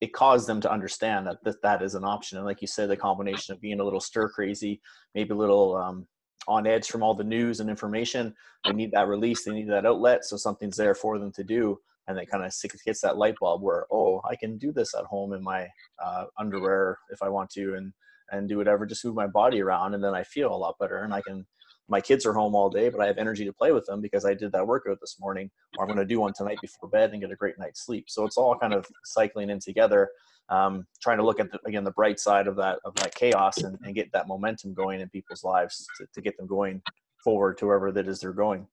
it 0.00 0.12
caused 0.12 0.46
them 0.46 0.60
to 0.60 0.70
understand 0.70 1.26
that, 1.26 1.42
that 1.44 1.62
that 1.62 1.82
is 1.82 1.94
an 1.94 2.04
option. 2.04 2.38
And 2.38 2.46
like 2.46 2.60
you 2.60 2.66
said, 2.66 2.88
the 2.88 2.96
combination 2.96 3.54
of 3.54 3.60
being 3.60 3.80
a 3.80 3.84
little 3.84 4.00
stir 4.00 4.28
crazy, 4.28 4.80
maybe 5.14 5.30
a 5.30 5.36
little 5.36 5.76
um, 5.76 6.06
on 6.48 6.66
edge 6.66 6.88
from 6.88 7.02
all 7.02 7.14
the 7.14 7.24
news 7.24 7.60
and 7.60 7.68
information, 7.68 8.34
they 8.64 8.72
need 8.72 8.92
that 8.92 9.08
release, 9.08 9.44
they 9.44 9.52
need 9.52 9.68
that 9.68 9.86
outlet, 9.86 10.24
so 10.24 10.36
something's 10.36 10.76
there 10.76 10.94
for 10.94 11.18
them 11.18 11.32
to 11.32 11.44
do. 11.44 11.78
And 12.08 12.18
it 12.18 12.30
kind 12.30 12.44
of 12.44 12.52
hits 12.84 13.00
that 13.02 13.18
light 13.18 13.36
bulb 13.40 13.62
where, 13.62 13.86
oh, 13.92 14.20
I 14.28 14.34
can 14.34 14.58
do 14.58 14.72
this 14.72 14.94
at 14.94 15.04
home 15.04 15.32
in 15.32 15.42
my 15.42 15.68
uh, 16.02 16.24
underwear 16.38 16.98
if 17.10 17.22
I 17.22 17.28
want 17.28 17.50
to, 17.50 17.74
and 17.74 17.92
and 18.32 18.48
do 18.48 18.58
whatever, 18.58 18.86
just 18.86 19.04
move 19.04 19.16
my 19.16 19.26
body 19.26 19.60
around, 19.60 19.94
and 19.94 20.02
then 20.02 20.14
I 20.14 20.22
feel 20.22 20.54
a 20.54 20.56
lot 20.56 20.78
better, 20.78 20.98
and 20.98 21.12
I 21.12 21.20
can 21.20 21.46
my 21.90 22.00
kids 22.00 22.24
are 22.24 22.32
home 22.32 22.54
all 22.54 22.70
day, 22.70 22.88
but 22.88 23.00
I 23.00 23.06
have 23.06 23.18
energy 23.18 23.44
to 23.44 23.52
play 23.52 23.72
with 23.72 23.84
them 23.84 24.00
because 24.00 24.24
I 24.24 24.32
did 24.32 24.52
that 24.52 24.66
workout 24.66 24.98
this 25.00 25.16
morning, 25.20 25.50
or 25.76 25.84
I'm 25.84 25.88
going 25.88 25.98
to 25.98 26.06
do 26.06 26.20
one 26.20 26.32
tonight 26.32 26.58
before 26.62 26.88
bed 26.88 27.10
and 27.10 27.20
get 27.20 27.32
a 27.32 27.36
great 27.36 27.58
night's 27.58 27.84
sleep. 27.84 28.04
So 28.08 28.24
it's 28.24 28.36
all 28.36 28.56
kind 28.56 28.72
of 28.72 28.86
cycling 29.04 29.50
in 29.50 29.58
together, 29.58 30.08
um, 30.48 30.86
trying 31.00 31.18
to 31.18 31.24
look 31.24 31.40
at 31.40 31.50
the, 31.52 31.58
again 31.66 31.84
the 31.84 31.92
bright 31.92 32.18
side 32.18 32.46
of 32.46 32.56
that 32.56 32.78
of 32.84 32.94
that 32.96 33.14
chaos 33.14 33.58
and, 33.58 33.78
and 33.82 33.94
get 33.94 34.10
that 34.12 34.26
momentum 34.26 34.74
going 34.74 35.00
in 35.00 35.08
people's 35.10 35.44
lives 35.44 35.86
to, 35.98 36.06
to 36.14 36.20
get 36.20 36.36
them 36.36 36.46
going 36.46 36.82
forward 37.22 37.58
to 37.58 37.66
wherever 37.66 37.92
that 37.92 38.08
is 38.08 38.20
they're 38.20 38.32
going. 38.32 38.66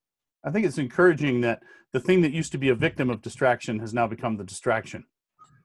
I 0.44 0.50
think 0.50 0.66
it's 0.66 0.78
encouraging 0.78 1.40
that 1.42 1.60
the 1.92 2.00
thing 2.00 2.22
that 2.22 2.32
used 2.32 2.52
to 2.52 2.58
be 2.58 2.68
a 2.68 2.74
victim 2.74 3.10
of 3.10 3.22
distraction 3.22 3.78
has 3.80 3.92
now 3.92 4.06
become 4.06 4.36
the 4.36 4.44
distraction. 4.44 5.04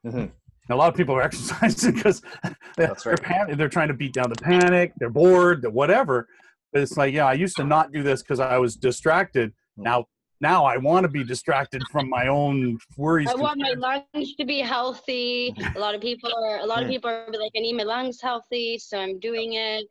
Mm-hmm. 0.06 0.26
A 0.72 0.76
lot 0.76 0.90
of 0.90 0.96
people 0.96 1.16
are 1.16 1.22
exercising 1.30 1.94
because 1.94 2.22
they're, 2.78 2.96
right. 3.06 3.20
they're, 3.48 3.56
they're, 3.56 3.70
trying 3.70 3.90
to 3.90 3.94
beat 3.94 4.14
down 4.14 4.30
the 4.30 4.42
panic, 4.42 4.94
they're 4.98 5.10
bored, 5.10 5.62
they're 5.62 5.72
whatever 5.72 6.28
it's 6.74 6.98
like 6.98 7.14
yeah 7.14 7.26
i 7.26 7.34
used 7.34 7.56
to 7.56 7.64
not 7.64 7.92
do 7.92 8.04
this 8.04 8.22
because 8.22 8.40
i 8.40 8.58
was 8.58 8.76
distracted 8.76 9.52
hmm. 9.78 9.84
now 9.84 10.06
now 10.44 10.66
i 10.66 10.76
want 10.78 11.04
to 11.04 11.08
be 11.08 11.24
distracted 11.24 11.82
from 11.92 12.10
my 12.10 12.28
own 12.28 12.78
worries 12.98 13.30
i 13.30 13.36
want 13.36 13.60
my 13.60 13.74
lungs 13.78 14.36
to 14.36 14.46
be 14.46 14.60
healthy. 14.60 15.56
A 15.76 15.80
lot 15.80 15.96
of 15.96 16.02
people 16.02 16.30
are 16.46 16.60
a 16.60 16.66
lot 16.66 16.84
of 16.84 16.90
people 16.90 17.10
are 17.10 17.26
like 17.28 17.54
i 17.58 17.62
need 17.66 17.78
my 17.82 17.84
lungs 17.84 18.22
healthy 18.22 18.78
so 18.78 19.00
i'm 19.00 19.20
doing 19.20 19.54
it. 19.54 19.88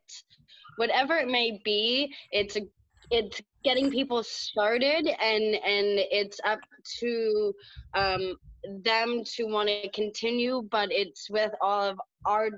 Whatever 0.76 1.14
it 1.16 1.28
may 1.28 1.60
be 1.64 2.14
it's 2.30 2.56
a 2.56 2.62
it's 3.10 3.40
getting 3.62 3.90
people 3.90 4.22
started 4.22 5.06
and 5.30 5.44
and 5.74 5.86
it's 6.20 6.38
up 6.44 6.60
to 7.00 7.52
um, 7.94 8.36
them 8.82 9.22
to 9.34 9.44
want 9.44 9.68
to 9.68 9.88
continue 9.90 10.62
but 10.70 10.88
it's 10.90 11.28
with 11.30 11.52
all 11.60 11.82
of 11.82 12.00
our 12.26 12.48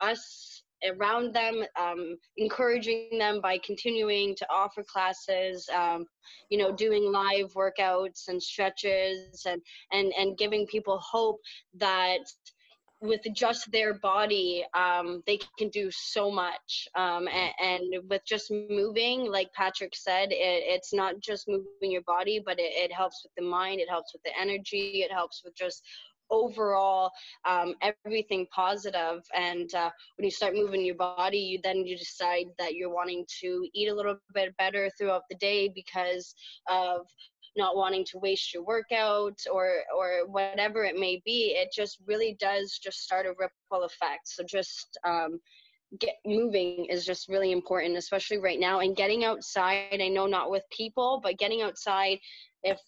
us 0.00 0.63
around 0.88 1.34
them 1.34 1.64
um, 1.80 2.16
encouraging 2.36 3.18
them 3.18 3.40
by 3.40 3.58
continuing 3.64 4.34
to 4.36 4.46
offer 4.50 4.84
classes 4.84 5.68
um, 5.74 6.04
you 6.50 6.58
know 6.58 6.72
doing 6.72 7.10
live 7.10 7.52
workouts 7.54 8.28
and 8.28 8.42
stretches 8.42 9.44
and 9.46 9.60
and 9.92 10.12
and 10.18 10.38
giving 10.38 10.66
people 10.66 10.98
hope 10.98 11.40
that 11.74 12.20
with 13.04 13.20
just 13.34 13.70
their 13.70 13.94
body, 13.94 14.64
um, 14.74 15.22
they 15.26 15.38
can 15.58 15.68
do 15.68 15.90
so 15.90 16.30
much. 16.30 16.88
Um, 16.96 17.28
and, 17.28 17.52
and, 17.60 18.08
with 18.08 18.22
just 18.26 18.50
moving, 18.50 19.30
like 19.30 19.52
Patrick 19.52 19.94
said, 19.94 20.32
it, 20.32 20.62
it's 20.66 20.94
not 20.94 21.20
just 21.20 21.46
moving 21.46 21.90
your 21.90 22.02
body, 22.02 22.42
but 22.44 22.58
it, 22.58 22.72
it, 22.74 22.92
helps 22.92 23.22
with 23.22 23.32
the 23.36 23.48
mind, 23.48 23.80
it 23.80 23.90
helps 23.90 24.14
with 24.14 24.22
the 24.22 24.30
energy, 24.40 25.04
it 25.04 25.12
helps 25.12 25.42
with 25.44 25.54
just 25.54 25.82
overall 26.30 27.10
um, 27.44 27.74
everything 27.82 28.46
positive. 28.54 29.22
And 29.34 29.72
uh, 29.74 29.90
when 30.16 30.24
you 30.24 30.30
start 30.30 30.54
moving 30.54 30.84
your 30.84 30.94
body 30.96 31.38
you 31.38 31.60
then 31.62 31.86
you 31.86 31.96
decide 31.96 32.46
that 32.58 32.74
you're 32.74 32.92
wanting 32.92 33.24
to 33.40 33.68
eat 33.74 33.88
a 33.88 33.94
little 33.94 34.16
bit 34.34 34.56
better 34.56 34.90
throughout 34.96 35.22
the 35.30 35.36
day 35.36 35.68
because 35.74 36.34
of 36.68 37.06
not 37.56 37.76
wanting 37.76 38.04
to 38.04 38.18
waste 38.18 38.52
your 38.52 38.64
workout 38.64 39.38
or 39.52 39.82
or 39.96 40.26
whatever 40.26 40.84
it 40.84 40.96
may 40.98 41.22
be. 41.24 41.54
It 41.56 41.68
just 41.72 41.98
really 42.06 42.36
does 42.40 42.78
just 42.82 43.02
start 43.02 43.26
a 43.26 43.34
ripple 43.38 43.84
effect. 43.84 44.28
So 44.28 44.42
just 44.42 44.98
um, 45.06 45.40
get 46.00 46.16
moving 46.26 46.86
is 46.90 47.04
just 47.06 47.28
really 47.28 47.52
important 47.52 47.96
especially 47.96 48.38
right 48.38 48.58
now. 48.58 48.80
And 48.80 48.96
getting 48.96 49.24
outside 49.24 50.00
i 50.00 50.08
know 50.08 50.26
not 50.26 50.50
with 50.50 50.64
people 50.76 51.20
but 51.22 51.38
getting 51.38 51.62
outside 51.62 52.18
if 52.64 52.80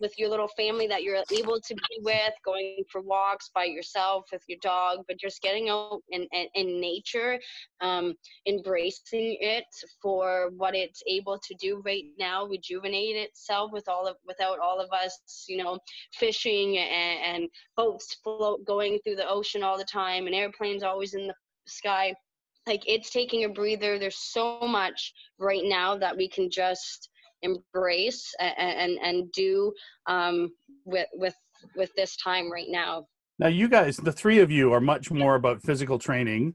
with 0.00 0.18
your 0.18 0.28
little 0.28 0.48
family 0.48 0.86
that 0.86 1.02
you're 1.02 1.22
able 1.32 1.60
to 1.60 1.74
be 1.74 1.98
with, 2.02 2.32
going 2.44 2.84
for 2.90 3.00
walks 3.00 3.50
by 3.54 3.64
yourself 3.64 4.24
with 4.32 4.42
your 4.48 4.58
dog, 4.62 5.00
but 5.08 5.18
just 5.18 5.42
getting 5.42 5.68
out 5.68 6.00
in, 6.10 6.26
in, 6.32 6.46
in 6.54 6.80
nature, 6.80 7.38
um, 7.80 8.14
embracing 8.46 9.36
it 9.40 9.64
for 10.00 10.50
what 10.56 10.74
it's 10.74 11.02
able 11.08 11.38
to 11.38 11.54
do 11.60 11.82
right 11.84 12.04
now, 12.18 12.46
rejuvenate 12.46 13.16
itself 13.16 13.70
with 13.72 13.88
all 13.88 14.06
of 14.06 14.16
without 14.26 14.58
all 14.58 14.80
of 14.80 14.90
us, 14.92 15.44
you 15.48 15.56
know, 15.56 15.78
fishing 16.12 16.78
and, 16.78 17.42
and 17.42 17.48
boats 17.76 18.16
float 18.22 18.64
going 18.64 18.98
through 19.04 19.16
the 19.16 19.28
ocean 19.28 19.62
all 19.62 19.78
the 19.78 19.84
time 19.84 20.26
and 20.26 20.34
airplanes 20.34 20.82
always 20.82 21.14
in 21.14 21.26
the 21.26 21.34
sky. 21.66 22.14
Like 22.66 22.82
it's 22.86 23.10
taking 23.10 23.44
a 23.44 23.48
breather. 23.48 23.98
There's 23.98 24.18
so 24.18 24.60
much 24.60 25.14
right 25.38 25.62
now 25.64 25.96
that 25.96 26.16
we 26.16 26.28
can 26.28 26.50
just 26.50 27.08
embrace 27.42 28.34
and 28.40 28.54
and, 28.58 28.98
and 29.02 29.32
do 29.32 29.72
um, 30.06 30.50
with 30.84 31.08
with 31.14 31.34
with 31.76 31.90
this 31.96 32.16
time 32.16 32.50
right 32.50 32.68
now. 32.68 33.06
Now, 33.38 33.48
you 33.48 33.68
guys, 33.68 33.96
the 33.96 34.12
three 34.12 34.40
of 34.40 34.50
you, 34.50 34.72
are 34.72 34.80
much 34.80 35.10
more 35.10 35.36
about 35.36 35.62
physical 35.62 35.98
training 35.98 36.54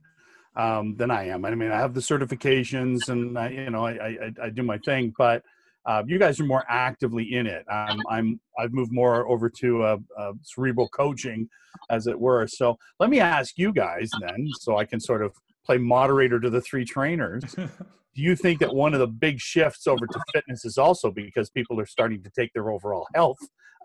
um, 0.56 0.96
than 0.96 1.10
I 1.10 1.28
am. 1.28 1.44
I 1.44 1.54
mean, 1.54 1.70
I 1.70 1.78
have 1.78 1.94
the 1.94 2.00
certifications, 2.00 3.08
and 3.08 3.38
I, 3.38 3.48
you 3.48 3.70
know, 3.70 3.86
I, 3.86 3.92
I, 3.92 4.32
I 4.44 4.50
do 4.50 4.62
my 4.62 4.78
thing, 4.78 5.12
but 5.16 5.42
uh, 5.86 6.02
you 6.06 6.18
guys 6.18 6.40
are 6.40 6.44
more 6.44 6.64
actively 6.68 7.34
in 7.34 7.46
it. 7.46 7.64
I'm, 7.70 8.00
I'm 8.10 8.40
I've 8.58 8.72
moved 8.72 8.92
more 8.92 9.26
over 9.28 9.50
to 9.60 9.84
a, 9.84 9.98
a 10.18 10.32
cerebral 10.42 10.88
coaching, 10.88 11.48
as 11.90 12.06
it 12.06 12.18
were. 12.18 12.46
So 12.46 12.78
let 13.00 13.10
me 13.10 13.20
ask 13.20 13.58
you 13.58 13.72
guys 13.72 14.10
then, 14.20 14.48
so 14.60 14.76
I 14.76 14.84
can 14.84 15.00
sort 15.00 15.22
of 15.22 15.32
play 15.64 15.78
moderator 15.78 16.38
to 16.40 16.50
the 16.50 16.60
three 16.60 16.84
trainers. 16.84 17.44
do 18.14 18.22
you 18.22 18.36
think 18.36 18.60
that 18.60 18.74
one 18.74 18.94
of 18.94 19.00
the 19.00 19.06
big 19.06 19.40
shifts 19.40 19.86
over 19.86 20.06
to 20.06 20.20
fitness 20.32 20.64
is 20.64 20.78
also 20.78 21.10
because 21.10 21.50
people 21.50 21.80
are 21.80 21.86
starting 21.86 22.22
to 22.22 22.30
take 22.30 22.52
their 22.52 22.70
overall 22.70 23.06
health 23.14 23.38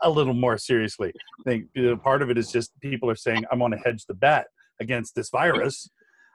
a 0.04 0.10
little 0.10 0.34
more 0.34 0.58
seriously? 0.58 1.12
I 1.40 1.44
think 1.44 2.04
part 2.04 2.22
of 2.22 2.30
it 2.30 2.38
is 2.38 2.52
just 2.52 2.80
people 2.80 3.10
are 3.10 3.16
saying, 3.16 3.46
"I'm 3.52 3.60
going 3.60 3.72
to 3.72 3.78
hedge 3.78 4.06
the 4.06 4.14
bet 4.14 4.48
against 4.80 5.16
this 5.16 5.30
virus." 5.30 5.90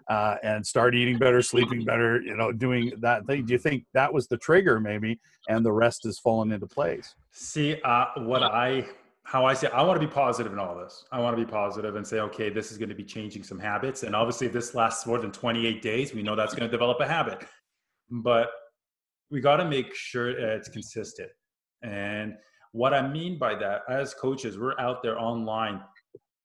Uh, 0.06 0.36
and 0.42 0.66
start 0.66 0.94
eating 0.94 1.16
better, 1.16 1.40
sleeping 1.40 1.82
better, 1.82 2.20
you 2.20 2.36
know, 2.36 2.52
doing 2.52 2.92
that 2.98 3.24
thing. 3.26 3.46
Do 3.46 3.54
you 3.54 3.58
think 3.58 3.86
that 3.94 4.12
was 4.12 4.26
the 4.28 4.36
trigger, 4.36 4.78
maybe, 4.78 5.18
and 5.48 5.64
the 5.64 5.72
rest 5.72 6.04
has 6.04 6.18
fallen 6.18 6.52
into 6.52 6.66
place? 6.66 7.14
See, 7.30 7.80
uh, 7.82 8.08
what 8.18 8.42
I 8.42 8.84
how 9.22 9.46
I 9.46 9.54
say 9.54 9.68
I 9.68 9.82
want 9.82 9.98
to 9.98 10.06
be 10.06 10.12
positive 10.12 10.52
in 10.52 10.58
all 10.58 10.76
this. 10.76 11.06
I 11.10 11.20
want 11.20 11.38
to 11.38 11.42
be 11.42 11.50
positive 11.50 11.96
and 11.96 12.06
say, 12.06 12.20
okay, 12.20 12.50
this 12.50 12.70
is 12.70 12.76
going 12.76 12.90
to 12.90 12.94
be 12.94 13.04
changing 13.04 13.44
some 13.44 13.58
habits. 13.58 14.02
And 14.02 14.14
obviously, 14.14 14.46
if 14.46 14.52
this 14.52 14.74
lasts 14.74 15.06
more 15.06 15.18
than 15.18 15.32
28 15.32 15.80
days, 15.80 16.12
we 16.12 16.22
know 16.22 16.36
that's 16.36 16.54
going 16.54 16.68
to 16.68 16.70
develop 16.70 17.00
a 17.00 17.08
habit 17.08 17.46
but 18.10 18.48
we 19.30 19.40
got 19.40 19.56
to 19.56 19.64
make 19.64 19.94
sure 19.94 20.30
it's 20.30 20.68
consistent. 20.68 21.30
And 21.82 22.34
what 22.72 22.94
I 22.94 23.06
mean 23.06 23.38
by 23.38 23.54
that, 23.56 23.82
as 23.88 24.14
coaches, 24.14 24.58
we're 24.58 24.78
out 24.78 25.02
there 25.02 25.18
online. 25.18 25.80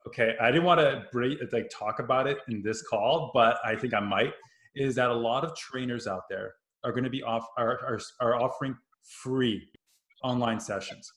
Okay, 0.08 0.36
I 0.40 0.52
didn't 0.52 0.64
want 0.66 0.80
to 0.80 1.04
break, 1.12 1.40
like 1.52 1.70
talk 1.74 2.00
about 2.00 2.28
it 2.28 2.38
in 2.50 2.62
this 2.62 2.82
call, 2.82 3.32
but 3.34 3.58
I 3.66 3.76
think 3.76 3.94
I 3.94 4.00
might. 4.00 4.34
Is 4.76 4.96
that 4.96 5.10
a 5.10 5.14
lot 5.14 5.44
of 5.44 5.56
trainers 5.56 6.08
out 6.08 6.24
there 6.30 6.54
are 6.84 6.92
going 6.92 7.04
to 7.04 7.10
be 7.10 7.24
off 7.24 7.46
are, 7.58 7.80
are, 7.84 8.00
are 8.22 8.42
offering 8.42 8.76
free 9.24 9.68
online 10.24 10.60
sessions. 10.60 11.12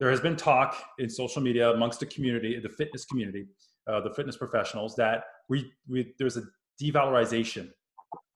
There 0.00 0.10
has 0.10 0.20
been 0.20 0.36
talk 0.36 0.76
in 0.98 1.08
social 1.08 1.42
media 1.42 1.70
amongst 1.70 2.00
the 2.00 2.06
community, 2.06 2.58
the 2.60 2.68
fitness 2.68 3.04
community, 3.04 3.46
uh, 3.86 4.00
the 4.00 4.10
fitness 4.10 4.36
professionals, 4.36 4.94
that 4.96 5.24
we, 5.48 5.70
we 5.88 6.12
there's 6.18 6.36
a 6.36 6.42
devalorization 6.82 7.70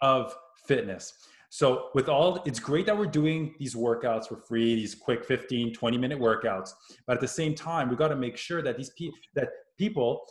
of 0.00 0.34
fitness. 0.66 1.12
So 1.54 1.90
with 1.92 2.08
all, 2.08 2.42
it's 2.46 2.58
great 2.58 2.86
that 2.86 2.96
we're 2.96 3.04
doing 3.04 3.54
these 3.58 3.74
workouts 3.74 4.26
for 4.26 4.36
free, 4.36 4.74
these 4.74 4.94
quick 4.94 5.22
15, 5.22 5.74
20 5.74 5.98
minute 5.98 6.18
workouts. 6.18 6.70
But 7.06 7.16
at 7.16 7.20
the 7.20 7.28
same 7.28 7.54
time, 7.54 7.90
we 7.90 7.94
got 7.94 8.08
to 8.08 8.16
make 8.16 8.38
sure 8.38 8.62
that 8.62 8.78
these 8.78 8.88
people, 8.96 9.18
that 9.34 9.50
people 9.76 10.24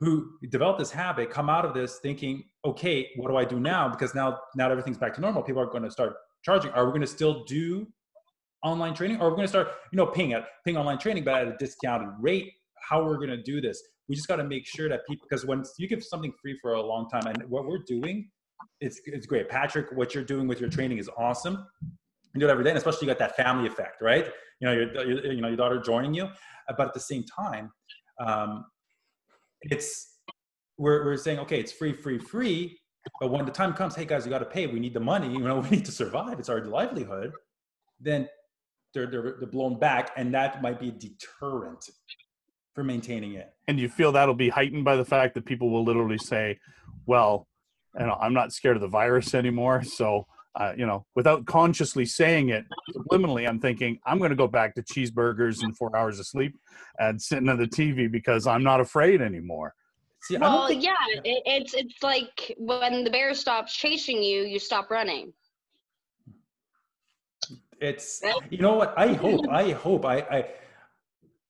who 0.00 0.30
develop 0.50 0.80
this 0.80 0.90
habit 0.90 1.30
come 1.30 1.48
out 1.48 1.64
of 1.64 1.74
this 1.74 2.00
thinking, 2.00 2.42
okay, 2.64 3.08
what 3.14 3.28
do 3.28 3.36
I 3.36 3.44
do 3.44 3.60
now? 3.60 3.88
Because 3.88 4.16
now, 4.16 4.40
now 4.56 4.68
everything's 4.68 4.98
back 4.98 5.14
to 5.14 5.20
normal. 5.20 5.44
People 5.44 5.62
are 5.62 5.66
going 5.66 5.84
to 5.84 5.92
start 5.92 6.14
charging. 6.44 6.72
Are 6.72 6.84
we 6.86 6.90
going 6.90 7.02
to 7.02 7.06
still 7.06 7.44
do 7.44 7.86
online 8.64 8.94
training 8.94 9.20
or 9.20 9.28
are 9.28 9.30
we 9.30 9.36
going 9.36 9.46
to 9.46 9.50
start, 9.50 9.68
you 9.92 9.96
know, 9.96 10.06
paying 10.06 10.32
at 10.32 10.48
paying 10.64 10.76
online 10.76 10.98
training, 10.98 11.22
but 11.22 11.34
at 11.34 11.46
a 11.46 11.56
discounted 11.56 12.08
rate? 12.18 12.50
How 12.82 13.04
we're 13.04 13.18
going 13.18 13.28
to 13.28 13.40
do 13.40 13.60
this? 13.60 13.80
We 14.08 14.16
just 14.16 14.26
got 14.26 14.36
to 14.36 14.44
make 14.44 14.66
sure 14.66 14.88
that 14.88 15.06
people, 15.08 15.24
because 15.30 15.46
when 15.46 15.62
you 15.78 15.86
give 15.86 16.02
something 16.02 16.32
free 16.42 16.58
for 16.60 16.72
a 16.72 16.82
long 16.82 17.08
time, 17.08 17.28
and 17.28 17.48
what 17.48 17.64
we're 17.64 17.84
doing 17.86 18.28
it's 18.80 19.00
it's 19.06 19.26
great. 19.26 19.48
Patrick, 19.48 19.92
what 19.92 20.14
you're 20.14 20.24
doing 20.24 20.46
with 20.46 20.60
your 20.60 20.70
training 20.70 20.98
is 20.98 21.08
awesome. 21.16 21.66
You 22.34 22.40
do 22.40 22.48
it 22.48 22.50
every 22.50 22.64
day, 22.64 22.70
and 22.70 22.76
especially 22.76 23.06
you 23.06 23.14
got 23.14 23.18
that 23.18 23.36
family 23.36 23.66
effect, 23.66 24.02
right? 24.02 24.26
You 24.60 24.66
know, 24.66 24.72
your, 24.72 25.06
your 25.06 25.32
you 25.32 25.40
know 25.40 25.48
your 25.48 25.56
daughter 25.56 25.80
joining 25.80 26.14
you, 26.14 26.28
but 26.76 26.88
at 26.88 26.94
the 26.94 27.00
same 27.00 27.24
time, 27.24 27.70
um, 28.24 28.64
it's 29.62 30.18
we're 30.78 31.04
we're 31.04 31.16
saying 31.16 31.38
okay, 31.40 31.60
it's 31.60 31.72
free, 31.72 31.92
free, 31.92 32.18
free. 32.18 32.78
But 33.20 33.30
when 33.30 33.44
the 33.44 33.52
time 33.52 33.74
comes, 33.74 33.94
hey 33.94 34.04
guys, 34.04 34.24
you 34.24 34.30
got 34.30 34.38
to 34.38 34.46
pay. 34.46 34.66
We 34.66 34.80
need 34.80 34.94
the 34.94 35.00
money. 35.00 35.28
You 35.32 35.40
know, 35.40 35.58
we 35.58 35.70
need 35.70 35.84
to 35.84 35.92
survive. 35.92 36.38
It's 36.38 36.48
our 36.48 36.64
livelihood. 36.64 37.32
Then 38.00 38.28
they're, 38.94 39.06
they're 39.06 39.36
they're 39.38 39.48
blown 39.48 39.78
back, 39.78 40.10
and 40.16 40.32
that 40.34 40.62
might 40.62 40.80
be 40.80 40.88
a 40.88 40.92
deterrent 40.92 41.84
for 42.74 42.82
maintaining 42.82 43.34
it. 43.34 43.52
And 43.68 43.78
you 43.78 43.88
feel 43.88 44.12
that'll 44.12 44.34
be 44.34 44.48
heightened 44.48 44.84
by 44.84 44.96
the 44.96 45.04
fact 45.04 45.34
that 45.34 45.44
people 45.44 45.70
will 45.70 45.84
literally 45.84 46.18
say, 46.18 46.58
"Well, 47.06 47.46
you 47.98 48.06
know, 48.06 48.16
I'm 48.20 48.34
not 48.34 48.52
scared 48.52 48.76
of 48.76 48.82
the 48.82 48.88
virus 48.88 49.34
anymore. 49.34 49.82
So, 49.82 50.26
uh, 50.54 50.72
you 50.76 50.86
know, 50.86 51.04
without 51.14 51.46
consciously 51.46 52.04
saying 52.04 52.50
it, 52.50 52.64
subliminally, 52.94 53.48
I'm 53.48 53.60
thinking 53.60 53.98
I'm 54.06 54.18
going 54.18 54.30
to 54.30 54.36
go 54.36 54.48
back 54.48 54.74
to 54.76 54.82
cheeseburgers 54.82 55.62
and 55.62 55.76
four 55.76 55.96
hours 55.96 56.18
of 56.18 56.26
sleep 56.26 56.56
and 56.98 57.20
sitting 57.20 57.48
on 57.48 57.58
the 57.58 57.66
TV 57.66 58.10
because 58.10 58.46
I'm 58.46 58.62
not 58.62 58.80
afraid 58.80 59.20
anymore. 59.20 59.74
See, 60.22 60.38
well, 60.38 60.68
think- 60.68 60.82
yeah, 60.82 60.92
it, 61.24 61.42
it's 61.44 61.74
it's 61.74 62.02
like 62.02 62.54
when 62.56 63.04
the 63.04 63.10
bear 63.10 63.34
stops 63.34 63.76
chasing 63.76 64.22
you, 64.22 64.42
you 64.42 64.58
stop 64.58 64.90
running. 64.90 65.32
It's 67.80 68.22
you 68.48 68.58
know 68.58 68.74
what 68.74 68.94
I 68.96 69.12
hope 69.12 69.46
I 69.50 69.72
hope 69.72 70.04
I 70.06 70.18
I 70.20 70.46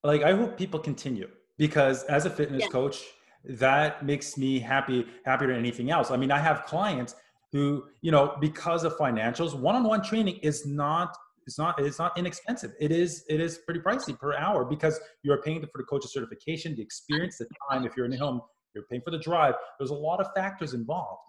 like 0.02 0.22
I 0.22 0.33
hope 0.33 0.59
people 0.59 0.80
continue 0.80 1.28
because 1.57 2.02
as 2.04 2.26
a 2.26 2.30
fitness 2.30 2.62
yeah. 2.62 2.68
coach 2.68 3.04
that 3.44 4.04
makes 4.04 4.37
me 4.37 4.59
happy 4.59 5.07
happier 5.24 5.48
than 5.48 5.59
anything 5.59 5.90
else. 5.90 6.11
I 6.11 6.16
mean 6.16 6.30
i 6.30 6.38
have 6.38 6.64
clients 6.64 7.14
who 7.52 7.85
you 8.00 8.11
know 8.11 8.37
because 8.40 8.85
of 8.85 8.96
financials 8.96 9.54
one-on-one 9.54 10.02
training 10.02 10.37
is 10.38 10.66
not 10.66 11.16
it's 11.46 11.59
not 11.59 11.79
it's 11.79 11.98
not 11.98 12.16
inexpensive. 12.18 12.73
It 12.81 12.90
is 12.90 13.25
it 13.29 13.40
is 13.40 13.58
pretty 13.58 13.81
pricey 13.81 14.18
per 14.18 14.35
hour 14.35 14.64
because 14.64 14.98
you're 15.23 15.42
paying 15.42 15.60
for 15.60 15.79
the 15.79 15.85
coach's 15.85 16.12
certification 16.12 16.75
the 16.75 16.83
experience 16.83 17.38
the 17.38 17.46
time. 17.71 17.85
If 17.85 17.96
you're 17.96 18.06
in 18.06 18.12
the 18.12 18.18
home 18.18 18.40
you're 18.75 18.85
paying 18.85 19.02
for 19.02 19.10
the 19.10 19.18
drive. 19.18 19.54
There's 19.79 19.90
a 19.90 19.94
lot 19.94 20.21
of 20.21 20.29
factors 20.35 20.75
involved. 20.75 21.21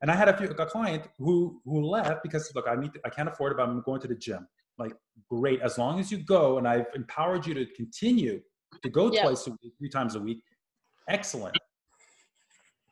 And 0.00 0.10
i 0.10 0.16
had 0.16 0.28
a 0.28 0.36
few 0.36 0.48
a 0.48 0.66
client 0.66 1.04
who 1.18 1.60
who 1.64 1.84
left 1.84 2.22
because 2.24 2.50
look 2.56 2.66
i 2.68 2.74
need 2.74 2.92
to, 2.94 3.00
i 3.04 3.08
can't 3.08 3.28
afford 3.28 3.52
it 3.52 3.58
but 3.58 3.68
i'm 3.68 3.82
going 3.82 4.00
to 4.00 4.08
the 4.08 4.16
gym. 4.16 4.48
Like 4.78 4.94
great 5.30 5.60
as 5.60 5.78
long 5.78 6.00
as 6.00 6.10
you 6.10 6.18
go 6.18 6.58
and 6.58 6.66
i've 6.66 6.86
empowered 6.94 7.46
you 7.46 7.54
to 7.54 7.66
continue 7.76 8.40
to 8.82 8.88
go 8.88 9.12
yeah. 9.12 9.22
twice 9.22 9.46
a 9.46 9.50
week 9.50 9.74
three 9.78 9.90
times 9.90 10.16
a 10.16 10.20
week 10.20 10.42
excellent. 11.08 11.56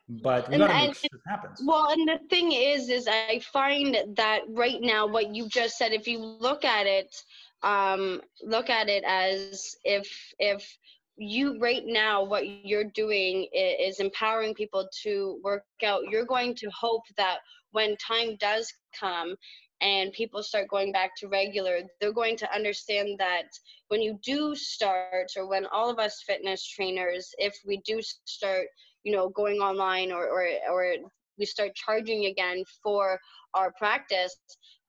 but 0.09 0.49
we 0.49 0.57
gotta 0.57 0.73
make 0.73 0.95
sure 0.95 1.09
it 1.13 1.29
happens. 1.29 1.61
Well, 1.65 1.89
and 1.91 2.07
the 2.07 2.19
thing 2.29 2.51
is, 2.51 2.89
is 2.89 3.07
I 3.07 3.39
find 3.53 3.97
that 4.15 4.41
right 4.49 4.81
now, 4.81 5.07
what 5.07 5.33
you 5.33 5.47
just 5.47 5.77
said, 5.77 5.93
if 5.93 6.07
you 6.07 6.19
look 6.19 6.65
at 6.65 6.85
it, 6.85 7.15
um, 7.63 8.21
look 8.43 8.69
at 8.69 8.89
it 8.89 9.03
as 9.05 9.75
if 9.83 10.33
if 10.39 10.77
you 11.17 11.59
right 11.59 11.83
now 11.85 12.23
what 12.23 12.47
you're 12.65 12.89
doing 12.95 13.47
is, 13.53 13.95
is 13.95 13.99
empowering 13.99 14.55
people 14.55 14.87
to 15.03 15.39
work 15.43 15.63
out 15.83 16.01
you're 16.09 16.25
going 16.25 16.55
to 16.55 16.69
hope 16.69 17.03
that 17.17 17.39
when 17.71 17.95
time 17.97 18.35
does 18.37 18.73
come 18.97 19.35
and 19.81 20.13
people 20.13 20.43
start 20.43 20.69
going 20.69 20.91
back 20.91 21.11
to 21.17 21.27
regular, 21.27 21.81
they're 21.99 22.13
going 22.13 22.37
to 22.37 22.55
understand 22.55 23.19
that 23.19 23.49
when 23.87 24.01
you 24.01 24.19
do 24.23 24.55
start, 24.55 25.31
or 25.35 25.47
when 25.47 25.65
all 25.67 25.89
of 25.89 25.99
us 25.99 26.23
fitness 26.25 26.65
trainers, 26.65 27.29
if 27.37 27.55
we 27.65 27.77
do 27.85 27.99
start, 28.25 28.67
you 29.03 29.11
know, 29.11 29.29
going 29.29 29.57
online 29.57 30.11
or 30.11 30.27
or 30.27 30.47
or 30.71 30.95
we 31.39 31.45
start 31.45 31.73
charging 31.75 32.25
again 32.25 32.63
for 32.83 33.19
our 33.55 33.73
practice, 33.77 34.35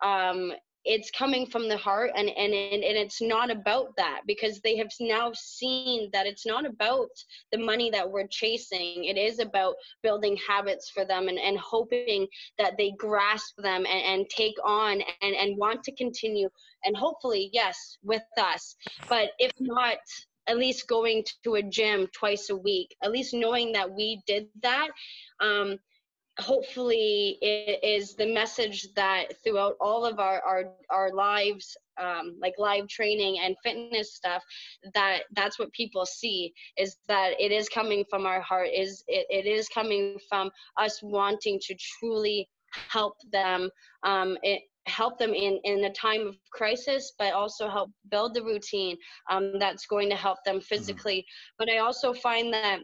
um, 0.05 0.53
it's 0.85 1.11
coming 1.11 1.47
from 1.47 1.69
the 1.69 1.77
heart 1.77 2.11
and, 2.17 2.29
and 2.29 2.53
and 2.53 2.97
it's 2.97 3.23
not 3.23 3.51
about 3.51 3.95
that 3.97 4.23
because 4.27 4.61
they 4.61 4.77
have 4.77 4.91
now 5.01 5.31
seen 5.35 6.11
that 6.13 6.27
it's 6.27 6.45
not 6.45 6.67
about 6.67 7.09
the 7.53 7.59
money 7.59 7.91
that 7.91 8.11
we're 8.11 8.27
chasing. 8.27 9.05
It 9.05 9.17
is 9.17 9.39
about 9.39 9.75
building 10.03 10.37
habits 10.49 10.91
for 10.91 11.05
them 11.05 11.29
and, 11.29 11.39
and 11.39 11.59
hoping 11.59 12.27
that 12.59 12.77
they 12.77 12.93
grasp 12.99 13.55
them 13.59 13.87
and, 13.87 14.21
and 14.21 14.29
take 14.29 14.57
on 14.65 15.01
and, 15.23 15.35
and 15.37 15.57
want 15.57 15.85
to 15.85 15.93
continue 15.93 16.49
and 16.85 16.97
hopefully 16.97 17.51
yes 17.53 17.99
with 18.03 18.25
us. 18.39 18.75
But 19.09 19.31
if 19.39 19.53
not 19.61 19.99
at 20.49 20.59
least 20.59 20.89
going 20.89 21.25
to 21.45 21.55
a 21.55 21.63
gym 21.63 22.09
twice 22.13 22.51
a 22.51 22.57
week 22.57 22.97
at 23.05 23.13
least 23.13 23.33
knowing 23.33 23.71
that 23.71 23.89
we 23.89 24.21
did 24.27 24.49
that 24.61 24.89
um, 25.41 25.79
hopefully 26.43 27.39
it 27.41 27.79
is 27.85 28.15
the 28.15 28.27
message 28.27 28.89
that 28.97 29.27
throughout 29.43 29.77
all 29.81 30.05
of 30.05 30.19
our 30.19 30.41
our, 30.43 30.65
our 30.91 31.13
lives 31.13 31.77
um, 32.01 32.37
like 32.41 32.55
live 32.59 32.89
training 32.89 33.39
and 33.43 33.55
fitness 33.63 34.15
stuff 34.15 34.43
that 34.95 35.21
that's 35.37 35.59
what 35.59 35.73
people 35.73 36.05
see 36.05 36.53
is 36.77 36.97
that 37.07 37.33
it 37.39 37.53
is 37.53 37.69
coming 37.69 38.05
from 38.11 38.27
our 38.27 38.41
heart 38.41 38.69
is 38.75 39.05
it, 39.07 39.27
it 39.31 39.47
is 39.47 39.69
coming 39.69 40.19
from 40.29 40.51
us 40.79 41.01
wanting 41.03 41.61
to 41.63 41.77
truly 41.99 42.49
help 42.91 43.15
them 43.31 43.71
um, 44.03 44.37
it, 44.43 44.63
help 44.87 45.17
them 45.17 45.33
in 45.33 45.61
in 45.63 45.85
a 45.85 45.93
time 45.93 46.27
of 46.27 46.37
crisis 46.53 47.13
but 47.19 47.33
also 47.33 47.69
help 47.69 47.91
build 48.11 48.35
the 48.35 48.43
routine 48.43 48.97
um, 49.31 49.59
that's 49.61 49.87
going 49.87 50.11
to 50.11 50.17
help 50.17 50.39
them 50.45 50.57
mm-hmm. 50.57 50.75
physically 50.75 51.19
mm-hmm. 51.19 51.55
but 51.59 51.69
i 51.71 51.79
also 51.79 52.13
find 52.13 52.53
that 52.53 52.81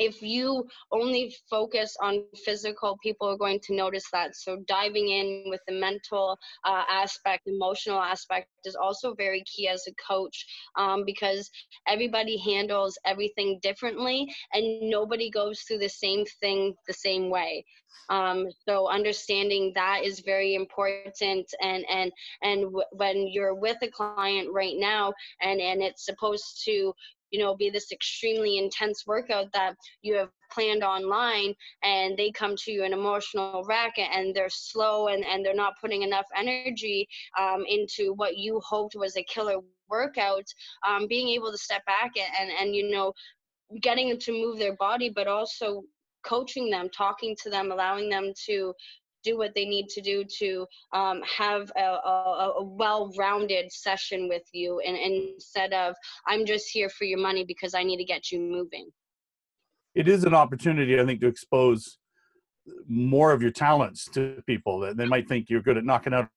if 0.00 0.22
you 0.22 0.74
only 1.00 1.34
focus 1.50 1.96
on 2.02 2.24
physical, 2.44 2.98
people 3.02 3.28
are 3.28 3.36
going 3.38 3.60
to 3.64 3.74
notice 3.76 4.10
that. 4.12 4.36
So 4.36 4.64
diving 4.68 5.10
in 5.10 5.44
with 5.50 5.60
the 5.68 5.74
mental 5.74 6.38
uh, 6.64 6.84
aspect, 6.90 7.46
emotional 7.46 8.00
aspect 8.00 8.48
is 8.64 8.76
also 8.76 9.14
very 9.14 9.44
key 9.44 9.68
as 9.68 9.84
a 9.88 9.94
coach 10.08 10.46
um, 10.78 11.04
because 11.06 11.50
everybody 11.86 12.38
handles 12.38 12.98
everything 13.06 13.60
differently 13.62 14.26
and 14.52 14.90
nobody 14.90 15.30
goes 15.30 15.60
through 15.62 15.78
the 15.78 15.88
same 15.88 16.24
thing 16.40 16.74
the 16.88 16.94
same 16.94 17.30
way. 17.30 17.64
Um, 18.10 18.46
so 18.66 18.88
understanding 18.88 19.72
that 19.76 20.02
is 20.04 20.20
very 20.20 20.54
important 20.54 21.46
and 21.60 21.84
and 21.90 22.12
and 22.42 22.62
w- 22.62 22.84
when 22.92 23.28
you're 23.28 23.54
with 23.54 23.78
a 23.82 23.88
client 23.90 24.48
right 24.52 24.76
now 24.76 25.12
and 25.40 25.60
and 25.60 25.82
it's 25.82 26.04
supposed 26.04 26.62
to 26.64 26.92
you 27.30 27.38
know 27.38 27.54
be 27.54 27.70
this 27.70 27.92
extremely 27.92 28.58
intense 28.58 29.06
workout 29.06 29.52
that 29.52 29.74
you 30.02 30.14
have 30.14 30.30
planned 30.52 30.82
online 30.82 31.54
and 31.84 32.16
they 32.16 32.30
come 32.30 32.56
to 32.56 32.72
you 32.72 32.84
an 32.84 32.92
emotional 32.92 33.64
wreck 33.68 33.94
and 33.98 34.34
they're 34.34 34.48
slow 34.48 35.08
and, 35.08 35.24
and 35.24 35.44
they're 35.44 35.54
not 35.54 35.74
putting 35.80 36.02
enough 36.02 36.26
energy 36.36 37.08
um, 37.38 37.64
into 37.68 38.12
what 38.14 38.36
you 38.36 38.60
hoped 38.64 38.96
was 38.96 39.16
a 39.16 39.22
killer 39.24 39.56
workout 39.88 40.44
um, 40.86 41.06
being 41.06 41.28
able 41.28 41.50
to 41.50 41.58
step 41.58 41.84
back 41.86 42.12
and, 42.16 42.50
and, 42.50 42.50
and 42.60 42.74
you 42.74 42.90
know 42.90 43.12
getting 43.80 44.08
them 44.08 44.18
to 44.18 44.32
move 44.32 44.58
their 44.58 44.76
body 44.76 45.08
but 45.08 45.26
also 45.26 45.82
coaching 46.22 46.68
them 46.68 46.88
talking 46.94 47.36
to 47.42 47.48
them 47.48 47.72
allowing 47.72 48.08
them 48.08 48.32
to 48.46 48.74
do 49.22 49.36
what 49.36 49.54
they 49.54 49.64
need 49.64 49.88
to 49.88 50.00
do 50.00 50.24
to 50.38 50.66
um, 50.92 51.22
have 51.38 51.70
a, 51.76 51.80
a, 51.80 52.52
a, 52.58 52.64
well-rounded 52.64 53.70
session 53.70 54.28
with 54.28 54.42
you 54.52 54.80
and, 54.86 54.96
and 54.96 55.12
instead 55.34 55.72
of 55.72 55.94
i'm 56.26 56.46
just 56.46 56.68
here 56.68 56.88
for 56.88 57.04
your 57.04 57.18
money 57.18 57.44
because 57.44 57.74
i 57.74 57.82
need 57.82 57.98
to 57.98 58.04
get 58.04 58.30
you 58.30 58.40
moving. 58.40 58.88
It 59.94 60.08
is 60.08 60.24
an 60.24 60.34
opportunity 60.34 60.98
i 61.00 61.04
think 61.04 61.20
to 61.20 61.26
expose 61.26 61.98
more 62.86 63.32
of 63.32 63.42
your 63.42 63.50
talents 63.50 64.06
to 64.12 64.42
people 64.46 64.80
that 64.80 64.96
they 64.96 65.06
might 65.06 65.28
think 65.28 65.48
you're 65.48 65.62
good 65.62 65.76
at 65.76 65.84
knocking 65.84 66.14
out 66.14 66.28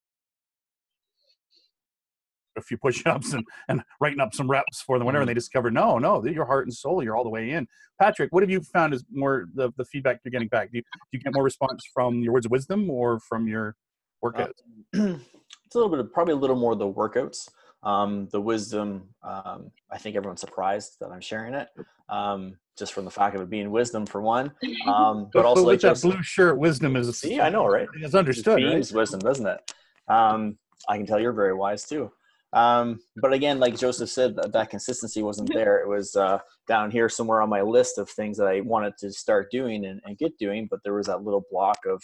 a 2.57 2.61
few 2.61 2.77
push-ups 2.77 3.33
and, 3.33 3.45
and 3.67 3.81
writing 3.99 4.19
up 4.19 4.33
some 4.33 4.49
reps 4.49 4.81
for 4.81 4.97
them 4.97 5.05
whenever 5.05 5.21
and 5.21 5.29
they 5.29 5.33
mm-hmm. 5.33 5.37
discover 5.37 5.71
no 5.71 5.97
no 5.97 6.23
your 6.25 6.45
heart 6.45 6.65
and 6.65 6.73
soul 6.73 7.03
you're 7.03 7.15
all 7.15 7.23
the 7.23 7.29
way 7.29 7.51
in. 7.51 7.67
Patrick 7.99 8.31
what 8.31 8.43
have 8.43 8.49
you 8.49 8.61
found 8.61 8.93
is 8.93 9.03
more 9.11 9.45
the, 9.53 9.71
the 9.77 9.85
feedback 9.85 10.19
you're 10.23 10.31
getting 10.31 10.47
back? 10.47 10.71
Do 10.71 10.77
you, 10.77 10.83
do 10.83 11.17
you 11.17 11.19
get 11.19 11.33
more 11.33 11.43
response 11.43 11.83
from 11.93 12.21
your 12.21 12.33
words 12.33 12.45
of 12.45 12.51
wisdom 12.51 12.89
or 12.89 13.19
from 13.19 13.47
your 13.47 13.75
workouts? 14.23 14.51
uh, 14.95 15.15
it's 15.65 15.75
a 15.75 15.77
little 15.77 15.89
bit 15.89 15.99
of 15.99 16.11
probably 16.11 16.33
a 16.33 16.37
little 16.37 16.55
more 16.55 16.75
the 16.75 16.85
workouts. 16.85 17.49
Um, 17.83 18.29
the 18.31 18.39
wisdom 18.39 19.09
um, 19.23 19.69
i 19.91 19.97
think 19.97 20.15
everyone's 20.15 20.39
surprised 20.39 20.95
that 21.01 21.11
i'm 21.11 21.19
sharing 21.19 21.53
it 21.53 21.67
um, 22.07 22.55
just 22.77 22.93
from 22.93 23.03
the 23.03 23.11
fact 23.11 23.35
of 23.35 23.41
it 23.41 23.49
being 23.49 23.69
wisdom 23.71 24.05
for 24.05 24.21
one 24.21 24.53
um, 24.87 25.23
but, 25.33 25.41
but 25.41 25.45
also 25.45 25.65
like 25.65 25.81
that 25.81 26.01
blue 26.01 26.23
shirt 26.23 26.57
wisdom 26.57 26.95
is 26.95 27.19
see 27.19 27.41
i 27.41 27.49
know 27.49 27.67
right? 27.67 27.89
it's 27.95 28.15
understood 28.15 28.61
it 28.61 28.67
right? 28.67 28.91
wisdom 28.93 29.19
doesn't 29.19 29.47
it? 29.47 29.73
Um, 30.07 30.57
i 30.87 30.95
can 30.95 31.05
tell 31.05 31.19
you're 31.19 31.33
very 31.33 31.53
wise 31.53 31.83
too 31.83 32.09
um, 32.53 32.99
but 33.17 33.33
again, 33.33 33.59
like 33.59 33.77
Joseph 33.77 34.09
said, 34.09 34.35
that, 34.35 34.53
that 34.53 34.69
consistency 34.69 35.23
wasn't 35.23 35.51
there. 35.53 35.79
It 35.79 35.87
was 35.87 36.15
uh, 36.15 36.37
down 36.67 36.91
here 36.91 37.09
somewhere 37.09 37.41
on 37.41 37.49
my 37.49 37.61
list 37.61 37.97
of 37.97 38.09
things 38.09 38.37
that 38.37 38.47
I 38.47 38.61
wanted 38.61 38.93
to 38.99 39.11
start 39.11 39.49
doing 39.51 39.85
and, 39.85 39.99
and 40.05 40.17
get 40.17 40.37
doing, 40.37 40.67
but 40.69 40.79
there 40.83 40.93
was 40.93 41.07
that 41.07 41.23
little 41.23 41.43
block 41.51 41.79
of 41.87 42.01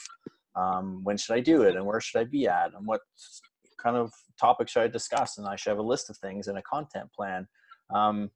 um, 0.55 1.03
when 1.03 1.17
should 1.17 1.35
I 1.35 1.39
do 1.39 1.61
it 1.61 1.75
and 1.75 1.85
where 1.85 2.01
should 2.01 2.19
I 2.19 2.23
be 2.23 2.47
at 2.47 2.73
and 2.75 2.85
what 2.85 3.01
kind 3.81 3.95
of 3.95 4.11
topic 4.39 4.67
should 4.67 4.81
I 4.81 4.87
discuss 4.87 5.37
and 5.37 5.47
I 5.47 5.55
should 5.55 5.69
have 5.69 5.79
a 5.79 5.83
list 5.83 6.09
of 6.09 6.17
things 6.17 6.47
and 6.47 6.57
a 6.57 6.63
content 6.63 7.11
plan. 7.15 7.47
Um, 7.93 8.31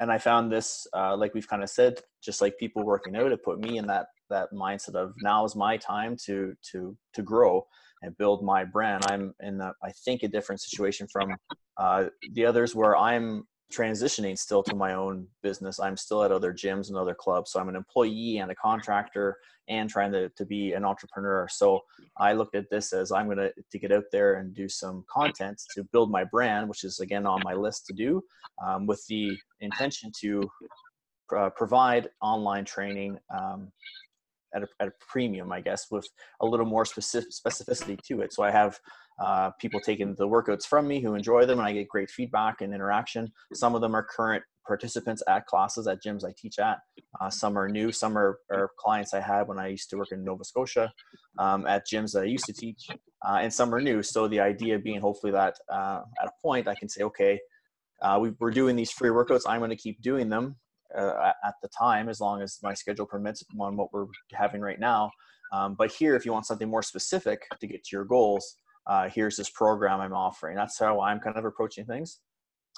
and 0.00 0.10
I 0.10 0.18
found 0.18 0.50
this, 0.50 0.86
uh, 0.96 1.16
like 1.16 1.34
we've 1.34 1.48
kind 1.48 1.62
of 1.62 1.68
said, 1.68 2.00
just 2.22 2.40
like 2.40 2.56
people 2.58 2.84
working 2.84 3.14
out, 3.16 3.32
it 3.32 3.44
put 3.44 3.60
me 3.60 3.78
in 3.78 3.86
that 3.88 4.06
that 4.30 4.52
mindset 4.52 4.94
of 4.94 5.14
now 5.22 5.44
is 5.44 5.56
my 5.56 5.76
time 5.76 6.14
to 6.26 6.54
to 6.72 6.96
to 7.14 7.22
grow 7.22 7.66
and 8.02 8.16
build 8.16 8.44
my 8.44 8.64
brand. 8.64 9.04
I'm 9.06 9.34
in, 9.40 9.60
a, 9.60 9.72
I 9.82 9.90
think, 10.04 10.22
a 10.22 10.28
different 10.28 10.60
situation 10.60 11.06
from 11.12 11.34
uh, 11.76 12.06
the 12.32 12.44
others 12.44 12.74
where 12.74 12.96
I'm 12.96 13.44
transitioning 13.72 14.38
still 14.38 14.62
to 14.62 14.74
my 14.74 14.94
own 14.94 15.26
business. 15.42 15.78
I'm 15.78 15.96
still 15.96 16.24
at 16.24 16.32
other 16.32 16.52
gyms 16.52 16.88
and 16.88 16.96
other 16.96 17.14
clubs. 17.14 17.52
So 17.52 17.60
I'm 17.60 17.68
an 17.68 17.76
employee 17.76 18.38
and 18.38 18.50
a 18.50 18.54
contractor 18.54 19.36
and 19.68 19.90
trying 19.90 20.12
to, 20.12 20.30
to 20.30 20.46
be 20.46 20.72
an 20.72 20.84
entrepreneur. 20.84 21.46
So 21.50 21.80
I 22.16 22.32
looked 22.32 22.54
at 22.54 22.70
this 22.70 22.92
as 22.92 23.12
I'm 23.12 23.26
going 23.26 23.38
to, 23.38 23.52
to 23.70 23.78
get 23.78 23.92
out 23.92 24.04
there 24.10 24.36
and 24.36 24.54
do 24.54 24.68
some 24.68 25.04
content 25.10 25.60
to 25.74 25.84
build 25.92 26.10
my 26.10 26.24
brand, 26.24 26.68
which 26.68 26.84
is 26.84 27.00
again 27.00 27.26
on 27.26 27.42
my 27.44 27.52
list 27.52 27.86
to 27.86 27.92
do 27.92 28.22
um, 28.64 28.86
with 28.86 29.04
the 29.08 29.36
intention 29.60 30.10
to 30.20 30.50
uh, 31.36 31.50
provide 31.50 32.08
online 32.22 32.64
training 32.64 33.18
um, 33.38 33.70
at 34.54 34.62
a, 34.62 34.68
at 34.80 34.88
a 34.88 34.92
premium, 35.00 35.52
I 35.52 35.60
guess, 35.60 35.86
with 35.90 36.06
a 36.40 36.46
little 36.46 36.66
more 36.66 36.84
specific 36.84 37.30
specificity 37.30 38.00
to 38.02 38.20
it. 38.20 38.32
So 38.32 38.42
I 38.42 38.50
have 38.50 38.78
uh, 39.22 39.50
people 39.60 39.80
taking 39.80 40.14
the 40.14 40.28
workouts 40.28 40.64
from 40.66 40.86
me 40.86 41.00
who 41.00 41.14
enjoy 41.14 41.44
them, 41.46 41.58
and 41.58 41.68
I 41.68 41.72
get 41.72 41.88
great 41.88 42.10
feedback 42.10 42.60
and 42.60 42.72
interaction. 42.72 43.32
Some 43.54 43.74
of 43.74 43.80
them 43.80 43.94
are 43.94 44.02
current 44.02 44.44
participants 44.66 45.22
at 45.26 45.46
classes 45.46 45.86
at 45.88 46.02
gyms 46.04 46.24
I 46.24 46.32
teach 46.36 46.58
at. 46.58 46.78
Uh, 47.20 47.30
some 47.30 47.58
are 47.58 47.68
new. 47.68 47.90
Some 47.90 48.16
are, 48.16 48.38
are, 48.52 48.70
clients 48.78 49.14
I 49.14 49.20
had 49.20 49.48
when 49.48 49.58
I 49.58 49.68
used 49.68 49.88
to 49.90 49.96
work 49.96 50.12
in 50.12 50.22
Nova 50.22 50.44
Scotia 50.44 50.92
um, 51.38 51.66
at 51.66 51.86
gyms 51.86 52.12
that 52.12 52.22
I 52.22 52.26
used 52.26 52.44
to 52.44 52.52
teach, 52.52 52.86
uh, 53.26 53.38
and 53.40 53.52
some 53.52 53.74
are 53.74 53.80
new. 53.80 54.02
So 54.02 54.28
the 54.28 54.40
idea 54.40 54.78
being, 54.78 55.00
hopefully, 55.00 55.32
that 55.32 55.56
uh, 55.72 56.02
at 56.22 56.28
a 56.28 56.32
point 56.42 56.68
I 56.68 56.74
can 56.74 56.88
say, 56.88 57.02
okay. 57.04 57.40
Uh, 58.00 58.16
we, 58.20 58.30
we're 58.38 58.52
doing 58.52 58.76
these 58.76 58.92
free 58.92 59.10
workouts. 59.10 59.40
I'm 59.48 59.58
going 59.58 59.70
to 59.70 59.76
keep 59.76 60.00
doing 60.00 60.28
them 60.28 60.54
uh, 60.96 61.32
at 61.44 61.54
the 61.62 61.68
time, 61.68 62.08
as 62.08 62.20
long 62.20 62.42
as 62.42 62.58
my 62.62 62.74
schedule 62.74 63.06
permits 63.06 63.44
on 63.58 63.76
what 63.76 63.92
we're 63.92 64.06
having 64.32 64.60
right 64.60 64.80
now. 64.80 65.10
Um, 65.52 65.74
but 65.78 65.90
here, 65.90 66.14
if 66.14 66.26
you 66.26 66.32
want 66.32 66.46
something 66.46 66.68
more 66.68 66.82
specific 66.82 67.42
to 67.60 67.66
get 67.66 67.84
to 67.84 67.96
your 67.96 68.04
goals, 68.04 68.56
uh, 68.86 69.08
here's 69.08 69.36
this 69.36 69.50
program 69.50 70.00
I'm 70.00 70.12
offering. 70.12 70.56
That's 70.56 70.78
how 70.78 71.00
I'm 71.00 71.20
kind 71.20 71.36
of 71.36 71.44
approaching 71.44 71.84
things. 71.84 72.20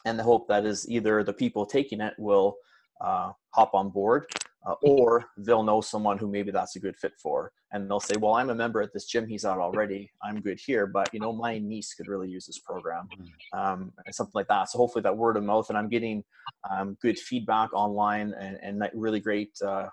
And 0.04 0.18
the 0.18 0.22
hope 0.22 0.48
that 0.48 0.64
is 0.64 0.88
either 0.88 1.22
the 1.22 1.32
people 1.32 1.66
taking 1.66 2.00
it 2.00 2.14
will 2.18 2.56
uh, 3.00 3.32
hop 3.50 3.74
on 3.74 3.90
board 3.90 4.26
uh, 4.66 4.74
or 4.82 5.26
they'll 5.38 5.62
know 5.62 5.80
someone 5.80 6.18
who 6.18 6.28
maybe 6.28 6.50
that's 6.50 6.76
a 6.76 6.80
good 6.80 6.96
fit 6.96 7.12
for 7.22 7.52
and 7.72 7.88
they'll 7.88 8.00
say 8.00 8.16
well 8.18 8.34
i'm 8.34 8.50
a 8.50 8.54
member 8.54 8.82
at 8.82 8.92
this 8.92 9.06
gym 9.06 9.26
he's 9.26 9.44
at 9.44 9.58
already 9.58 10.10
i'm 10.22 10.40
good 10.40 10.60
here 10.64 10.86
but 10.86 11.08
you 11.14 11.20
know 11.20 11.32
my 11.32 11.58
niece 11.58 11.94
could 11.94 12.08
really 12.08 12.28
use 12.28 12.46
this 12.46 12.58
program 12.58 13.08
mm. 13.18 13.58
um, 13.58 13.92
and 14.04 14.14
something 14.14 14.32
like 14.34 14.48
that 14.48 14.68
so 14.68 14.78
hopefully 14.78 15.02
that 15.02 15.16
word 15.16 15.36
of 15.36 15.44
mouth 15.44 15.68
and 15.68 15.78
i'm 15.78 15.88
getting 15.88 16.22
um, 16.70 16.96
good 17.00 17.18
feedback 17.18 17.72
online 17.72 18.34
and, 18.38 18.58
and 18.62 18.90
really 18.94 19.20
great 19.20 19.50
uh, 19.66 19.86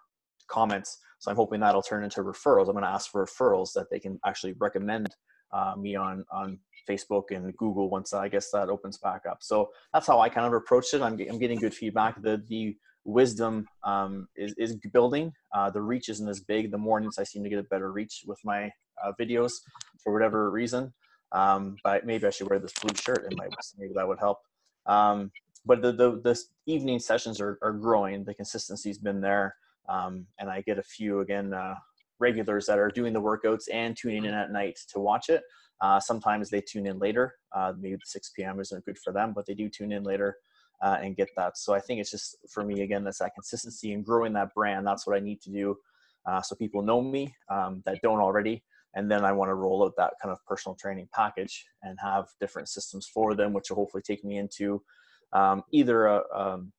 comments. 0.47 0.99
So 1.19 1.29
I'm 1.31 1.37
hoping 1.37 1.59
that'll 1.59 1.81
turn 1.81 2.03
into 2.03 2.21
referrals. 2.21 2.67
I'm 2.67 2.73
going 2.73 2.83
to 2.83 2.89
ask 2.89 3.11
for 3.11 3.25
referrals 3.25 3.73
that 3.73 3.89
they 3.91 3.99
can 3.99 4.19
actually 4.25 4.53
recommend 4.59 5.15
uh, 5.53 5.75
me 5.77 5.95
on 5.95 6.25
on 6.31 6.59
Facebook 6.89 7.31
and 7.31 7.55
Google 7.57 7.89
once 7.89 8.13
I 8.13 8.27
guess 8.27 8.51
that 8.51 8.69
opens 8.69 8.97
back 8.97 9.21
up. 9.29 9.39
So 9.41 9.69
that's 9.93 10.07
how 10.07 10.19
I 10.19 10.29
kind 10.29 10.45
of 10.45 10.53
approached 10.53 10.93
it. 10.93 11.01
I'm, 11.01 11.19
I'm 11.29 11.39
getting 11.39 11.59
good 11.59 11.73
feedback. 11.73 12.21
The 12.21 12.43
the 12.47 12.75
wisdom 13.07 13.65
um, 13.83 14.27
is, 14.35 14.53
is 14.57 14.75
building. 14.93 15.31
Uh, 15.55 15.69
the 15.71 15.81
reach 15.81 16.09
isn't 16.09 16.27
as 16.27 16.41
big. 16.41 16.71
The 16.71 16.77
mornings 16.77 17.17
I 17.17 17.23
seem 17.23 17.43
to 17.43 17.49
get 17.49 17.57
a 17.57 17.63
better 17.63 17.91
reach 17.91 18.23
with 18.27 18.39
my 18.43 18.65
uh, 19.03 19.13
videos 19.19 19.53
for 20.03 20.13
whatever 20.13 20.51
reason. 20.51 20.93
Um, 21.31 21.77
but 21.83 22.05
maybe 22.05 22.27
I 22.27 22.29
should 22.29 22.49
wear 22.49 22.59
this 22.59 22.73
blue 22.73 22.93
shirt 22.95 23.25
in 23.29 23.37
my 23.37 23.47
maybe 23.77 23.93
that 23.95 24.07
would 24.07 24.19
help. 24.19 24.39
Um, 24.85 25.31
but 25.65 25.81
the, 25.81 25.93
the, 25.93 26.21
the 26.21 26.39
evening 26.65 26.99
sessions 26.99 27.41
are, 27.41 27.57
are 27.61 27.71
growing. 27.71 28.23
The 28.23 28.33
consistency's 28.33 28.97
been 28.97 29.21
there. 29.21 29.55
Um, 29.89 30.27
and 30.39 30.49
I 30.49 30.61
get 30.61 30.77
a 30.77 30.83
few 30.83 31.21
again 31.21 31.53
uh, 31.53 31.75
regulars 32.19 32.65
that 32.65 32.77
are 32.77 32.89
doing 32.89 33.13
the 33.13 33.21
workouts 33.21 33.65
and 33.71 33.95
tuning 33.95 34.25
in 34.25 34.33
at 34.33 34.51
night 34.51 34.77
to 34.91 34.99
watch 34.99 35.29
it. 35.29 35.43
Uh, 35.79 35.99
sometimes 35.99 36.49
they 36.49 36.59
tune 36.61 36.87
in 36.87 36.99
later. 36.99 37.35
Uh, 37.55 37.71
maybe 37.79 37.97
6 38.03 38.31
p.m. 38.35 38.59
isn't 38.59 38.83
good 38.83 38.97
for 38.97 39.13
them, 39.13 39.31
but 39.33 39.45
they 39.45 39.53
do 39.53 39.69
tune 39.69 39.93
in 39.93 40.03
later 40.03 40.35
uh, 40.81 40.97
and 41.01 41.15
get 41.15 41.29
that. 41.35 41.57
So 41.57 41.73
I 41.73 41.79
think 41.79 41.99
it's 41.99 42.11
just 42.11 42.37
for 42.49 42.63
me 42.63 42.81
again, 42.81 43.03
that's 43.03 43.19
that 43.19 43.33
consistency 43.33 43.93
and 43.93 44.05
growing 44.05 44.33
that 44.33 44.53
brand. 44.53 44.85
That's 44.85 45.07
what 45.07 45.15
I 45.15 45.19
need 45.19 45.41
to 45.41 45.49
do, 45.49 45.77
uh, 46.25 46.41
so 46.41 46.55
people 46.55 46.81
know 46.81 47.01
me 47.01 47.35
um, 47.49 47.81
that 47.85 47.99
don't 48.01 48.19
already. 48.19 48.63
And 48.95 49.11
then 49.11 49.23
I 49.23 49.31
want 49.31 49.49
to 49.49 49.55
roll 49.55 49.83
out 49.83 49.93
that 49.97 50.13
kind 50.21 50.31
of 50.31 50.43
personal 50.45 50.75
training 50.75 51.07
package 51.13 51.65
and 51.83 51.97
have 52.01 52.25
different 52.39 52.69
systems 52.69 53.07
for 53.13 53.35
them, 53.35 53.53
which 53.53 53.69
will 53.69 53.75
hopefully 53.75 54.01
take 54.01 54.23
me 54.23 54.37
into 54.37 54.81
um, 55.33 55.63
either 55.71 56.07
a, 56.07 56.23
um, 56.33 56.71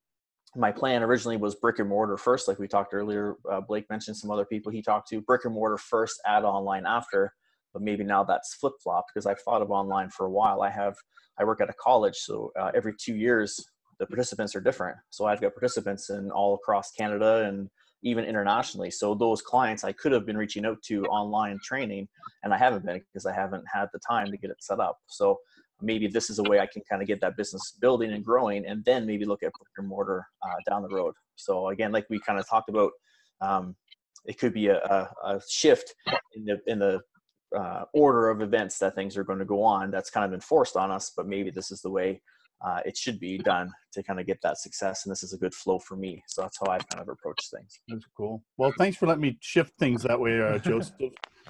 my 0.56 0.72
plan 0.72 1.02
originally 1.02 1.36
was 1.36 1.54
brick 1.54 1.78
and 1.78 1.88
mortar 1.88 2.16
first, 2.16 2.48
like 2.48 2.58
we 2.58 2.66
talked 2.66 2.94
earlier. 2.94 3.36
Uh, 3.50 3.60
Blake 3.60 3.88
mentioned 3.90 4.16
some 4.16 4.30
other 4.30 4.46
people 4.46 4.72
he 4.72 4.82
talked 4.82 5.08
to. 5.08 5.20
Brick 5.20 5.44
and 5.44 5.54
mortar 5.54 5.78
first, 5.78 6.20
add 6.26 6.44
online 6.44 6.86
after. 6.86 7.32
But 7.72 7.82
maybe 7.82 8.02
now 8.02 8.24
that's 8.24 8.54
flip 8.54 8.72
flopped 8.82 9.12
because 9.12 9.26
I've 9.26 9.40
thought 9.40 9.60
of 9.60 9.70
online 9.70 10.08
for 10.08 10.26
a 10.26 10.30
while. 10.30 10.62
I 10.62 10.70
have 10.70 10.96
I 11.38 11.44
work 11.44 11.60
at 11.60 11.70
a 11.70 11.74
college, 11.74 12.16
so 12.16 12.50
uh, 12.58 12.72
every 12.74 12.94
two 12.98 13.14
years 13.14 13.64
the 13.98 14.06
participants 14.06 14.54
are 14.54 14.60
different. 14.60 14.96
So 15.10 15.26
I've 15.26 15.40
got 15.40 15.54
participants 15.54 16.10
in 16.10 16.30
all 16.30 16.54
across 16.54 16.92
Canada 16.92 17.44
and 17.46 17.68
even 18.02 18.24
internationally. 18.24 18.90
So 18.90 19.14
those 19.14 19.42
clients 19.42 19.84
I 19.84 19.92
could 19.92 20.12
have 20.12 20.24
been 20.24 20.36
reaching 20.36 20.64
out 20.64 20.80
to 20.84 21.04
online 21.06 21.58
training, 21.64 22.08
and 22.44 22.54
I 22.54 22.58
haven't 22.58 22.84
been 22.84 23.00
because 23.12 23.26
I 23.26 23.34
haven't 23.34 23.64
had 23.72 23.88
the 23.92 23.98
time 23.98 24.30
to 24.30 24.36
get 24.36 24.50
it 24.50 24.62
set 24.62 24.78
up. 24.78 24.98
So 25.08 25.38
maybe 25.80 26.06
this 26.06 26.30
is 26.30 26.38
a 26.38 26.44
way 26.44 26.60
I 26.60 26.66
can 26.66 26.82
kind 26.88 27.02
of 27.02 27.08
get 27.08 27.20
that 27.20 27.36
business 27.36 27.76
building 27.80 28.12
and 28.12 28.24
growing, 28.24 28.66
and 28.66 28.84
then 28.84 29.06
maybe 29.06 29.24
look 29.24 29.42
at 29.42 29.52
brick 29.52 29.68
and 29.78 29.88
mortar 29.88 30.26
uh, 30.42 30.54
down 30.68 30.82
the 30.82 30.94
road. 30.94 31.14
So 31.36 31.68
again, 31.68 31.92
like 31.92 32.06
we 32.08 32.20
kind 32.20 32.38
of 32.38 32.48
talked 32.48 32.68
about, 32.68 32.92
um, 33.40 33.74
it 34.26 34.38
could 34.38 34.52
be 34.52 34.68
a, 34.68 34.78
a, 34.78 35.08
a, 35.24 35.40
shift 35.48 35.94
in 36.34 36.44
the 36.44 36.60
in 36.66 36.78
the 36.78 37.00
uh, 37.56 37.84
order 37.94 38.28
of 38.30 38.42
events 38.42 38.78
that 38.78 38.94
things 38.94 39.16
are 39.16 39.24
going 39.24 39.38
to 39.38 39.44
go 39.44 39.62
on. 39.62 39.90
That's 39.90 40.10
kind 40.10 40.24
of 40.24 40.30
been 40.30 40.40
forced 40.40 40.76
on 40.76 40.90
us, 40.90 41.12
but 41.16 41.26
maybe 41.26 41.50
this 41.50 41.70
is 41.70 41.80
the 41.80 41.90
way 41.90 42.20
uh, 42.60 42.80
it 42.84 42.96
should 42.96 43.20
be 43.20 43.38
done 43.38 43.72
to 43.92 44.02
kind 44.02 44.18
of 44.18 44.26
get 44.26 44.40
that 44.42 44.58
success. 44.58 45.04
And 45.04 45.12
this 45.12 45.22
is 45.22 45.32
a 45.32 45.38
good 45.38 45.54
flow 45.54 45.78
for 45.78 45.96
me. 45.96 46.22
So 46.26 46.42
that's 46.42 46.58
how 46.58 46.66
I've 46.68 46.88
kind 46.88 47.00
of 47.00 47.08
approached 47.08 47.50
things. 47.50 47.80
That's 47.88 48.04
cool. 48.16 48.42
Well, 48.56 48.72
thanks 48.76 48.96
for 48.96 49.06
letting 49.06 49.22
me 49.22 49.38
shift 49.40 49.78
things 49.78 50.02
that 50.02 50.18
way, 50.18 50.40
uh, 50.40 50.58
Joseph. 50.64 50.94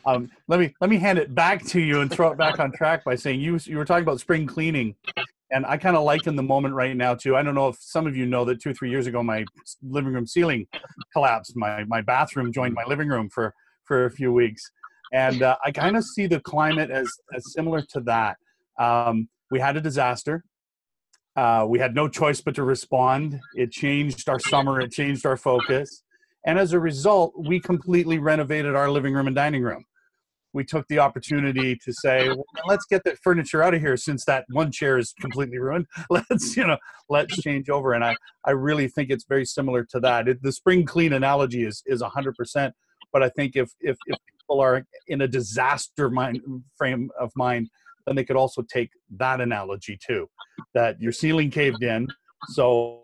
um, 0.06 0.30
let 0.48 0.60
me 0.60 0.74
let 0.80 0.90
me 0.90 0.98
hand 0.98 1.18
it 1.18 1.34
back 1.34 1.64
to 1.66 1.80
you 1.80 2.00
and 2.00 2.10
throw 2.10 2.30
it 2.30 2.38
back 2.38 2.60
on 2.60 2.72
track 2.72 3.04
by 3.04 3.14
saying 3.14 3.40
you 3.40 3.58
you 3.64 3.78
were 3.78 3.84
talking 3.84 4.02
about 4.02 4.20
spring 4.20 4.46
cleaning, 4.46 4.94
and 5.50 5.64
I 5.64 5.78
kind 5.78 5.96
of 5.96 6.04
liken 6.04 6.36
the 6.36 6.42
moment 6.42 6.74
right 6.74 6.96
now 6.96 7.14
too. 7.14 7.36
I 7.36 7.42
don't 7.42 7.54
know 7.54 7.68
if 7.68 7.76
some 7.80 8.06
of 8.06 8.16
you 8.16 8.26
know 8.26 8.44
that 8.44 8.60
two 8.60 8.70
or 8.70 8.74
three 8.74 8.90
years 8.90 9.06
ago 9.06 9.22
my 9.22 9.44
living 9.82 10.12
room 10.12 10.26
ceiling 10.26 10.66
collapsed. 11.12 11.56
My 11.56 11.84
my 11.84 12.02
bathroom 12.02 12.52
joined 12.52 12.74
my 12.74 12.84
living 12.84 13.08
room 13.08 13.30
for 13.30 13.54
for 13.84 14.04
a 14.04 14.10
few 14.10 14.30
weeks, 14.32 14.70
and 15.12 15.42
uh, 15.42 15.56
I 15.64 15.70
kind 15.70 15.96
of 15.96 16.04
see 16.04 16.26
the 16.26 16.40
climate 16.40 16.90
as 16.90 17.10
as 17.34 17.52
similar 17.54 17.82
to 17.92 18.00
that. 18.02 18.36
Um, 18.78 19.28
we 19.50 19.58
had 19.58 19.78
a 19.78 19.80
disaster 19.80 20.44
uh, 21.38 21.64
we 21.64 21.78
had 21.78 21.94
no 21.94 22.08
choice 22.08 22.40
but 22.40 22.56
to 22.56 22.64
respond. 22.64 23.38
It 23.54 23.70
changed 23.70 24.28
our 24.28 24.40
summer, 24.40 24.80
it 24.80 24.90
changed 24.90 25.24
our 25.24 25.36
focus. 25.36 26.02
And 26.44 26.58
as 26.58 26.72
a 26.72 26.80
result, 26.80 27.32
we 27.36 27.60
completely 27.60 28.18
renovated 28.18 28.74
our 28.74 28.90
living 28.90 29.14
room 29.14 29.28
and 29.28 29.36
dining 29.36 29.62
room. 29.62 29.84
We 30.52 30.64
took 30.64 30.88
the 30.88 30.98
opportunity 30.98 31.76
to 31.84 31.92
say, 31.92 32.26
well, 32.28 32.44
let's 32.66 32.86
get 32.86 33.04
the 33.04 33.16
furniture 33.22 33.62
out 33.62 33.72
of 33.72 33.80
here 33.80 33.96
since 33.96 34.24
that 34.24 34.46
one 34.50 34.72
chair 34.72 34.98
is 34.98 35.14
completely 35.20 35.58
ruined. 35.58 35.86
Let's, 36.10 36.56
you 36.56 36.66
know, 36.66 36.78
let's 37.08 37.40
change 37.40 37.68
over. 37.68 37.92
And 37.92 38.02
I, 38.02 38.16
I 38.44 38.52
really 38.52 38.88
think 38.88 39.10
it's 39.10 39.26
very 39.28 39.44
similar 39.44 39.84
to 39.90 40.00
that. 40.00 40.26
It, 40.26 40.42
the 40.42 40.50
spring 40.50 40.86
clean 40.86 41.12
analogy 41.12 41.64
is, 41.64 41.82
is 41.86 42.02
100%. 42.02 42.72
But 43.12 43.22
I 43.22 43.28
think 43.28 43.56
if, 43.56 43.70
if, 43.80 43.96
if 44.06 44.18
people 44.40 44.60
are 44.60 44.84
in 45.06 45.20
a 45.20 45.28
disaster 45.28 46.08
mind, 46.10 46.40
frame 46.76 47.10
of 47.20 47.30
mind, 47.36 47.68
then 48.08 48.16
they 48.16 48.24
could 48.24 48.36
also 48.36 48.62
take 48.62 48.90
that 49.16 49.40
analogy 49.40 49.98
too 50.04 50.28
that 50.74 51.00
your 51.00 51.12
ceiling 51.12 51.50
caved 51.50 51.82
in 51.82 52.06
so 52.48 53.02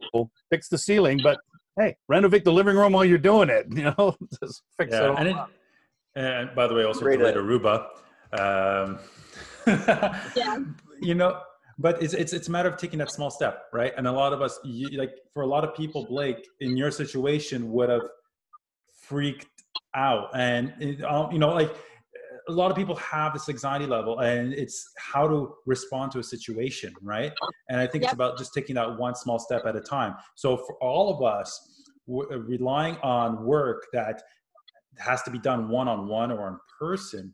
fix 0.50 0.68
the 0.68 0.78
ceiling 0.78 1.20
but 1.22 1.38
hey 1.78 1.96
renovate 2.09 2.44
the 2.44 2.52
living 2.52 2.76
room 2.76 2.92
while 2.92 3.05
you're 3.05 3.18
doing 3.18 3.48
it 3.48 3.66
you 3.70 3.84
know 3.84 4.16
just 4.42 4.62
fix 4.76 4.92
yeah, 4.92 5.12
it, 5.12 5.18
and, 5.18 5.28
it 5.28 5.36
and 6.16 6.55
by 6.55 6.66
the 6.66 6.74
way 6.74 6.84
also 6.84 7.00
Great 7.00 7.18
relate 7.18 7.36
aruba 7.36 7.86
um, 8.38 8.98
yeah. 10.36 10.59
you 11.00 11.14
know 11.14 11.40
but 11.78 12.02
it's, 12.02 12.14
it's 12.14 12.32
it's 12.32 12.48
a 12.48 12.50
matter 12.50 12.68
of 12.68 12.76
taking 12.76 12.98
that 12.98 13.11
small 13.11 13.30
step 13.30 13.64
right? 13.72 13.92
And 13.96 14.07
a 14.07 14.12
lot 14.12 14.32
of 14.32 14.42
us 14.42 14.59
you, 14.64 14.96
like 14.98 15.14
for 15.32 15.42
a 15.42 15.46
lot 15.46 15.64
of 15.64 15.74
people 15.74 16.07
blake 16.07 16.46
in 16.61 16.76
your 16.76 16.90
situation 16.90 17.70
would 17.72 17.88
have 17.88 18.02
freaked 19.00 19.46
out 19.94 20.30
and 20.34 20.72
it, 20.80 21.02
um, 21.05 21.32
you 21.32 21.38
know 21.38 21.52
like 21.52 21.74
a 22.49 22.53
lot 22.53 22.70
of 22.70 22.76
people 22.76 22.97
have 22.97 23.32
this 23.32 23.49
anxiety 23.49 23.86
level 23.86 24.20
and 24.20 24.53
it's 24.53 24.90
how 24.99 25.26
to 25.26 25.55
respond 25.66 26.12
to 26.12 26.18
a 26.18 26.22
situation 26.22 26.92
right? 27.03 27.32
And 27.68 27.80
i 27.80 27.86
think 27.86 28.03
yep. 28.03 28.11
it's 28.11 28.14
about 28.14 28.38
just 28.38 28.53
taking 28.55 28.74
that 28.76 28.99
one 28.99 29.14
small 29.14 29.38
step 29.38 29.64
at 29.66 29.76
a 29.76 29.80
time. 29.80 30.14
So 30.34 30.57
for 30.57 30.76
all 30.82 31.14
of 31.14 31.22
us 31.22 31.49
uh, 32.09 32.38
relying 32.40 32.97
on 33.03 33.45
work 33.45 33.86
that 33.92 34.22
has 34.99 35.22
to 35.22 35.30
be 35.30 35.38
done 35.38 35.68
one-on-one 35.68 36.30
or 36.30 36.49
in 36.49 36.59
person 36.78 37.32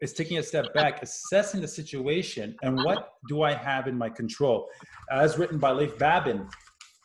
is 0.00 0.12
taking 0.12 0.38
a 0.38 0.42
step 0.42 0.72
back 0.72 1.02
assessing 1.02 1.60
the 1.60 1.68
situation 1.68 2.54
and 2.62 2.76
what 2.76 3.10
do 3.28 3.42
i 3.42 3.52
have 3.52 3.88
in 3.88 3.96
my 3.96 4.08
control? 4.08 4.68
As 5.10 5.36
written 5.38 5.58
by 5.58 5.72
leif 5.72 5.98
babin 5.98 6.48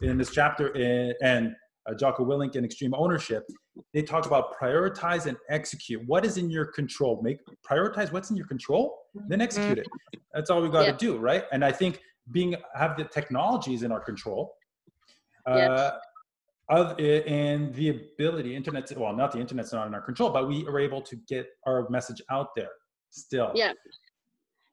in 0.02 0.18
this 0.18 0.32
chapter 0.32 0.70
in, 0.76 1.14
and 1.22 1.56
uh, 1.90 1.94
Jocko 1.94 2.26
Willink 2.26 2.56
in 2.56 2.64
Extreme 2.64 2.94
Ownership, 2.94 3.44
they 3.94 4.02
talk 4.02 4.26
about 4.26 4.58
prioritize 4.60 5.26
and 5.26 5.38
execute. 5.50 6.02
What 6.08 6.26
is 6.26 6.38
in 6.38 6.50
your 6.50 6.66
control? 6.66 7.22
Make 7.22 7.40
prioritize 7.70 8.12
what's 8.12 8.30
in 8.30 8.38
your 8.38 8.48
control, 8.48 8.98
then 9.28 9.42
execute 9.42 9.80
it. 9.80 9.88
That's 10.34 10.50
all 10.50 10.62
we 10.62 10.70
got 10.70 10.82
to 10.82 10.88
yeah. 10.88 10.98
do, 10.98 11.18
right? 11.18 11.46
And 11.52 11.64
I 11.64 11.72
think 11.72 12.02
being 12.32 12.56
have 12.76 12.98
the 12.98 13.06
technologies 13.06 13.84
in 13.84 13.92
our 13.92 14.00
control, 14.00 14.54
uh, 15.46 15.92
of 16.70 17.00
and 17.00 17.74
the 17.74 17.90
ability, 17.90 18.56
internet. 18.56 18.92
Well, 18.96 19.16
not 19.16 19.32
the 19.32 19.40
internet's 19.40 19.74
not 19.74 19.88
in 19.88 19.94
our 19.94 20.02
control, 20.02 20.30
but 20.30 20.48
we 20.48 20.66
are 20.68 20.80
able 20.80 21.02
to 21.02 21.16
get 21.28 21.48
our 21.66 21.90
message 21.90 22.22
out 22.30 22.50
there 22.56 22.70
still. 23.10 23.52
Yeah 23.56 23.74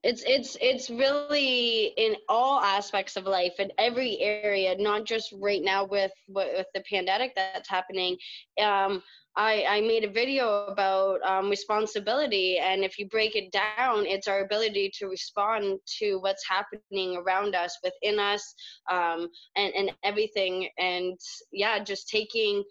it's 0.06 0.22
it's 0.24 0.56
it's 0.60 0.88
really 0.88 1.92
in 1.96 2.14
all 2.28 2.60
aspects 2.60 3.16
of 3.16 3.24
life 3.24 3.54
in 3.58 3.72
every 3.76 4.18
area 4.20 4.76
not 4.78 5.04
just 5.04 5.34
right 5.40 5.62
now 5.62 5.84
with 5.84 6.12
with 6.28 6.66
the 6.74 6.82
pandemic 6.88 7.32
that's 7.34 7.68
happening. 7.68 8.16
Um, 8.62 9.02
I, 9.38 9.64
I 9.68 9.80
made 9.82 10.04
a 10.04 10.10
video 10.10 10.64
about 10.66 11.20
um, 11.22 11.50
responsibility 11.50 12.58
and 12.58 12.82
if 12.84 12.98
you 12.98 13.06
break 13.08 13.36
it 13.36 13.52
down 13.52 14.06
it's 14.06 14.28
our 14.28 14.40
ability 14.40 14.90
to 14.98 15.08
respond 15.08 15.78
to 15.98 16.16
what's 16.20 16.42
happening 16.48 17.18
around 17.18 17.54
us 17.54 17.76
within 17.84 18.18
us 18.18 18.54
um, 18.90 19.28
and, 19.56 19.74
and 19.74 19.92
everything. 20.04 20.68
And 20.78 21.18
yeah 21.52 21.82
just 21.82 22.08
taking 22.08 22.64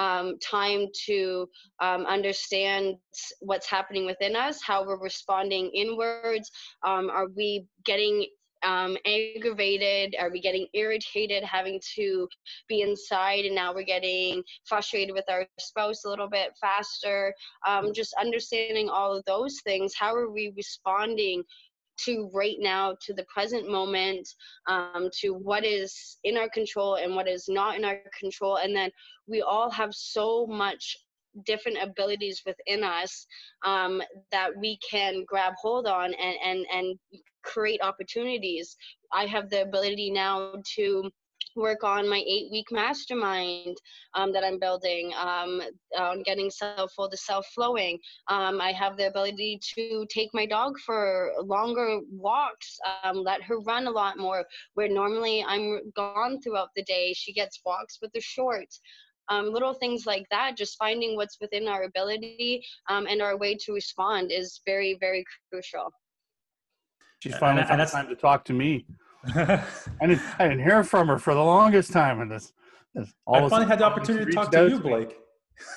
um, 0.00 0.38
time 0.38 0.86
to 1.06 1.46
um, 1.80 2.06
understand 2.06 2.96
what's 3.40 3.68
happening 3.68 4.06
within 4.06 4.34
us, 4.34 4.60
how 4.66 4.84
we're 4.84 4.98
responding 4.98 5.70
inwards. 5.74 6.50
Um, 6.86 7.10
are 7.10 7.28
we 7.36 7.66
getting 7.84 8.26
um, 8.62 8.96
aggravated? 9.06 10.16
Are 10.18 10.30
we 10.30 10.40
getting 10.40 10.66
irritated 10.72 11.44
having 11.44 11.80
to 11.96 12.28
be 12.66 12.80
inside 12.80 13.44
and 13.44 13.54
now 13.54 13.74
we're 13.74 13.82
getting 13.84 14.42
frustrated 14.66 15.14
with 15.14 15.24
our 15.28 15.46
spouse 15.58 16.04
a 16.04 16.08
little 16.08 16.28
bit 16.28 16.52
faster? 16.60 17.34
Um, 17.66 17.92
just 17.92 18.14
understanding 18.18 18.88
all 18.88 19.14
of 19.14 19.24
those 19.26 19.60
things. 19.64 19.92
How 19.98 20.14
are 20.14 20.30
we 20.30 20.52
responding 20.56 21.42
to 22.04 22.30
right 22.32 22.56
now, 22.58 22.96
to 23.00 23.14
the 23.14 23.24
present 23.24 23.70
moment, 23.70 24.28
um, 24.68 25.08
to 25.20 25.30
what 25.30 25.64
is 25.64 26.18
in 26.24 26.36
our 26.36 26.48
control 26.48 26.96
and 26.96 27.14
what 27.14 27.28
is 27.28 27.46
not 27.48 27.76
in 27.76 27.84
our 27.84 27.98
control. 28.18 28.56
And 28.56 28.74
then 28.74 28.90
we 29.26 29.42
all 29.42 29.70
have 29.70 29.94
so 29.94 30.46
much 30.46 30.96
different 31.46 31.78
abilities 31.80 32.42
within 32.44 32.82
us 32.82 33.26
um, 33.64 34.02
that 34.32 34.50
we 34.58 34.78
can 34.88 35.24
grab 35.26 35.54
hold 35.60 35.86
on 35.86 36.12
and, 36.14 36.36
and, 36.44 36.66
and 36.72 36.98
create 37.42 37.80
opportunities. 37.82 38.76
I 39.12 39.26
have 39.26 39.48
the 39.48 39.62
ability 39.62 40.10
now 40.10 40.54
to 40.76 41.10
work 41.56 41.84
on 41.84 42.08
my 42.08 42.22
eight 42.26 42.50
week 42.50 42.66
mastermind 42.70 43.76
um, 44.14 44.32
that 44.32 44.44
I'm 44.44 44.58
building, 44.58 45.12
um, 45.18 45.62
on 45.98 46.22
getting 46.22 46.50
self 46.50 46.92
full 46.94 47.10
to 47.10 47.16
self 47.16 47.46
flowing. 47.54 47.98
Um, 48.28 48.60
I 48.60 48.72
have 48.72 48.96
the 48.96 49.08
ability 49.08 49.60
to 49.74 50.06
take 50.10 50.30
my 50.32 50.46
dog 50.46 50.78
for 50.84 51.32
longer 51.42 52.00
walks, 52.10 52.78
um, 53.04 53.18
let 53.18 53.42
her 53.42 53.60
run 53.60 53.86
a 53.86 53.90
lot 53.90 54.18
more, 54.18 54.44
where 54.74 54.88
normally 54.88 55.44
I'm 55.46 55.80
gone 55.96 56.40
throughout 56.40 56.70
the 56.76 56.82
day. 56.84 57.12
She 57.14 57.32
gets 57.32 57.60
walks 57.64 57.98
with 58.00 58.12
the 58.12 58.20
shorts. 58.20 58.80
Um, 59.28 59.52
little 59.52 59.74
things 59.74 60.06
like 60.06 60.26
that, 60.32 60.56
just 60.56 60.76
finding 60.76 61.14
what's 61.14 61.38
within 61.40 61.68
our 61.68 61.84
ability 61.84 62.64
um, 62.88 63.06
and 63.06 63.22
our 63.22 63.36
way 63.38 63.54
to 63.64 63.72
respond 63.72 64.32
is 64.32 64.60
very, 64.66 64.96
very 64.98 65.24
crucial. 65.48 65.92
She's 67.20 67.36
finally 67.36 67.64
found 67.64 67.86
time 67.88 68.08
to 68.08 68.16
talk 68.16 68.44
to 68.46 68.52
me. 68.52 68.86
I, 69.34 69.62
didn't, 70.00 70.22
I 70.38 70.48
didn't 70.48 70.64
hear 70.64 70.82
from 70.84 71.08
her 71.08 71.18
for 71.18 71.34
the 71.34 71.42
longest 71.42 71.92
time 71.92 72.20
in 72.20 72.28
this. 72.28 72.52
this 72.94 73.12
all 73.26 73.46
I 73.46 73.48
finally 73.48 73.68
had 73.68 73.78
the 73.78 73.84
opportunity 73.84 74.26
to 74.26 74.32
talk 74.32 74.50
to 74.52 74.68
you, 74.68 74.80
Blake. 74.80 75.16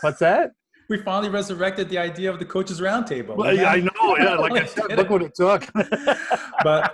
What's 0.01 0.19
that? 0.19 0.51
We 0.89 0.97
finally 0.97 1.29
resurrected 1.29 1.87
the 1.87 1.97
idea 1.97 2.29
of 2.29 2.39
the 2.39 2.45
coaches 2.45 2.81
roundtable. 2.81 3.37
Well, 3.37 3.55
yeah, 3.55 3.71
I 3.71 3.79
know. 3.79 4.17
Yeah, 4.19 4.35
like 4.35 4.51
I 4.61 4.65
said, 4.65 4.97
look 4.97 5.09
what 5.09 5.21
it 5.21 5.33
took. 5.33 5.65
but 6.63 6.93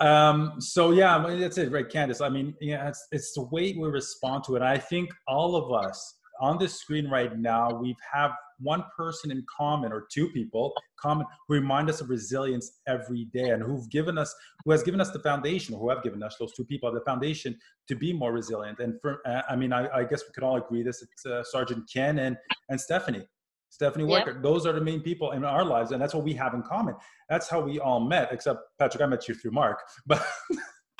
um, 0.00 0.54
so 0.60 0.92
yeah, 0.92 1.22
that's 1.38 1.58
it, 1.58 1.70
right, 1.70 1.88
Candace. 1.88 2.22
I 2.22 2.30
mean, 2.30 2.54
yeah, 2.58 2.88
it's 2.88 3.06
it's 3.12 3.34
the 3.34 3.42
way 3.42 3.76
we 3.78 3.86
respond 3.86 4.44
to 4.44 4.56
it. 4.56 4.62
I 4.62 4.78
think 4.78 5.10
all 5.28 5.56
of 5.56 5.70
us 5.72 6.18
on 6.40 6.58
this 6.58 6.80
screen 6.80 7.08
right 7.10 7.38
now, 7.38 7.70
we 7.70 7.94
have 8.12 8.32
one 8.60 8.84
person 8.96 9.30
in 9.30 9.44
common 9.54 9.92
or 9.92 10.06
two 10.12 10.28
people 10.30 10.72
common 11.00 11.26
who 11.46 11.54
remind 11.54 11.88
us 11.88 12.00
of 12.00 12.10
resilience 12.10 12.80
every 12.86 13.26
day 13.32 13.50
and 13.50 13.62
who've 13.62 13.88
given 13.90 14.18
us 14.18 14.34
who 14.64 14.70
has 14.70 14.82
given 14.82 15.00
us 15.00 15.10
the 15.10 15.18
foundation 15.20 15.76
who 15.76 15.88
have 15.88 16.02
given 16.02 16.22
us 16.22 16.36
those 16.38 16.52
two 16.52 16.64
people 16.64 16.92
the 16.92 17.00
foundation 17.02 17.56
to 17.86 17.94
be 17.94 18.12
more 18.12 18.32
resilient 18.32 18.78
and 18.80 18.94
for 19.00 19.20
uh, 19.26 19.42
i 19.48 19.56
mean 19.56 19.72
I, 19.72 19.88
I, 19.88 20.04
guess 20.04 20.22
we 20.26 20.32
could 20.34 20.42
all 20.42 20.56
agree 20.56 20.82
this 20.82 21.02
it's 21.02 21.26
uh, 21.26 21.42
sergeant 21.44 21.88
ken 21.92 22.18
and 22.18 22.36
and 22.68 22.80
stephanie 22.80 23.26
stephanie 23.70 24.10
yep. 24.10 24.42
Those 24.42 24.66
are 24.66 24.72
the 24.72 24.80
main 24.80 25.02
people 25.02 25.32
in 25.32 25.44
our 25.44 25.64
lives 25.64 25.92
and 25.92 26.00
that's 26.00 26.14
what 26.14 26.24
we 26.24 26.34
have 26.34 26.54
in 26.54 26.62
common 26.62 26.94
that's 27.28 27.48
how 27.48 27.60
we 27.60 27.78
all 27.78 28.00
met 28.00 28.28
except 28.32 28.60
patrick 28.78 29.02
i 29.02 29.06
met 29.06 29.28
you 29.28 29.34
through 29.34 29.52
mark 29.52 29.80
but 30.06 30.24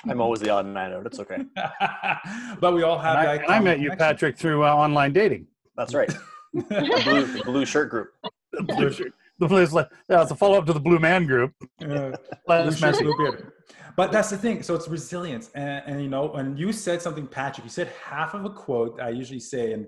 I'm 0.08 0.20
always 0.20 0.40
the 0.40 0.50
odd 0.50 0.64
man 0.64 0.92
out. 0.92 1.06
It's 1.06 1.18
okay. 1.18 1.38
but 2.60 2.72
we 2.72 2.84
all 2.84 2.98
have. 2.98 3.18
And 3.18 3.28
I, 3.28 3.34
and 3.34 3.46
I 3.46 3.58
met 3.58 3.80
you, 3.80 3.90
Patrick, 3.90 4.38
through 4.38 4.64
uh, 4.64 4.72
online 4.72 5.12
dating. 5.12 5.48
That's 5.76 5.92
right 5.94 6.08
the, 6.08 6.20
blue, 6.62 7.26
the 7.26 7.42
blue 7.44 7.66
shirt 7.66 7.90
group. 7.90 8.12
The 8.52 8.62
blue 8.62 8.92
shirt. 8.92 9.12
The 9.38 9.46
place 9.46 9.72
like 9.72 9.88
yeah, 10.08 10.22
it's 10.22 10.30
a 10.32 10.34
follow 10.34 10.58
up 10.58 10.66
to 10.66 10.72
the 10.72 10.80
blue 10.80 10.98
man 10.98 11.26
group. 11.26 11.52
Uh, 11.80 12.12
blue 12.46 12.72
shirt, 12.72 12.98
blue 12.98 13.16
beard. 13.16 13.52
But 13.96 14.10
that's 14.12 14.30
the 14.30 14.38
thing. 14.38 14.62
So 14.62 14.74
it's 14.74 14.88
resilience, 14.88 15.50
and, 15.54 15.82
and 15.86 16.02
you 16.02 16.08
know, 16.08 16.26
when 16.26 16.56
you 16.56 16.72
said 16.72 17.02
something, 17.02 17.26
Patrick, 17.26 17.64
you 17.64 17.70
said 17.70 17.92
half 18.04 18.34
of 18.34 18.44
a 18.44 18.50
quote. 18.50 19.00
I 19.00 19.10
usually 19.10 19.40
say, 19.40 19.72
and 19.72 19.86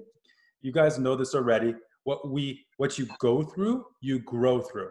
you 0.63 0.73
guys 0.73 0.99
know 0.99 1.17
this 1.17 1.35
already. 1.35 1.75
What 2.05 2.31
we, 2.31 2.65
what 2.77 2.99
you 2.99 3.07
go 3.19 3.43
through, 3.43 3.85
you 4.01 4.21
grow 4.21 4.61
through. 4.61 4.89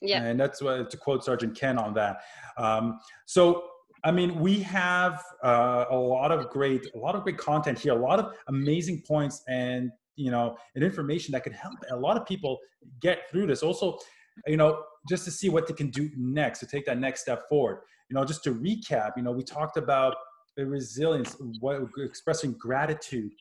Yeah. 0.00 0.22
And 0.22 0.40
that's 0.40 0.62
what 0.62 0.90
to 0.90 0.96
quote 0.96 1.24
Sergeant 1.24 1.56
Ken 1.56 1.78
on 1.78 1.92
that. 1.94 2.20
Um, 2.56 2.98
so 3.26 3.64
I 4.04 4.10
mean, 4.10 4.40
we 4.40 4.60
have 4.60 5.22
uh, 5.42 5.86
a 5.90 5.96
lot 5.96 6.32
of 6.32 6.48
great, 6.48 6.86
a 6.94 6.98
lot 6.98 7.14
of 7.14 7.22
great 7.22 7.38
content 7.38 7.78
here, 7.78 7.92
a 7.92 8.00
lot 8.00 8.18
of 8.18 8.32
amazing 8.48 9.02
points, 9.06 9.42
and 9.48 9.90
you 10.16 10.30
know 10.30 10.56
and 10.74 10.84
information 10.84 11.32
that 11.32 11.42
could 11.42 11.52
help 11.52 11.74
a 11.90 11.96
lot 11.96 12.16
of 12.16 12.26
people 12.26 12.58
get 13.00 13.30
through 13.30 13.46
this. 13.46 13.62
Also 13.62 13.98
you 14.46 14.56
know 14.56 14.82
just 15.08 15.24
to 15.24 15.30
see 15.30 15.48
what 15.48 15.66
they 15.66 15.74
can 15.74 15.90
do 15.90 16.10
next 16.16 16.58
to 16.60 16.66
take 16.66 16.86
that 16.86 16.98
next 16.98 17.22
step 17.22 17.48
forward. 17.48 17.82
You 18.08 18.14
know 18.14 18.24
just 18.24 18.44
to 18.44 18.54
recap 18.54 19.12
you 19.16 19.22
know 19.22 19.32
we 19.32 19.42
talked 19.42 19.76
about 19.76 20.14
the 20.56 20.66
resilience 20.66 21.36
what 21.60 21.82
expressing 21.98 22.52
gratitude. 22.52 23.32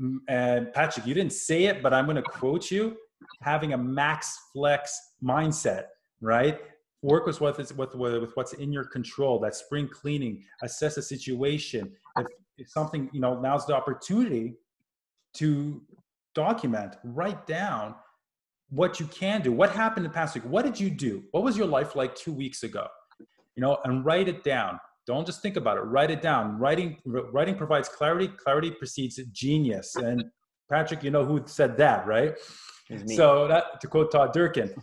Mm, 0.00 0.18
and 0.28 0.72
patrick 0.74 1.06
you 1.06 1.14
didn't 1.14 1.32
say 1.32 1.64
it 1.64 1.82
but 1.82 1.94
i'm 1.94 2.04
going 2.04 2.16
to 2.16 2.22
quote 2.22 2.70
you 2.70 2.94
having 3.40 3.72
a 3.72 3.78
max 3.78 4.38
flex 4.52 5.14
mindset 5.24 5.84
right? 6.20 6.58
Work 7.02 7.26
with 7.26 7.40
what 7.40 7.58
is 7.60 7.72
with, 7.72 7.94
with 7.94 8.30
what's 8.34 8.54
in 8.54 8.72
your 8.72 8.84
control 8.84 9.38
that 9.40 9.54
spring 9.54 9.88
cleaning 9.88 10.42
assess 10.62 10.94
the 10.94 11.02
situation. 11.02 11.92
If, 12.18 12.26
if 12.58 12.70
something 12.70 13.10
you 13.12 13.20
know 13.20 13.38
now's 13.40 13.66
the 13.66 13.74
opportunity 13.74 14.54
to 15.34 15.82
document, 16.36 16.94
write 17.02 17.46
down 17.46 17.96
what 18.68 19.00
you 19.00 19.06
can 19.06 19.40
do. 19.40 19.50
What 19.50 19.70
happened 19.70 20.06
in 20.06 20.12
the 20.12 20.14
past 20.14 20.34
week? 20.34 20.44
What 20.44 20.64
did 20.64 20.78
you 20.78 20.90
do? 20.90 21.24
What 21.32 21.42
was 21.42 21.56
your 21.56 21.66
life 21.66 21.96
like 21.96 22.14
two 22.14 22.32
weeks 22.32 22.62
ago? 22.62 22.86
You 23.56 23.62
know, 23.62 23.78
and 23.84 24.04
write 24.04 24.28
it 24.28 24.44
down. 24.44 24.78
Don't 25.06 25.26
just 25.26 25.40
think 25.40 25.56
about 25.56 25.78
it. 25.78 25.80
Write 25.80 26.10
it 26.10 26.20
down. 26.20 26.58
Writing 26.58 26.98
writing 27.06 27.56
provides 27.56 27.88
clarity. 27.88 28.28
Clarity 28.28 28.70
precedes 28.72 29.18
genius. 29.32 29.96
And 29.96 30.24
Patrick, 30.70 31.02
you 31.02 31.10
know 31.10 31.24
who 31.24 31.42
said 31.46 31.76
that, 31.78 32.06
right? 32.06 32.34
So 33.06 33.48
that 33.48 33.80
to 33.80 33.86
quote 33.88 34.12
Todd 34.12 34.32
Durkin, 34.32 34.74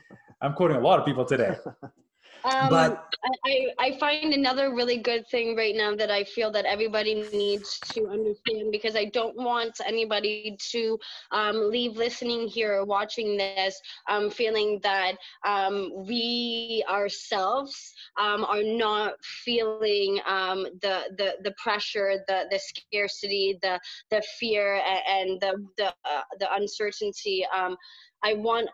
I'm 0.41 0.53
quoting 0.53 0.77
a 0.77 0.79
lot 0.79 0.99
of 0.99 1.05
people 1.05 1.25
today. 1.25 1.55
Um, 2.45 2.69
but 2.69 3.15
I, 3.45 3.67
I 3.79 3.97
find 3.99 4.33
another 4.33 4.75
really 4.75 4.97
good 4.97 5.25
thing 5.29 5.55
right 5.55 5.75
now 5.75 5.95
that 5.95 6.11
I 6.11 6.25
feel 6.25 6.51
that 6.51 6.65
everybody 6.65 7.15
needs 7.33 7.79
to 7.93 8.07
understand 8.09 8.71
because 8.71 8.95
I 8.95 9.05
don't 9.05 9.35
want 9.37 9.79
anybody 9.85 10.57
to 10.71 10.99
um, 11.31 11.69
leave 11.69 11.95
listening 11.95 12.47
here 12.47 12.73
or 12.73 12.85
watching 12.85 13.37
this 13.37 13.79
um, 14.09 14.29
feeling 14.29 14.79
that 14.83 15.15
um, 15.47 15.91
we 16.05 16.83
ourselves 16.89 17.93
um, 18.19 18.43
are 18.43 18.63
not 18.63 19.13
feeling 19.23 20.19
um, 20.27 20.63
the, 20.81 21.03
the, 21.17 21.35
the 21.43 21.53
pressure, 21.57 22.23
the, 22.27 22.45
the 22.51 22.59
scarcity, 22.59 23.57
the, 23.61 23.79
the 24.11 24.21
fear, 24.37 24.81
and 25.07 25.39
the, 25.39 25.65
the, 25.77 25.87
uh, 25.87 26.23
the 26.39 26.53
uncertainty. 26.53 27.45
I 28.25 28.33
want 28.35 28.69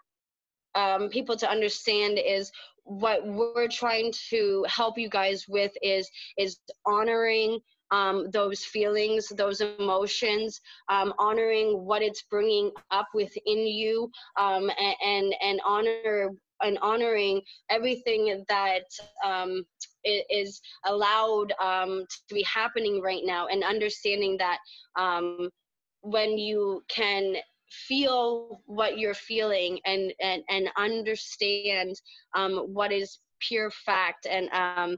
um, 0.76 1.10
people 1.10 1.36
to 1.38 1.50
understand 1.50 2.20
is 2.24 2.52
what 2.90 3.26
we're 3.26 3.68
trying 3.68 4.12
to 4.30 4.66
help 4.68 4.98
you 4.98 5.10
guys 5.10 5.46
with 5.48 5.72
is 5.82 6.10
is 6.38 6.58
honoring 6.86 7.60
um, 7.92 8.30
those 8.32 8.64
feelings, 8.64 9.30
those 9.30 9.62
emotions, 9.62 10.62
um, 10.90 11.14
honoring 11.18 11.86
what 11.86 12.02
it's 12.02 12.24
bringing 12.30 12.72
up 12.92 13.08
within 13.14 13.66
you, 13.66 14.12
um, 14.40 14.70
and, 15.04 15.34
and, 15.42 15.60
honor 15.66 16.30
and 16.62 16.78
honoring 16.82 17.42
everything 17.70 18.44
that 18.48 18.84
um, 19.26 19.64
is 20.04 20.62
allowed 20.86 21.52
um, 21.64 22.06
to 22.28 22.36
be 22.36 22.44
happening 22.44 23.02
right 23.02 23.24
now, 23.24 23.48
and 23.48 23.64
understanding 23.64 24.38
that 24.38 24.60
um, 24.96 25.50
when 26.02 26.38
you 26.38 26.84
can 26.90 27.36
feel 27.72 28.62
what 28.66 28.98
you're 28.98 29.14
feeling 29.14 29.80
and 29.86 30.14
and 30.22 30.44
and 30.50 30.70
understand 30.78 31.96
um, 32.36 32.58
what 32.74 32.92
is 32.92 33.20
pure 33.40 33.72
fact 33.72 34.28
and 34.30 34.50
um, 34.52 34.98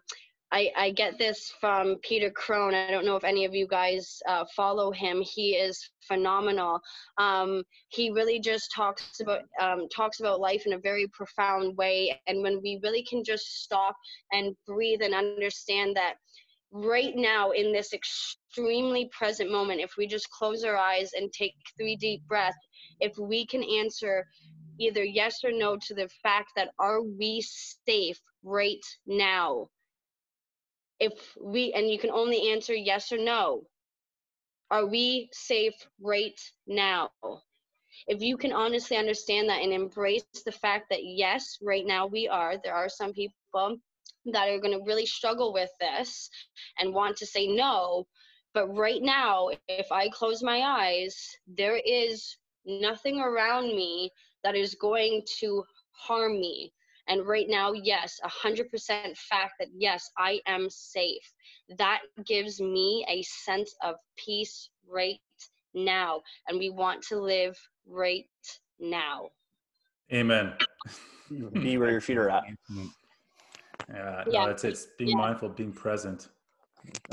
I, 0.54 0.70
I 0.76 0.92
get 0.92 1.18
this 1.18 1.54
from 1.62 1.96
Peter 2.04 2.30
Crone. 2.30 2.74
I 2.74 2.92
don't 2.92 3.06
know 3.06 3.16
if 3.16 3.24
any 3.24 3.46
of 3.46 3.56
you 3.56 3.68
guys 3.68 4.22
uh, 4.28 4.44
follow 4.54 4.92
him. 4.92 5.22
He 5.22 5.52
is 5.52 5.90
phenomenal. 6.02 6.82
Um, 7.18 7.64
he 7.90 8.12
really 8.12 8.40
just 8.40 8.72
talks 8.76 9.22
about 9.22 9.44
um, 9.62 9.88
talks 9.96 10.20
about 10.20 10.42
life 10.42 10.64
in 10.66 10.74
a 10.74 10.80
very 10.80 11.08
profound 11.14 11.78
way. 11.78 12.20
And 12.28 12.44
when 12.44 12.62
we 12.62 12.80
really 12.84 13.04
can 13.04 13.24
just 13.24 13.64
stop 13.64 13.96
and 14.34 14.56
breathe 14.68 15.02
and 15.02 15.16
understand 15.16 15.96
that 15.96 16.16
right 16.72 17.16
now 17.16 17.52
in 17.52 17.72
this 17.72 17.94
extremely 17.94 19.10
present 19.12 19.52
moment, 19.52 19.82
if 19.82 19.96
we 19.98 20.08
just 20.08 20.30
close 20.30 20.64
our 20.64 20.78
eyes 20.78 21.12
and 21.16 21.32
take 21.32 21.54
three 21.78 21.96
deep 21.96 22.26
breaths, 22.28 22.58
if 23.00 23.18
we 23.18 23.46
can 23.46 23.64
answer 23.64 24.26
either 24.80 25.04
yes 25.04 25.44
or 25.44 25.52
no 25.52 25.78
to 25.78 25.94
the 25.94 26.10
fact 26.24 26.52
that 26.56 26.70
are 26.80 27.02
we 27.02 27.42
safe 27.42 28.20
right 28.44 28.84
now? 29.06 29.68
If 31.00 31.14
we, 31.42 31.74
and 31.74 31.90
you 31.90 32.00
can 32.00 32.12
only 32.12 32.52
answer 32.52 32.74
yes 32.74 33.12
or 33.12 33.18
no. 33.18 33.64
Are 34.70 34.86
we 34.86 35.30
safe 35.34 35.76
right 36.00 36.40
now? 36.68 37.10
If 38.08 38.22
you 38.22 38.38
can 38.38 38.54
honestly 38.54 38.96
understand 38.96 39.50
that 39.50 39.62
and 39.62 39.74
embrace 39.74 40.24
the 40.46 40.52
fact 40.52 40.90
that 40.90 41.04
yes, 41.04 41.58
right 41.62 41.86
now 41.86 42.08
we 42.08 42.28
are, 42.28 42.56
there 42.64 42.74
are 42.74 42.88
some 42.88 43.12
people 43.12 43.78
that 44.26 44.50
are 44.50 44.60
going 44.60 44.78
to 44.78 44.86
really 44.86 45.06
struggle 45.06 45.54
with 45.54 45.70
this 45.80 46.30
and 46.80 46.94
want 46.94 47.18
to 47.18 47.26
say 47.26 47.48
no. 47.48 48.06
But 48.54 48.68
right 48.76 49.02
now, 49.02 49.50
if 49.68 49.92
I 49.92 50.10
close 50.10 50.44
my 50.44 50.60
eyes, 50.62 51.16
there 51.48 51.80
is 51.86 52.38
nothing 52.66 53.20
around 53.20 53.68
me 53.68 54.12
that 54.44 54.56
is 54.56 54.76
going 54.76 55.24
to 55.40 55.64
harm 55.92 56.40
me. 56.40 56.74
And 57.08 57.26
right 57.26 57.48
now, 57.50 57.74
yes, 57.74 58.20
100% 58.44 59.18
fact 59.18 59.54
that 59.60 59.70
yes, 59.76 60.10
I 60.18 60.40
am 60.48 60.70
safe. 60.70 61.34
That 61.78 62.02
gives 62.26 62.62
me 62.62 63.06
a 63.10 63.22
sense 63.24 63.74
of 63.84 63.96
peace 64.18 64.70
right 64.88 65.20
now. 65.74 66.22
And 66.48 66.60
we 66.60 66.70
want 66.70 67.02
to 67.04 67.20
live 67.20 67.58
right 67.88 68.26
now. 68.80 69.30
Amen. 70.14 70.54
Be 71.54 71.78
where 71.78 71.92
your 71.92 72.02
feet 72.02 72.18
are 72.18 72.30
at. 72.30 72.44
Yeah, 73.94 74.24
yeah. 74.28 74.40
No, 74.42 74.48
that's 74.48 74.64
it. 74.64 74.70
It's 74.70 74.88
being 74.98 75.12
yeah. 75.12 75.18
mindful, 75.18 75.50
being 75.50 75.74
present. 75.74 76.30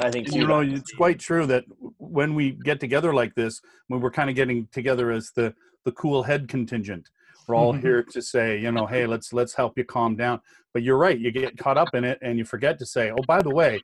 I 0.01 0.11
think 0.11 0.33
you 0.33 0.47
know 0.47 0.61
it's 0.61 0.93
quite 0.93 1.19
true 1.19 1.45
that 1.47 1.65
when 1.99 2.35
we 2.35 2.53
get 2.53 2.81
together 2.81 3.13
like 3.13 3.35
this, 3.35 3.61
when 3.89 4.01
we're 4.01 4.11
kind 4.11 4.31
of 4.31 4.37
getting 4.37 4.67
together 4.73 5.11
as 5.11 5.31
the 5.33 5.55
the 5.85 5.93
cool 5.93 6.23
head 6.23 6.49
contingent, 6.49 7.09
we're 7.47 7.55
all 7.55 7.73
mm-hmm. 7.73 7.83
here 7.83 8.03
to 8.03 8.23
say, 8.23 8.59
you 8.59 8.73
know, 8.73 8.87
hey, 8.87 9.07
let's 9.07 9.33
let's 9.33 9.55
help 9.55 9.77
you 9.77 9.85
calm 9.85 10.17
down. 10.17 10.41
But 10.73 10.83
you're 10.83 10.99
right, 10.99 11.19
you 11.19 11.31
get 11.31 11.57
caught 11.59 11.77
up 11.77 11.95
in 11.95 12.05
it 12.05 12.19
and 12.23 12.39
you 12.39 12.45
forget 12.45 12.79
to 12.79 12.87
say, 12.87 13.11
oh, 13.11 13.23
by 13.27 13.43
the 13.43 13.51
way, 13.51 13.83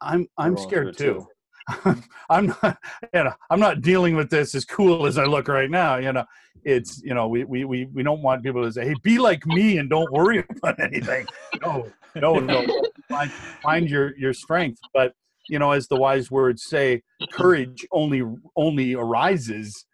I'm 0.00 0.28
I'm 0.36 0.56
scared 0.56 0.96
too. 0.96 1.26
I'm 2.30 2.46
not, 2.46 2.78
you 3.14 3.24
know, 3.24 3.32
I'm 3.50 3.60
not 3.60 3.80
dealing 3.80 4.16
with 4.16 4.30
this 4.30 4.54
as 4.54 4.64
cool 4.64 5.06
as 5.06 5.18
I 5.18 5.24
look 5.24 5.48
right 5.48 5.70
now. 5.70 5.96
You 5.96 6.12
know, 6.12 6.24
it's, 6.64 7.02
you 7.02 7.14
know, 7.14 7.28
we, 7.28 7.44
we, 7.44 7.64
we, 7.64 7.86
we 7.86 8.02
don't 8.02 8.22
want 8.22 8.42
people 8.42 8.62
to 8.64 8.72
say, 8.72 8.86
Hey, 8.86 8.94
be 9.02 9.18
like 9.18 9.46
me 9.46 9.78
and 9.78 9.88
don't 9.88 10.10
worry 10.12 10.44
about 10.56 10.80
anything. 10.80 11.26
No, 11.60 11.90
no, 12.14 12.34
no. 12.34 12.66
find, 13.08 13.30
find 13.30 13.90
your, 13.90 14.16
your 14.16 14.32
strength. 14.32 14.80
But, 14.92 15.14
you 15.48 15.58
know, 15.58 15.72
as 15.72 15.88
the 15.88 15.96
wise 15.96 16.30
words 16.30 16.64
say, 16.64 17.02
courage 17.32 17.86
only, 17.92 18.22
only 18.56 18.94
arises 18.94 19.84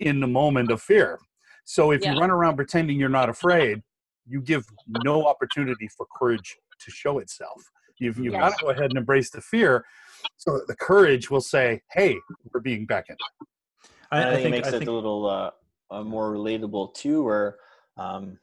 in 0.00 0.20
the 0.20 0.26
moment 0.26 0.70
of 0.70 0.82
fear. 0.82 1.18
So 1.64 1.92
if 1.92 2.02
yeah. 2.02 2.14
you 2.14 2.20
run 2.20 2.30
around 2.30 2.56
pretending 2.56 2.98
you're 2.98 3.08
not 3.08 3.28
afraid, 3.28 3.82
you 4.26 4.40
give 4.40 4.64
no 5.04 5.26
opportunity 5.26 5.88
for 5.96 6.06
courage 6.16 6.56
to 6.80 6.90
show 6.90 7.18
itself. 7.18 7.62
You've, 7.98 8.18
you've 8.18 8.34
yes. 8.34 8.40
got 8.40 8.58
to 8.58 8.64
go 8.64 8.70
ahead 8.70 8.90
and 8.90 8.98
embrace 8.98 9.30
the 9.30 9.40
fear. 9.40 9.84
So 10.36 10.60
the 10.66 10.76
courage 10.76 11.30
will 11.30 11.40
say, 11.40 11.82
hey, 11.92 12.16
we're 12.52 12.60
being 12.60 12.86
beckoned. 12.86 13.18
I, 14.10 14.30
I 14.30 14.34
think, 14.34 14.46
it 14.46 14.50
makes 14.50 14.68
I 14.68 14.76
it 14.76 14.88
a 14.88 14.92
little 14.92 15.26
uh, 15.26 15.50
uh, 15.90 16.02
more 16.02 16.32
relatable 16.32 16.94
too, 16.94 17.22
where 17.22 17.56
um, 17.96 18.38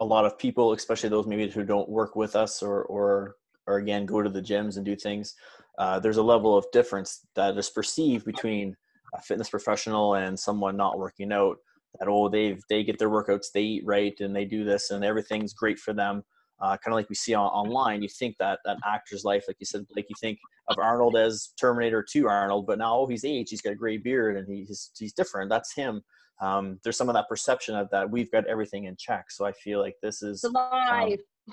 a 0.00 0.04
lot 0.04 0.24
of 0.24 0.38
people, 0.38 0.72
especially 0.72 1.08
those 1.08 1.26
maybe 1.26 1.48
who 1.50 1.64
don't 1.64 1.88
work 1.88 2.16
with 2.16 2.36
us 2.36 2.62
or, 2.62 2.82
or, 2.84 3.36
or 3.66 3.78
again, 3.78 4.06
go 4.06 4.22
to 4.22 4.30
the 4.30 4.42
gyms 4.42 4.76
and 4.76 4.84
do 4.84 4.96
things, 4.96 5.34
uh, 5.78 5.98
there's 5.98 6.16
a 6.16 6.22
level 6.22 6.56
of 6.56 6.66
difference 6.72 7.26
that 7.34 7.56
is 7.56 7.70
perceived 7.70 8.24
between 8.24 8.76
a 9.14 9.20
fitness 9.20 9.50
professional 9.50 10.14
and 10.14 10.38
someone 10.38 10.76
not 10.76 10.98
working 10.98 11.32
out 11.32 11.58
that 11.98 12.08
oh 12.08 12.28
they've 12.28 12.62
they 12.68 12.82
get 12.82 12.98
their 12.98 13.10
workouts 13.10 13.52
they 13.52 13.62
eat 13.62 13.84
right 13.84 14.20
and 14.20 14.34
they 14.34 14.44
do 14.44 14.64
this 14.64 14.90
and 14.90 15.04
everything's 15.04 15.52
great 15.52 15.78
for 15.78 15.92
them 15.92 16.22
uh, 16.62 16.76
kind 16.76 16.92
of 16.92 16.94
like 16.94 17.08
we 17.08 17.14
see 17.14 17.34
on, 17.34 17.46
online 17.46 18.02
you 18.02 18.08
think 18.08 18.36
that 18.38 18.60
that 18.64 18.78
actor's 18.86 19.24
life 19.24 19.44
like 19.48 19.56
you 19.58 19.66
said 19.66 19.84
like 19.96 20.06
you 20.08 20.14
think 20.20 20.38
of 20.68 20.78
arnold 20.78 21.16
as 21.16 21.52
terminator 21.60 22.04
2 22.08 22.28
arnold 22.28 22.66
but 22.66 22.78
now 22.78 23.00
oh, 23.00 23.06
he's 23.06 23.24
aged 23.24 23.50
he's 23.50 23.60
got 23.60 23.72
a 23.72 23.76
gray 23.76 23.96
beard 23.96 24.36
and 24.36 24.46
he's 24.48 24.90
he's 24.96 25.12
different. 25.12 25.50
That's 25.50 25.74
him. 25.74 26.02
Um, 26.40 26.80
there's 26.82 26.96
some 26.96 27.08
of 27.08 27.14
that 27.14 27.28
perception 27.28 27.74
of 27.76 27.88
that 27.90 28.10
we've 28.10 28.30
got 28.30 28.46
everything 28.46 28.84
in 28.84 28.96
check 28.96 29.30
so 29.30 29.44
i 29.44 29.52
feel 29.52 29.78
like 29.80 29.94
this 30.02 30.22
is 30.22 30.42
um, 30.44 30.56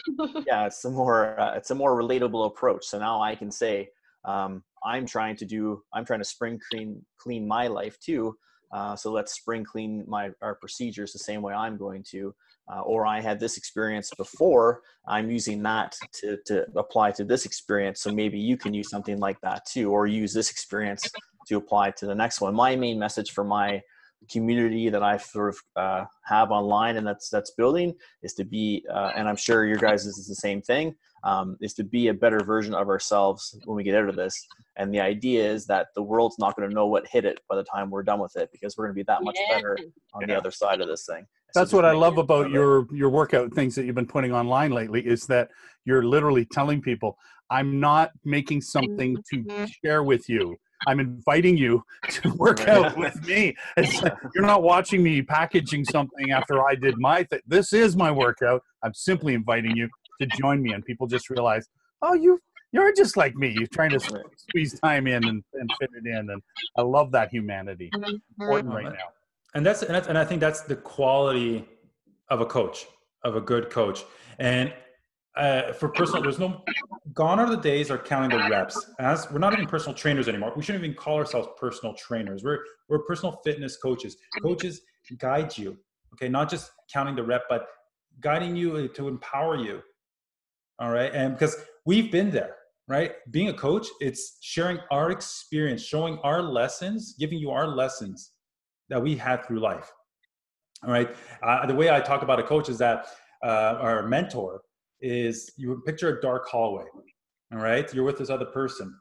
yeah 0.48 0.66
it's 0.66 0.84
a 0.86 0.90
more 0.90 1.40
uh, 1.40 1.54
it's 1.56 1.72
a 1.72 1.76
more 1.76 2.00
relatable 2.00 2.46
approach. 2.48 2.86
So 2.86 3.00
now 3.00 3.22
i 3.22 3.36
can 3.36 3.52
say 3.52 3.90
um, 4.26 4.64
i'm 4.86 5.06
trying 5.06 5.36
to 5.38 5.46
do 5.46 5.82
i'm 5.94 6.06
trying 6.06 6.20
to 6.22 6.26
spring 6.26 6.60
clean 6.72 7.04
clean 7.18 7.48
my 7.48 7.68
life 7.68 8.00
too. 8.00 8.36
Uh, 8.72 8.96
so 8.96 9.12
let's 9.12 9.34
spring 9.34 9.64
clean 9.64 10.04
my 10.08 10.30
our 10.42 10.56
procedures 10.56 11.12
the 11.12 11.20
same 11.20 11.42
way 11.42 11.54
I'm 11.54 11.78
going 11.78 12.04
to. 12.12 12.34
Uh, 12.72 12.82
or 12.82 13.06
I 13.06 13.20
had 13.20 13.40
this 13.40 13.58
experience 13.58 14.12
before. 14.16 14.82
I'm 15.08 15.32
using 15.32 15.64
that 15.64 15.98
to, 16.22 16.38
to 16.46 16.66
apply 16.76 17.12
to 17.12 17.24
this 17.24 17.46
experience. 17.46 18.02
So 18.02 18.12
maybe 18.12 18.38
you 18.38 18.58
can 18.58 18.74
use 18.74 18.90
something 18.90 19.20
like 19.20 19.42
that 19.42 19.66
too, 19.66 19.92
or 19.92 20.06
use 20.06 20.34
this 20.34 20.52
experience 20.52 21.10
to 21.48 21.58
apply 21.58 21.92
to 21.92 22.06
the 22.06 22.16
next 22.16 22.42
one. 22.42 22.54
My 22.54 22.76
main 22.76 23.00
message 23.00 23.32
for 23.32 23.44
my 23.44 23.82
community 24.30 24.90
that 24.90 25.02
I 25.02 25.18
sort 25.18 25.50
of 25.50 25.60
uh, 25.76 26.06
have 26.26 26.52
online 26.52 26.98
and 26.98 27.08
that's 27.08 27.30
that's 27.30 27.52
building 27.52 27.96
is 28.22 28.34
to 28.34 28.44
be, 28.44 28.86
uh, 28.94 29.12
and 29.16 29.28
I'm 29.28 29.36
sure 29.36 29.66
your 29.66 29.78
guys 29.78 30.06
is 30.06 30.28
the 30.28 30.36
same 30.36 30.62
thing, 30.62 30.96
um, 31.24 31.58
is 31.62 31.74
to 31.76 31.84
be 31.84 32.10
a 32.10 32.14
better 32.14 32.40
version 32.42 32.74
of 32.74 32.90
ourselves 32.90 33.58
when 33.66 33.78
we 33.78 33.84
get 33.84 33.96
out 33.96 34.10
of 34.10 34.16
this. 34.16 34.46
And 34.78 34.94
the 34.94 35.00
idea 35.00 35.50
is 35.50 35.66
that 35.68 35.88
the 35.96 36.04
world's 36.04 36.38
not 36.38 36.56
going 36.56 36.70
to 36.70 36.76
know 36.76 36.88
what 36.88 37.08
hit 37.08 37.26
it 37.26 37.40
by 37.50 37.56
the 37.56 37.64
time 37.64 37.90
we're 37.90 38.04
done 38.04 38.20
with 38.20 38.36
it 38.36 38.50
because 38.52 38.78
we're 38.78 38.86
going 38.86 38.96
to 38.96 39.00
be 39.00 39.04
that 39.04 39.24
much 39.24 39.38
better 39.50 39.78
on 40.14 40.28
the 40.28 40.38
other 40.38 40.52
side 40.52 40.82
of 40.82 40.88
this 40.88 41.06
thing. 41.06 41.26
That's 41.54 41.72
so 41.72 41.78
what 41.78 41.86
I 41.86 41.92
love 41.92 42.18
about 42.18 42.52
your 42.52 42.88
your 42.94 43.10
workout 43.10 43.54
things 43.54 43.76
that 43.76 43.86
you've 43.86 43.96
been 43.96 44.08
putting 44.08 44.34
online 44.34 44.72
lately 44.72 45.06
is 45.06 45.26
that 45.28 45.50
you're 45.86 46.04
literally 46.04 46.46
telling 46.46 46.82
people, 46.82 47.18
I'm 47.50 47.80
not 47.80 48.12
making 48.24 48.62
something 48.62 49.18
to 49.32 49.38
mm-hmm. 49.38 49.66
share 49.84 50.04
with 50.04 50.30
you. 50.30 50.58
I'm 50.88 51.00
inviting 51.00 51.58
you 51.58 51.84
to 52.10 52.30
work 52.36 52.68
out 52.68 52.98
with 52.98 53.26
me. 53.28 53.56
It's, 53.76 54.02
you're 54.34 54.46
not 54.46 54.64
watching 54.64 55.04
me 55.04 55.22
packaging 55.22 55.86
something 55.86 56.32
after 56.32 56.66
I 56.66 56.76
did 56.76 56.98
my 56.98 57.24
thing. 57.24 57.42
This 57.48 57.74
is 57.74 57.96
my 57.96 58.12
workout. 58.12 58.62
I'm 58.84 58.94
simply 58.94 59.34
inviting 59.34 59.76
you 59.76 59.90
to 60.22 60.28
join 60.40 60.62
me, 60.62 60.74
and 60.74 60.84
people 60.86 61.08
just 61.08 61.30
realize, 61.30 61.68
oh, 62.02 62.14
you 62.14 62.40
you're 62.72 62.94
just 62.94 63.18
like 63.18 63.36
me. 63.36 63.56
You're 63.58 63.68
trying 63.68 63.90
to 63.92 64.00
squeeze 64.00 64.80
time 64.80 65.08
in 65.08 65.28
and, 65.28 65.44
and 65.54 65.72
fit 65.80 65.90
it 65.96 66.08
in, 66.08 66.30
and 66.30 66.42
I 66.78 66.84
love 66.84 67.12
that 67.14 67.30
humanity. 67.30 67.90
Important 68.40 68.74
right 68.74 68.86
now. 68.86 69.10
And 69.56 69.66
that's 69.66 69.82
and 69.82 69.96
that's 69.96 70.08
and 70.08 70.18
I 70.18 70.26
think 70.26 70.42
that's 70.42 70.62
the 70.62 70.76
quality 70.76 71.68
of 72.30 72.42
a 72.42 72.46
coach, 72.46 72.86
of 73.24 73.36
a 73.36 73.42
good 73.42 73.70
coach. 73.70 74.04
And 74.38 74.74
uh, 75.36 75.74
for 75.74 75.90
personal, 75.90 76.22
there's 76.22 76.40
no 76.40 76.64
gone 77.14 77.40
are 77.40 77.50
the 77.50 77.58
days 77.58 77.90
of 77.90 78.04
counting 78.04 78.38
the 78.38 78.50
reps. 78.50 78.92
As 79.00 79.30
we're 79.32 79.40
not 79.40 79.54
even 79.54 79.66
personal 79.66 79.96
trainers 79.96 80.28
anymore. 80.28 80.54
We 80.56 80.62
shouldn't 80.62 80.84
even 80.84 80.96
call 80.96 81.18
ourselves 81.18 81.50
personal 81.58 81.96
trainers. 81.96 82.44
We're 82.44 82.60
we're 82.90 83.00
personal 83.00 83.40
fitness 83.44 83.78
coaches. 83.78 84.18
Coaches 84.44 84.82
guide 85.18 85.58
you, 85.58 85.78
okay, 86.14 86.30
not 86.30 86.50
just 86.50 86.72
counting 86.92 87.16
the 87.16 87.24
rep, 87.24 87.44
but 87.50 87.68
guiding 88.20 88.56
you 88.56 88.88
to 88.90 89.08
empower 89.08 89.56
you. 89.56 89.82
All 90.78 90.92
right, 90.92 91.12
and 91.14 91.34
because 91.34 91.58
we've 91.86 92.12
been 92.12 92.30
there, 92.30 92.56
right? 92.88 93.14
Being 93.32 93.50
a 93.50 93.54
coach, 93.54 93.88
it's 94.00 94.38
sharing 94.42 94.80
our 94.92 95.10
experience, 95.10 95.84
showing 95.84 96.20
our 96.20 96.44
lessons, 96.44 97.16
giving 97.18 97.40
you 97.40 97.50
our 97.50 97.68
lessons 97.68 98.32
that 98.90 99.02
we 99.02 99.16
had 99.16 99.46
through 99.46 99.60
life. 99.60 99.92
All 100.84 100.92
right. 100.92 101.16
Uh, 101.44 101.66
the 101.66 101.76
way 101.76 101.90
I 101.90 102.00
talk 102.00 102.22
about 102.22 102.40
a 102.40 102.44
coach 102.44 102.70
is 102.70 102.78
that 102.78 103.08
uh, 103.44 103.78
our 103.80 104.08
mentor 104.08 104.62
is 105.02 105.52
you 105.58 105.82
picture 105.86 106.18
a 106.18 106.22
dark 106.22 106.48
hallway 106.48 106.86
all 107.52 107.60
right? 107.60 107.92
You're 107.94 108.04
with 108.04 108.18
this 108.18 108.30
other 108.30 108.46
person 108.46 108.96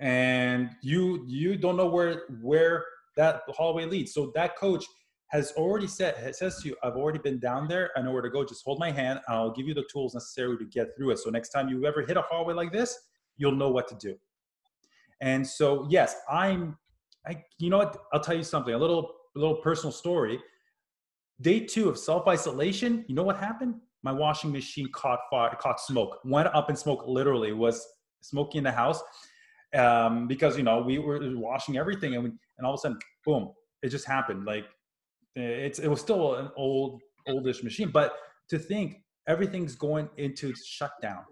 and 0.00 0.70
you 0.82 1.24
you 1.26 1.56
don't 1.56 1.76
know 1.76 1.86
where 1.86 2.22
where 2.42 2.84
that 3.16 3.42
hallway 3.48 3.84
leads. 3.84 4.12
So 4.12 4.32
that 4.34 4.56
coach 4.56 4.84
has 5.28 5.52
already 5.52 5.86
said 5.86 6.34
says 6.34 6.60
to 6.62 6.68
you 6.68 6.76
i've 6.82 6.96
already 6.96 7.18
been 7.18 7.38
down 7.38 7.68
there. 7.68 7.90
I 7.96 8.02
know 8.02 8.12
where 8.12 8.22
to 8.22 8.30
go. 8.30 8.44
Just 8.44 8.64
hold 8.64 8.78
my 8.78 8.90
hand. 8.90 9.20
I'll 9.28 9.52
give 9.52 9.66
you 9.66 9.74
the 9.74 9.84
tools 9.90 10.14
necessary 10.14 10.56
to 10.58 10.64
get 10.64 10.88
through 10.96 11.10
it. 11.10 11.18
So 11.18 11.30
next 11.30 11.50
time 11.50 11.68
you 11.68 11.86
ever 11.86 12.02
hit 12.02 12.16
a 12.16 12.22
hallway 12.22 12.54
like 12.54 12.72
this 12.72 12.98
you'll 13.36 13.56
know 13.56 13.68
what 13.68 13.88
to 13.88 13.96
do. 13.96 14.16
And 15.20 15.46
so 15.46 15.86
yes 15.90 16.16
i'm 16.30 16.76
i 17.26 17.42
you 17.58 17.70
know 17.70 17.78
what 17.78 17.96
i'll 18.12 18.20
tell 18.20 18.36
you 18.36 18.42
something 18.44 18.74
a 18.74 18.78
little 18.78 19.14
a 19.36 19.38
little 19.38 19.56
personal 19.56 19.92
story 19.92 20.38
day 21.40 21.60
two 21.60 21.88
of 21.88 21.98
self-isolation 21.98 23.04
you 23.08 23.14
know 23.14 23.22
what 23.22 23.36
happened 23.36 23.74
my 24.04 24.12
washing 24.12 24.52
machine 24.52 24.86
caught 24.92 25.20
fire, 25.30 25.56
caught 25.58 25.80
smoke, 25.80 26.20
went 26.24 26.46
up 26.54 26.68
in 26.70 26.76
smoke. 26.76 27.04
Literally, 27.06 27.52
was 27.52 27.84
smoking 28.20 28.58
in 28.58 28.64
the 28.64 28.70
house 28.70 29.02
um, 29.74 30.28
because 30.28 30.56
you 30.56 30.62
know 30.62 30.82
we 30.82 30.98
were 30.98 31.20
washing 31.36 31.78
everything, 31.78 32.14
and 32.14 32.22
we, 32.22 32.30
and 32.58 32.66
all 32.66 32.74
of 32.74 32.78
a 32.78 32.82
sudden, 32.82 32.98
boom, 33.24 33.50
it 33.82 33.88
just 33.88 34.06
happened. 34.06 34.44
Like 34.44 34.66
it's 35.34 35.78
it 35.78 35.88
was 35.88 36.00
still 36.00 36.34
an 36.34 36.50
old 36.54 37.00
oldish 37.26 37.64
machine, 37.64 37.90
but 37.90 38.12
to 38.50 38.58
think 38.58 38.98
everything's 39.26 39.74
going 39.74 40.10
into 40.18 40.54
shutdown. 40.54 41.24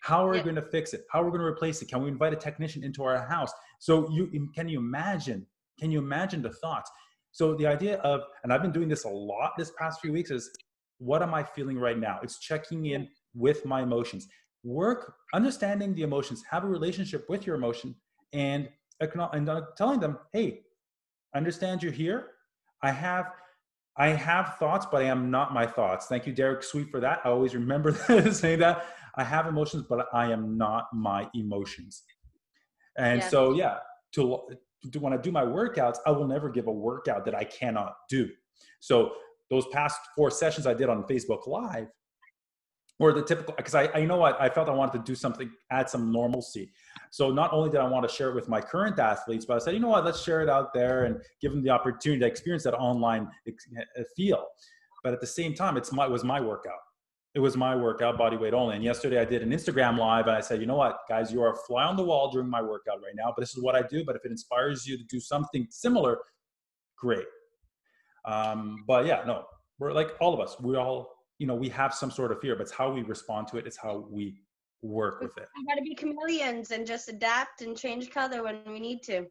How 0.00 0.26
are 0.26 0.30
we 0.30 0.40
going 0.40 0.54
to 0.54 0.62
fix 0.62 0.94
it? 0.94 1.04
How 1.10 1.22
are 1.22 1.24
we 1.24 1.30
going 1.30 1.40
to 1.40 1.46
replace 1.46 1.82
it? 1.82 1.88
Can 1.88 2.02
we 2.02 2.08
invite 2.08 2.32
a 2.32 2.36
technician 2.36 2.84
into 2.84 3.02
our 3.04 3.26
house? 3.26 3.52
So 3.78 4.08
you 4.10 4.48
can 4.54 4.68
you 4.68 4.78
imagine? 4.78 5.46
Can 5.78 5.90
you 5.90 5.98
imagine 5.98 6.42
the 6.42 6.50
thoughts? 6.50 6.90
So 7.32 7.54
the 7.54 7.66
idea 7.66 7.98
of, 7.98 8.22
and 8.42 8.52
I've 8.52 8.62
been 8.62 8.72
doing 8.72 8.88
this 8.88 9.04
a 9.04 9.08
lot 9.08 9.52
this 9.56 9.70
past 9.78 10.00
few 10.00 10.12
weeks, 10.12 10.30
is 10.30 10.50
what 10.98 11.22
am 11.22 11.34
I 11.34 11.44
feeling 11.44 11.78
right 11.78 11.98
now? 11.98 12.18
It's 12.22 12.38
checking 12.38 12.86
in 12.86 13.08
with 13.34 13.64
my 13.64 13.82
emotions. 13.82 14.26
Work 14.64 15.14
understanding 15.32 15.94
the 15.94 16.02
emotions, 16.02 16.42
have 16.50 16.64
a 16.64 16.66
relationship 16.66 17.26
with 17.28 17.46
your 17.46 17.54
emotion, 17.54 17.94
and, 18.32 18.68
and 19.00 19.50
telling 19.76 20.00
them, 20.00 20.18
hey, 20.32 20.62
understand 21.34 21.82
you're 21.82 21.92
here. 21.92 22.26
I 22.82 22.90
have 22.90 23.26
I 23.98 24.08
have 24.10 24.56
thoughts, 24.58 24.86
but 24.90 25.02
I 25.02 25.06
am 25.06 25.28
not 25.28 25.52
my 25.52 25.66
thoughts. 25.66 26.06
Thank 26.06 26.24
you, 26.24 26.32
Derek 26.32 26.62
Sweet, 26.62 26.88
for 26.88 27.00
that. 27.00 27.20
I 27.24 27.30
always 27.30 27.54
remember 27.54 27.92
saying 28.32 28.60
that. 28.60 28.86
I 29.18 29.24
have 29.24 29.46
emotions, 29.46 29.84
but 29.88 30.06
I 30.12 30.32
am 30.32 30.56
not 30.56 30.86
my 30.94 31.28
emotions. 31.34 32.04
And 32.96 33.20
yeah. 33.20 33.28
so, 33.28 33.52
yeah, 33.52 33.78
to, 34.14 34.40
to 34.92 35.00
when 35.00 35.12
I 35.12 35.16
do 35.16 35.30
my 35.30 35.44
workouts, 35.44 35.98
I 36.06 36.12
will 36.12 36.26
never 36.26 36.48
give 36.48 36.68
a 36.68 36.72
workout 36.72 37.24
that 37.26 37.34
I 37.34 37.44
cannot 37.44 37.94
do. 38.08 38.30
So 38.80 39.12
those 39.50 39.66
past 39.72 39.98
four 40.16 40.30
sessions 40.30 40.66
I 40.66 40.74
did 40.74 40.88
on 40.88 41.02
Facebook 41.04 41.46
Live 41.46 41.88
were 42.98 43.12
the 43.12 43.22
typical 43.22 43.54
because 43.56 43.74
I, 43.74 43.84
I 43.86 43.98
you 43.98 44.06
know 44.06 44.16
what 44.16 44.40
I 44.40 44.48
felt 44.48 44.68
I 44.68 44.72
wanted 44.72 44.98
to 44.98 45.04
do 45.04 45.14
something, 45.14 45.50
add 45.70 45.88
some 45.88 46.12
normalcy. 46.12 46.72
So 47.10 47.30
not 47.30 47.52
only 47.52 47.70
did 47.70 47.80
I 47.80 47.88
want 47.88 48.08
to 48.08 48.14
share 48.14 48.30
it 48.30 48.34
with 48.34 48.48
my 48.48 48.60
current 48.60 48.98
athletes, 48.98 49.44
but 49.44 49.56
I 49.56 49.58
said, 49.58 49.74
you 49.74 49.80
know 49.80 49.88
what, 49.88 50.04
let's 50.04 50.22
share 50.22 50.42
it 50.42 50.48
out 50.48 50.74
there 50.74 51.04
and 51.04 51.16
give 51.40 51.52
them 51.52 51.62
the 51.62 51.70
opportunity 51.70 52.20
to 52.20 52.26
experience 52.26 52.64
that 52.64 52.74
online 52.74 53.28
uh, 53.48 54.02
feel. 54.16 54.44
But 55.04 55.12
at 55.12 55.20
the 55.20 55.26
same 55.26 55.54
time, 55.54 55.76
it's 55.76 55.92
my 55.92 56.06
it 56.06 56.10
was 56.10 56.24
my 56.24 56.40
workout. 56.40 56.80
It 57.34 57.40
was 57.40 57.56
my 57.56 57.76
workout, 57.76 58.16
body 58.16 58.36
weight 58.36 58.54
only. 58.54 58.74
And 58.74 58.84
yesterday 58.84 59.20
I 59.20 59.24
did 59.24 59.42
an 59.42 59.50
Instagram 59.50 59.98
live 59.98 60.26
and 60.26 60.36
I 60.36 60.40
said, 60.40 60.60
you 60.60 60.66
know 60.66 60.76
what, 60.76 61.00
guys, 61.08 61.32
you 61.32 61.42
are 61.42 61.52
a 61.52 61.56
fly 61.56 61.84
on 61.84 61.96
the 61.96 62.02
wall 62.02 62.30
during 62.30 62.48
my 62.48 62.62
workout 62.62 63.00
right 63.02 63.14
now, 63.14 63.32
but 63.34 63.42
this 63.42 63.56
is 63.56 63.62
what 63.62 63.74
I 63.74 63.82
do. 63.82 64.04
But 64.04 64.16
if 64.16 64.24
it 64.24 64.30
inspires 64.30 64.86
you 64.86 64.96
to 64.96 65.04
do 65.04 65.20
something 65.20 65.66
similar, 65.70 66.18
great. 66.96 67.26
Um, 68.24 68.84
but 68.86 69.06
yeah, 69.06 69.22
no, 69.26 69.44
we're 69.78 69.92
like 69.92 70.10
all 70.20 70.34
of 70.34 70.40
us, 70.40 70.56
we 70.60 70.76
all, 70.76 71.16
you 71.38 71.46
know, 71.46 71.54
we 71.54 71.68
have 71.68 71.94
some 71.94 72.10
sort 72.10 72.32
of 72.32 72.40
fear, 72.40 72.56
but 72.56 72.62
it's 72.62 72.72
how 72.72 72.90
we 72.90 73.02
respond 73.02 73.46
to 73.48 73.58
it. 73.58 73.66
It's 73.66 73.76
how 73.76 74.06
we 74.10 74.40
work 74.82 75.20
with 75.20 75.36
it. 75.36 75.48
We 75.56 75.66
got 75.66 75.76
to 75.76 75.82
be 75.82 75.94
chameleons 75.94 76.70
and 76.70 76.86
just 76.86 77.08
adapt 77.08 77.60
and 77.62 77.76
change 77.76 78.10
color 78.10 78.42
when 78.42 78.60
we 78.66 78.80
need 78.80 79.02
to. 79.04 79.26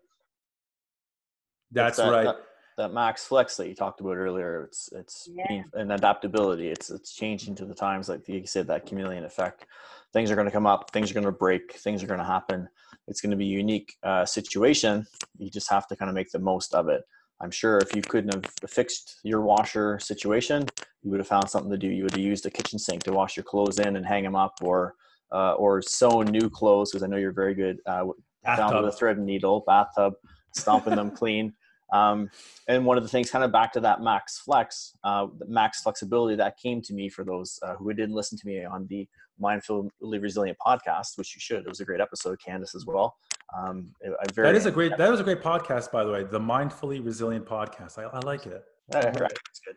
That's 1.71 1.97
that, 1.97 2.11
right. 2.11 2.23
That, 2.25 2.37
that, 2.37 2.43
max 2.77 3.25
flex 3.25 3.57
that 3.57 3.67
you 3.67 3.75
talked 3.75 4.01
about 4.01 4.17
earlier, 4.17 4.63
it's 4.63 4.89
it's 4.91 5.27
yeah. 5.31 5.63
an 5.73 5.91
adaptability. 5.91 6.69
It's 6.69 6.89
it's 6.89 7.13
changing 7.13 7.55
to 7.55 7.65
the 7.65 7.73
times. 7.73 8.09
Like 8.09 8.27
you 8.27 8.45
said, 8.45 8.67
that 8.67 8.85
chameleon 8.85 9.23
effect. 9.23 9.65
Things 10.13 10.31
are 10.31 10.35
going 10.35 10.47
to 10.47 10.51
come 10.51 10.67
up. 10.67 10.91
Things 10.91 11.09
are 11.09 11.13
going 11.13 11.25
to 11.25 11.31
break. 11.31 11.73
Things 11.73 12.03
are 12.03 12.07
going 12.07 12.19
to 12.19 12.25
happen. 12.25 12.69
It's 13.07 13.21
going 13.21 13.31
to 13.31 13.37
be 13.37 13.45
a 13.45 13.57
unique 13.57 13.95
uh, 14.03 14.25
situation. 14.25 15.05
You 15.37 15.49
just 15.49 15.69
have 15.69 15.87
to 15.87 15.95
kind 15.95 16.09
of 16.09 16.15
make 16.15 16.31
the 16.31 16.39
most 16.39 16.73
of 16.73 16.87
it. 16.87 17.03
I'm 17.41 17.51
sure 17.51 17.77
if 17.77 17.95
you 17.95 18.01
couldn't 18.01 18.33
have 18.33 18.45
fixed 18.69 19.19
your 19.23 19.41
washer 19.41 19.99
situation, 19.99 20.67
you 21.03 21.11
would 21.11 21.19
have 21.19 21.27
found 21.27 21.49
something 21.49 21.71
to 21.71 21.77
do. 21.77 21.87
You 21.87 22.03
would 22.03 22.11
have 22.11 22.19
used 22.19 22.45
a 22.45 22.49
kitchen 22.49 22.79
sink 22.79 23.03
to 23.03 23.11
wash 23.11 23.35
your 23.35 23.43
clothes 23.43 23.79
in 23.79 23.95
and 23.95 24.05
hang 24.05 24.23
them 24.23 24.35
up, 24.35 24.55
or 24.61 24.95
uh, 25.31 25.53
or 25.53 25.81
sew 25.81 26.21
new 26.21 26.49
clothes 26.49 26.91
because 26.91 27.03
I 27.03 27.07
know 27.07 27.17
you're 27.17 27.31
very 27.31 27.53
good 27.53 27.79
uh, 27.85 28.05
down 28.43 28.75
with 28.75 28.93
a 28.93 28.97
thread 28.97 29.17
and 29.17 29.25
needle, 29.25 29.63
bathtub, 29.65 30.13
stomping 30.53 30.95
them 30.95 31.11
clean. 31.15 31.53
Um, 31.93 32.29
and 32.67 32.85
one 32.85 32.97
of 32.97 33.03
the 33.03 33.09
things, 33.09 33.31
kind 33.31 33.45
of 33.45 33.51
back 33.51 33.71
to 33.73 33.79
that 33.81 34.01
max 34.01 34.39
flex, 34.39 34.97
uh, 35.03 35.27
max 35.47 35.81
flexibility 35.81 36.35
that 36.35 36.57
came 36.57 36.81
to 36.81 36.93
me 36.93 37.09
for 37.09 37.23
those 37.23 37.59
uh, 37.63 37.75
who 37.75 37.93
didn't 37.93 38.15
listen 38.15 38.37
to 38.37 38.47
me 38.47 38.65
on 38.65 38.87
the 38.87 39.07
Mindfully 39.41 40.21
Resilient 40.21 40.57
podcast, 40.65 41.17
which 41.17 41.35
you 41.35 41.39
should. 41.39 41.59
It 41.59 41.67
was 41.67 41.79
a 41.79 41.85
great 41.85 42.01
episode, 42.01 42.39
Candace, 42.43 42.75
as 42.75 42.85
well. 42.85 43.15
Um, 43.57 43.89
very, 44.33 44.49
that 44.49 44.55
is 44.55 44.65
a 44.65 44.71
great. 44.71 44.97
That 44.97 45.09
was 45.09 45.19
a 45.19 45.23
great 45.23 45.41
podcast, 45.41 45.91
by 45.91 46.03
the 46.03 46.11
way. 46.11 46.23
The 46.23 46.39
Mindfully 46.39 47.03
Resilient 47.05 47.45
podcast. 47.45 47.97
I, 47.97 48.03
I 48.03 48.19
like 48.19 48.45
it. 48.45 48.63
right, 48.93 49.13
that's 49.13 49.61
good. 49.65 49.75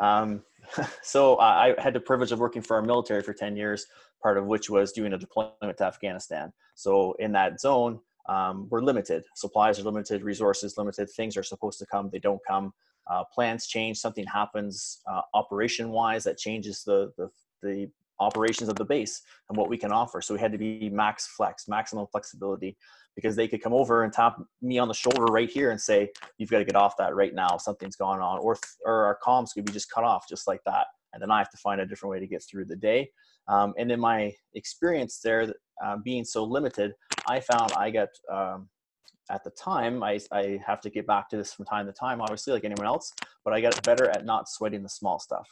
Um, 0.00 0.42
so 1.02 1.38
I 1.38 1.74
had 1.78 1.94
the 1.94 2.00
privilege 2.00 2.32
of 2.32 2.38
working 2.38 2.62
for 2.62 2.76
our 2.76 2.82
military 2.82 3.22
for 3.22 3.32
10 3.32 3.56
years, 3.56 3.86
part 4.22 4.38
of 4.38 4.46
which 4.46 4.70
was 4.70 4.92
doing 4.92 5.12
a 5.12 5.18
deployment 5.18 5.76
to 5.78 5.84
Afghanistan. 5.84 6.52
So 6.74 7.14
in 7.18 7.32
that 7.32 7.60
zone, 7.60 8.00
um, 8.30 8.68
we're 8.70 8.80
limited. 8.80 9.24
Supplies 9.34 9.80
are 9.80 9.82
limited, 9.82 10.22
resources 10.22 10.78
limited. 10.78 11.10
Things 11.10 11.36
are 11.36 11.42
supposed 11.42 11.78
to 11.80 11.86
come, 11.86 12.08
they 12.12 12.20
don't 12.20 12.40
come. 12.46 12.72
Uh, 13.10 13.24
plans 13.34 13.66
change, 13.66 13.98
something 13.98 14.24
happens 14.24 15.00
uh, 15.10 15.22
operation 15.34 15.90
wise 15.90 16.22
that 16.22 16.38
changes 16.38 16.84
the, 16.84 17.12
the, 17.18 17.28
the 17.62 17.90
operations 18.20 18.68
of 18.68 18.76
the 18.76 18.84
base 18.84 19.22
and 19.48 19.58
what 19.58 19.68
we 19.68 19.76
can 19.76 19.90
offer. 19.90 20.20
So 20.20 20.34
we 20.34 20.40
had 20.40 20.52
to 20.52 20.58
be 20.58 20.88
max 20.90 21.26
flex, 21.26 21.66
maximum 21.66 22.06
flexibility, 22.06 22.76
because 23.16 23.34
they 23.34 23.48
could 23.48 23.62
come 23.62 23.72
over 23.72 24.04
and 24.04 24.12
tap 24.12 24.38
me 24.62 24.78
on 24.78 24.86
the 24.86 24.94
shoulder 24.94 25.24
right 25.24 25.50
here 25.50 25.72
and 25.72 25.80
say, 25.80 26.10
"You've 26.38 26.50
got 26.50 26.58
to 26.58 26.64
get 26.64 26.76
off 26.76 26.96
that 26.98 27.16
right 27.16 27.34
now. 27.34 27.56
Something's 27.56 27.96
going 27.96 28.20
on," 28.20 28.38
or 28.38 28.56
or 28.84 29.06
our 29.06 29.18
comms 29.26 29.52
could 29.52 29.64
be 29.64 29.72
just 29.72 29.90
cut 29.90 30.04
off 30.04 30.28
just 30.28 30.46
like 30.46 30.60
that, 30.66 30.86
and 31.12 31.20
then 31.20 31.30
I 31.30 31.38
have 31.38 31.50
to 31.50 31.56
find 31.56 31.80
a 31.80 31.86
different 31.86 32.12
way 32.12 32.20
to 32.20 32.26
get 32.28 32.44
through 32.48 32.66
the 32.66 32.76
day. 32.76 33.10
Um, 33.48 33.74
and 33.76 33.90
in 33.90 33.98
my 33.98 34.32
experience 34.54 35.18
there, 35.18 35.52
uh, 35.82 35.96
being 36.04 36.24
so 36.24 36.44
limited, 36.44 36.94
I 37.26 37.40
found 37.40 37.72
I 37.72 37.90
got 37.90 38.08
um, 38.32 38.68
at 39.30 39.44
the 39.44 39.50
time 39.50 40.02
I, 40.02 40.18
I 40.32 40.60
have 40.66 40.80
to 40.82 40.90
get 40.90 41.06
back 41.06 41.28
to 41.30 41.36
this 41.36 41.52
from 41.52 41.64
time 41.64 41.86
to 41.86 41.92
time 41.92 42.20
obviously 42.20 42.52
like 42.52 42.64
anyone 42.64 42.86
else 42.86 43.12
but 43.44 43.54
i 43.54 43.60
got 43.60 43.80
better 43.84 44.08
at 44.10 44.24
not 44.24 44.48
sweating 44.48 44.82
the 44.82 44.88
small 44.88 45.18
stuff. 45.18 45.48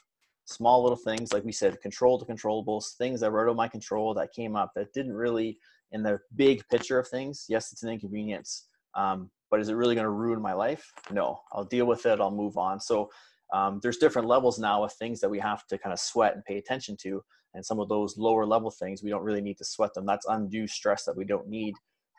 Small 0.47 0.83
little 0.83 0.97
things 0.97 1.33
like 1.33 1.45
we 1.45 1.53
said 1.53 1.81
control 1.83 2.18
the 2.18 2.24
controllables 2.24 2.97
things 2.97 3.20
that 3.20 3.31
were 3.31 3.47
out 3.47 3.51
of 3.51 3.57
my 3.57 3.68
control 3.68 4.14
that 4.14 4.33
came 4.35 4.57
up 4.57 4.72
that 4.74 4.93
didn't 4.95 5.12
really 5.12 5.59
in 5.93 6.03
the 6.03 6.18
big 6.37 6.62
picture 6.70 6.99
of 6.99 7.07
things 7.07 7.45
yes 7.49 7.70
it's 7.70 7.83
an 7.83 7.91
inconvenience 7.91 8.68
um, 8.95 9.31
but 9.51 9.61
is 9.61 9.68
it 9.68 9.74
really 9.74 9.95
going 9.95 10.05
to 10.05 10.11
ruin 10.11 10.41
my 10.41 10.55
life? 10.55 10.91
No 11.11 11.39
i'll 11.53 11.64
deal 11.64 11.87
with 11.87 12.07
it 12.07 12.18
i'll 12.18 12.31
move 12.31 12.57
on. 12.57 12.81
So 12.81 13.11
um, 13.53 13.79
there's 13.83 13.99
different 13.99 14.26
levels 14.26 14.59
now 14.59 14.83
of 14.85 14.93
things 14.95 15.20
that 15.20 15.29
we 15.29 15.39
have 15.39 15.66
to 15.66 15.76
kind 15.79 15.93
of 15.93 16.01
sweat 16.01 16.35
and 16.35 16.45
pay 16.45 16.57
attention 16.57 16.97
to 17.03 17.22
and 17.55 17.64
some 17.64 17.80
of 17.80 17.88
those 17.88 18.16
lower 18.16 18.46
level 18.46 18.70
things 18.70 19.03
we 19.03 19.11
don't 19.11 19.24
really 19.24 19.40
need 19.40 19.59
to 19.59 19.64
sweat 19.64 19.94
them 19.94 20.07
that's 20.07 20.26
undue 20.28 20.66
stress 20.66 21.05
that 21.05 21.16
we 21.16 21.24
don't 21.24 21.49
need 21.49 21.74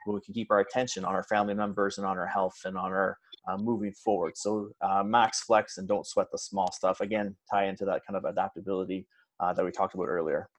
but 0.05 0.13
we 0.13 0.21
can 0.21 0.33
keep 0.33 0.51
our 0.51 0.59
attention 0.59 1.05
on 1.05 1.13
our 1.13 1.23
family 1.23 1.53
members 1.53 1.97
and 1.97 2.07
on 2.07 2.17
our 2.17 2.27
health 2.27 2.55
and 2.65 2.77
on 2.77 2.91
our 2.91 3.17
uh, 3.47 3.57
moving 3.57 3.93
forward. 3.93 4.37
So 4.37 4.71
uh, 4.81 5.03
max 5.03 5.41
flex 5.41 5.77
and 5.77 5.87
don't 5.87 6.05
sweat 6.05 6.27
the 6.31 6.37
small 6.37 6.71
stuff. 6.71 7.01
Again, 7.01 7.35
tie 7.51 7.65
into 7.65 7.85
that 7.85 8.01
kind 8.05 8.17
of 8.17 8.25
adaptability 8.25 9.05
uh, 9.39 9.53
that 9.53 9.63
we 9.63 9.71
talked 9.71 9.95
about 9.95 10.07
earlier. 10.07 10.49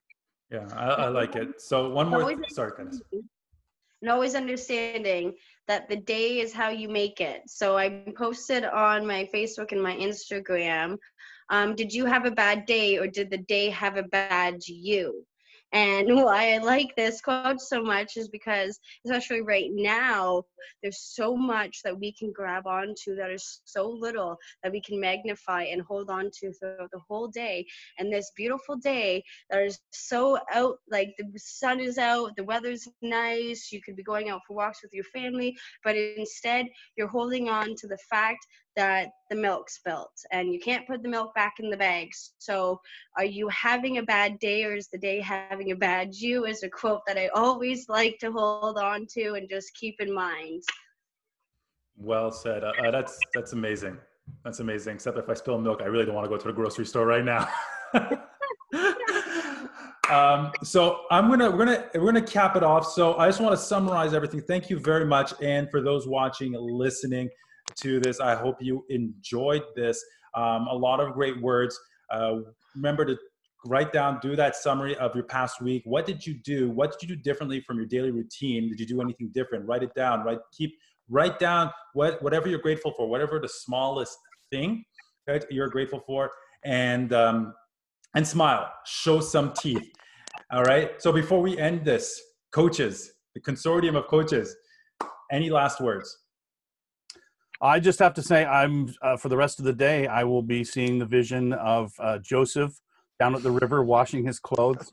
Yeah, 0.51 0.67
I, 0.75 0.87
I 0.87 1.07
like 1.09 1.35
it. 1.35 1.61
So 1.61 1.89
one 1.89 2.09
more. 2.09 2.27
Th- 2.27 2.39
sorry, 2.49 2.71
Dennis. 2.77 3.01
And 4.01 4.09
always 4.09 4.33
understanding 4.33 5.33
that 5.67 5.87
the 5.87 5.95
day 5.95 6.39
is 6.39 6.53
how 6.53 6.69
you 6.69 6.89
make 6.89 7.21
it. 7.21 7.43
So 7.45 7.77
I 7.77 8.03
posted 8.17 8.65
on 8.65 9.05
my 9.05 9.29
Facebook 9.33 9.71
and 9.71 9.81
my 9.81 9.95
Instagram. 9.95 10.97
Um, 11.51 11.75
did 11.75 11.93
you 11.93 12.05
have 12.05 12.25
a 12.25 12.31
bad 12.31 12.65
day, 12.65 12.97
or 12.97 13.07
did 13.07 13.29
the 13.29 13.37
day 13.37 13.69
have 13.69 13.97
a 13.97 14.03
bad 14.03 14.61
you? 14.65 15.25
And 15.73 16.07
why 16.15 16.53
I 16.53 16.57
like 16.57 16.95
this 16.95 17.21
quote 17.21 17.61
so 17.61 17.81
much 17.81 18.17
is 18.17 18.27
because, 18.27 18.79
especially 19.05 19.41
right 19.41 19.69
now, 19.71 20.43
there's 20.81 20.99
so 20.99 21.35
much 21.35 21.81
that 21.83 21.97
we 21.97 22.13
can 22.13 22.31
grab 22.31 22.67
onto 22.67 23.15
that 23.15 23.31
is 23.31 23.61
so 23.65 23.87
little 23.89 24.37
that 24.63 24.71
we 24.71 24.81
can 24.81 24.99
magnify 24.99 25.63
and 25.63 25.81
hold 25.81 26.09
on 26.09 26.29
to 26.39 26.51
throughout 26.53 26.91
the 26.91 27.01
whole 27.07 27.27
day. 27.27 27.65
And 27.97 28.11
this 28.11 28.31
beautiful 28.35 28.75
day 28.75 29.23
that 29.49 29.61
is 29.63 29.79
so 29.91 30.39
out, 30.53 30.77
like 30.89 31.13
the 31.17 31.31
sun 31.37 31.79
is 31.79 31.97
out, 31.97 32.35
the 32.35 32.43
weather's 32.43 32.87
nice, 33.01 33.71
you 33.71 33.81
could 33.81 33.95
be 33.95 34.03
going 34.03 34.29
out 34.29 34.41
for 34.47 34.55
walks 34.55 34.81
with 34.81 34.93
your 34.93 35.05
family, 35.05 35.55
but 35.83 35.95
instead 35.95 36.67
you're 36.97 37.07
holding 37.07 37.49
on 37.49 37.75
to 37.77 37.87
the 37.87 37.97
fact 38.09 38.45
that 38.75 39.09
the 39.29 39.35
milk 39.35 39.69
spilt 39.69 40.11
and 40.31 40.53
you 40.53 40.59
can't 40.59 40.87
put 40.87 41.03
the 41.03 41.09
milk 41.09 41.33
back 41.35 41.55
in 41.59 41.69
the 41.69 41.77
bags. 41.77 42.33
So, 42.39 42.79
are 43.17 43.25
you 43.25 43.47
having 43.49 43.97
a 43.97 44.03
bad 44.03 44.39
day 44.39 44.63
or 44.63 44.75
is 44.75 44.87
the 44.87 44.97
day 44.97 45.19
having 45.19 45.71
a 45.71 45.75
bad 45.75 46.15
you? 46.15 46.45
Is 46.45 46.63
a 46.63 46.69
quote 46.69 47.01
that 47.07 47.17
I 47.17 47.27
always 47.29 47.89
like 47.89 48.17
to 48.19 48.31
hold 48.31 48.77
on 48.77 49.05
to 49.13 49.33
and 49.33 49.49
just 49.49 49.73
keep 49.75 49.95
in 49.99 50.13
mind. 50.13 50.63
Well 51.97 52.31
said. 52.31 52.63
Uh, 52.63 52.71
uh 52.83 52.91
that's 52.91 53.19
that's 53.33 53.53
amazing. 53.53 53.97
That's 54.43 54.59
amazing. 54.59 54.95
Except 54.95 55.17
if 55.17 55.29
I 55.29 55.33
spill 55.33 55.59
milk, 55.59 55.81
I 55.81 55.85
really 55.85 56.05
don't 56.05 56.15
want 56.15 56.25
to 56.25 56.29
go 56.29 56.37
to 56.37 56.47
the 56.47 56.53
grocery 56.53 56.85
store 56.85 57.05
right 57.05 57.25
now. 57.25 57.49
um, 60.09 60.51
so 60.63 61.01
I'm 61.11 61.29
gonna 61.29 61.51
we're 61.51 61.65
gonna 61.65 61.85
we're 61.95 62.11
gonna 62.11 62.21
cap 62.21 62.55
it 62.55 62.63
off. 62.63 62.87
So 62.87 63.17
I 63.17 63.27
just 63.27 63.41
want 63.41 63.53
to 63.53 63.61
summarize 63.63 64.13
everything. 64.13 64.41
Thank 64.41 64.69
you 64.69 64.79
very 64.79 65.05
much, 65.05 65.33
and 65.41 65.69
for 65.69 65.81
those 65.81 66.07
watching, 66.07 66.53
listening 66.53 67.29
to 67.77 67.99
this. 67.99 68.19
I 68.19 68.35
hope 68.35 68.57
you 68.61 68.85
enjoyed 68.89 69.63
this. 69.75 70.03
Um, 70.35 70.67
a 70.67 70.75
lot 70.75 70.99
of 70.99 71.13
great 71.13 71.41
words. 71.41 71.79
Uh, 72.09 72.37
remember 72.75 73.05
to 73.05 73.17
write 73.65 73.91
down, 73.91 74.19
do 74.21 74.35
that 74.35 74.55
summary 74.55 74.95
of 74.97 75.13
your 75.15 75.25
past 75.25 75.61
week. 75.61 75.83
What 75.85 76.05
did 76.05 76.25
you 76.25 76.35
do? 76.43 76.69
What 76.71 76.91
did 76.91 77.07
you 77.07 77.15
do 77.15 77.21
differently 77.21 77.61
from 77.61 77.77
your 77.77 77.85
daily 77.85 78.11
routine? 78.11 78.69
Did 78.69 78.79
you 78.79 78.85
do 78.85 79.01
anything 79.01 79.29
different? 79.33 79.65
Write 79.65 79.83
it 79.83 79.93
down. 79.93 80.23
Write 80.23 80.39
keep 80.51 80.73
write 81.09 81.39
down 81.39 81.71
what 81.93 82.21
whatever 82.23 82.47
you're 82.47 82.59
grateful 82.59 82.93
for, 82.95 83.07
whatever 83.07 83.39
the 83.39 83.49
smallest 83.49 84.17
thing 84.49 84.83
that 85.27 85.45
you're 85.51 85.69
grateful 85.69 86.01
for, 86.05 86.31
and 86.65 87.13
um, 87.13 87.53
and 88.15 88.27
smile. 88.27 88.71
Show 88.85 89.19
some 89.19 89.53
teeth. 89.53 89.91
All 90.51 90.63
right. 90.63 91.01
So 91.01 91.11
before 91.11 91.41
we 91.41 91.57
end 91.57 91.85
this, 91.85 92.21
coaches, 92.51 93.13
the 93.35 93.41
consortium 93.41 93.95
of 93.95 94.07
coaches, 94.07 94.55
any 95.31 95.49
last 95.49 95.79
words? 95.79 96.17
I 97.61 97.79
just 97.79 97.99
have 97.99 98.15
to 98.15 98.23
say, 98.23 98.43
I'm 98.43 98.93
uh, 99.01 99.17
for 99.17 99.29
the 99.29 99.37
rest 99.37 99.59
of 99.59 99.65
the 99.65 99.73
day. 99.73 100.07
I 100.07 100.23
will 100.23 100.41
be 100.41 100.63
seeing 100.63 100.97
the 100.97 101.05
vision 101.05 101.53
of 101.53 101.93
uh, 101.99 102.17
Joseph 102.17 102.79
down 103.19 103.35
at 103.35 103.43
the 103.43 103.51
river 103.51 103.83
washing 103.83 104.25
his 104.25 104.39
clothes, 104.39 104.91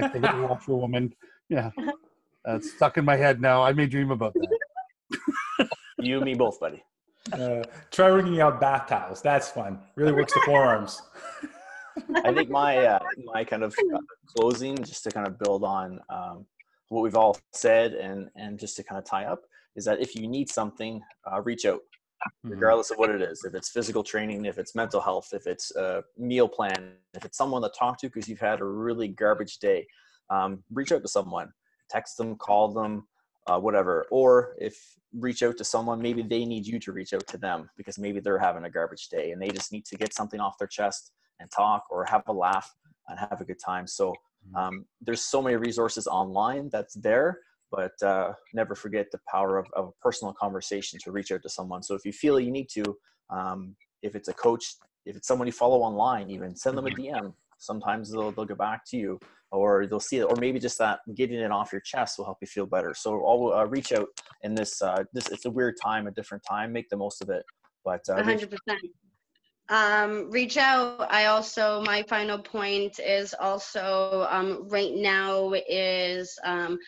like 0.00 0.12
the 0.12 0.20
little 0.20 0.46
washerwoman. 0.46 1.12
Yeah, 1.48 1.70
that's 2.44 2.72
stuck 2.72 2.96
in 2.96 3.04
my 3.04 3.16
head 3.16 3.40
now. 3.40 3.62
I 3.62 3.72
may 3.72 3.86
dream 3.86 4.12
about 4.12 4.34
that. 4.34 5.68
you 5.98 6.16
and 6.16 6.24
me 6.24 6.34
both, 6.34 6.60
buddy. 6.60 6.84
Uh, 7.32 7.64
try 7.90 8.06
wringing 8.06 8.40
out 8.40 8.60
bath 8.60 8.86
towels. 8.88 9.20
That's 9.20 9.48
fun. 9.48 9.80
Really 9.96 10.12
works 10.12 10.32
the 10.32 10.42
forearms. 10.44 11.02
I 12.24 12.32
think 12.32 12.50
my 12.50 12.76
uh, 12.78 12.98
my 13.24 13.42
kind 13.42 13.64
of 13.64 13.74
uh, 13.92 13.98
closing, 14.26 14.76
just 14.76 15.02
to 15.04 15.10
kind 15.10 15.26
of 15.26 15.40
build 15.40 15.64
on 15.64 15.98
um, 16.08 16.46
what 16.88 17.02
we've 17.02 17.16
all 17.16 17.36
said, 17.52 17.94
and 17.94 18.30
and 18.36 18.60
just 18.60 18.76
to 18.76 18.84
kind 18.84 18.96
of 18.96 19.04
tie 19.04 19.24
up, 19.24 19.42
is 19.74 19.84
that 19.86 20.00
if 20.00 20.14
you 20.14 20.28
need 20.28 20.48
something, 20.48 21.02
uh, 21.30 21.42
reach 21.42 21.66
out. 21.66 21.80
Mm-hmm. 22.26 22.50
regardless 22.50 22.90
of 22.90 22.98
what 22.98 23.10
it 23.10 23.22
is 23.22 23.44
if 23.44 23.54
it's 23.54 23.70
physical 23.70 24.02
training 24.02 24.44
if 24.46 24.58
it's 24.58 24.74
mental 24.74 25.00
health 25.00 25.28
if 25.32 25.46
it's 25.46 25.74
a 25.76 26.02
meal 26.18 26.48
plan 26.48 26.92
if 27.14 27.24
it's 27.24 27.38
someone 27.38 27.62
to 27.62 27.70
talk 27.78 27.98
to 28.00 28.08
because 28.08 28.28
you've 28.28 28.40
had 28.40 28.60
a 28.60 28.64
really 28.64 29.08
garbage 29.08 29.58
day 29.58 29.86
um, 30.30 30.62
reach 30.72 30.92
out 30.92 31.02
to 31.02 31.08
someone 31.08 31.52
text 31.90 32.16
them 32.16 32.36
call 32.36 32.68
them 32.68 33.06
uh, 33.46 33.58
whatever 33.58 34.06
or 34.10 34.56
if 34.58 34.96
reach 35.18 35.42
out 35.42 35.56
to 35.56 35.64
someone 35.64 36.00
maybe 36.02 36.22
they 36.22 36.44
need 36.44 36.66
you 36.66 36.78
to 36.78 36.92
reach 36.92 37.12
out 37.12 37.26
to 37.26 37.38
them 37.38 37.70
because 37.76 37.98
maybe 37.98 38.20
they're 38.20 38.38
having 38.38 38.64
a 38.64 38.70
garbage 38.70 39.08
day 39.08 39.30
and 39.30 39.40
they 39.40 39.48
just 39.48 39.72
need 39.72 39.84
to 39.84 39.96
get 39.96 40.12
something 40.12 40.40
off 40.40 40.58
their 40.58 40.68
chest 40.68 41.12
and 41.40 41.50
talk 41.50 41.84
or 41.90 42.04
have 42.04 42.22
a 42.28 42.32
laugh 42.32 42.74
and 43.08 43.18
have 43.18 43.40
a 43.40 43.44
good 43.44 43.58
time. 43.58 43.86
So 43.86 44.10
mm-hmm. 44.10 44.56
um, 44.56 44.86
there's 45.00 45.22
so 45.22 45.40
many 45.42 45.56
resources 45.56 46.06
online 46.06 46.68
that's 46.70 46.94
there, 46.94 47.40
but 47.76 48.02
uh, 48.02 48.32
never 48.54 48.74
forget 48.74 49.10
the 49.12 49.20
power 49.30 49.58
of, 49.58 49.66
of 49.74 49.88
a 49.88 49.92
personal 50.02 50.32
conversation 50.32 50.98
to 51.04 51.12
reach 51.12 51.30
out 51.30 51.42
to 51.42 51.48
someone. 51.48 51.82
So 51.82 51.94
if 51.94 52.06
you 52.06 52.12
feel 52.12 52.40
you 52.40 52.50
need 52.50 52.70
to, 52.70 52.96
um, 53.28 53.76
if 54.02 54.16
it's 54.16 54.28
a 54.28 54.32
coach, 54.32 54.76
if 55.04 55.14
it's 55.14 55.28
someone 55.28 55.46
you 55.46 55.52
follow 55.52 55.82
online, 55.82 56.30
even 56.30 56.56
send 56.56 56.76
them 56.78 56.86
a 56.86 56.90
DM. 56.90 57.12
Mm-hmm. 57.12 57.28
Sometimes 57.58 58.10
they'll, 58.10 58.32
they'll 58.32 58.46
get 58.46 58.58
back 58.58 58.84
to 58.90 58.96
you 58.96 59.20
or 59.52 59.86
they'll 59.86 60.00
see 60.00 60.18
it, 60.18 60.24
or 60.24 60.36
maybe 60.36 60.58
just 60.58 60.78
that 60.78 61.00
getting 61.14 61.38
it 61.38 61.52
off 61.52 61.70
your 61.70 61.80
chest 61.82 62.18
will 62.18 62.24
help 62.24 62.38
you 62.40 62.46
feel 62.46 62.66
better. 62.66 62.94
So 62.94 63.24
I'll 63.24 63.60
uh, 63.60 63.64
reach 63.66 63.92
out 63.92 64.08
in 64.42 64.54
this, 64.54 64.82
uh, 64.82 65.04
this, 65.12 65.28
it's 65.28 65.44
a 65.44 65.50
weird 65.50 65.76
time, 65.82 66.06
a 66.06 66.10
different 66.10 66.42
time, 66.48 66.72
make 66.72 66.88
the 66.88 66.96
most 66.96 67.22
of 67.22 67.28
it. 67.28 67.44
But 67.84 68.00
uh, 68.08 68.16
100%. 68.16 68.48
Um, 69.68 70.30
reach 70.30 70.56
out. 70.56 71.12
I 71.12 71.26
also, 71.26 71.82
my 71.82 72.04
final 72.08 72.38
point 72.38 73.00
is 73.00 73.34
also 73.38 74.26
um, 74.30 74.68
right 74.68 74.94
now 74.94 75.52
is 75.68 76.38
um, 76.44 76.78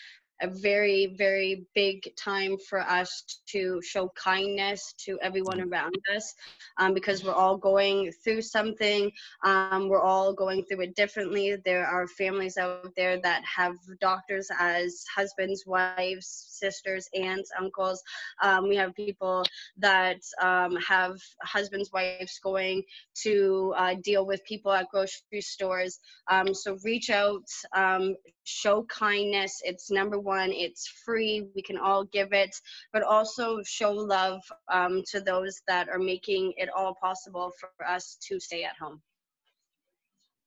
a 0.40 0.48
very, 0.48 1.14
very 1.16 1.66
big 1.74 2.14
time 2.16 2.56
for 2.68 2.80
us 2.80 3.40
to 3.46 3.80
show 3.82 4.10
kindness 4.16 4.94
to 4.98 5.18
everyone 5.22 5.60
around 5.60 5.96
us 6.14 6.34
um, 6.78 6.94
because 6.94 7.24
we're 7.24 7.32
all 7.32 7.56
going 7.56 8.12
through 8.24 8.42
something. 8.42 9.10
Um, 9.44 9.88
we're 9.88 10.02
all 10.02 10.32
going 10.32 10.64
through 10.64 10.82
it 10.82 10.94
differently. 10.94 11.56
There 11.64 11.86
are 11.86 12.06
families 12.06 12.56
out 12.56 12.94
there 12.96 13.20
that 13.20 13.42
have 13.44 13.74
doctors 14.00 14.48
as 14.58 15.04
husbands, 15.14 15.64
wives, 15.66 16.46
sisters, 16.50 17.08
aunts, 17.14 17.50
uncles. 17.58 18.02
Um, 18.42 18.68
we 18.68 18.76
have 18.76 18.94
people 18.94 19.44
that 19.78 20.20
um, 20.40 20.76
have 20.76 21.16
husbands, 21.42 21.90
wives 21.92 22.40
going 22.42 22.82
to 23.22 23.74
uh, 23.76 23.94
deal 24.02 24.26
with 24.26 24.44
people 24.44 24.72
at 24.72 24.88
grocery 24.88 25.40
stores. 25.40 25.98
Um, 26.30 26.54
so 26.54 26.78
reach 26.84 27.10
out, 27.10 27.44
um, 27.74 28.14
show 28.44 28.84
kindness. 28.84 29.60
It's 29.64 29.90
number 29.90 30.18
one, 30.18 30.27
it's 30.36 30.86
free. 31.04 31.48
We 31.54 31.62
can 31.62 31.78
all 31.78 32.04
give 32.04 32.32
it, 32.32 32.54
but 32.92 33.02
also 33.02 33.62
show 33.62 33.92
love 33.92 34.42
um, 34.72 35.02
to 35.10 35.20
those 35.20 35.60
that 35.66 35.88
are 35.88 35.98
making 35.98 36.52
it 36.56 36.68
all 36.76 36.94
possible 36.94 37.52
for 37.58 37.86
us 37.86 38.16
to 38.28 38.38
stay 38.38 38.64
at 38.64 38.76
home. 38.76 39.00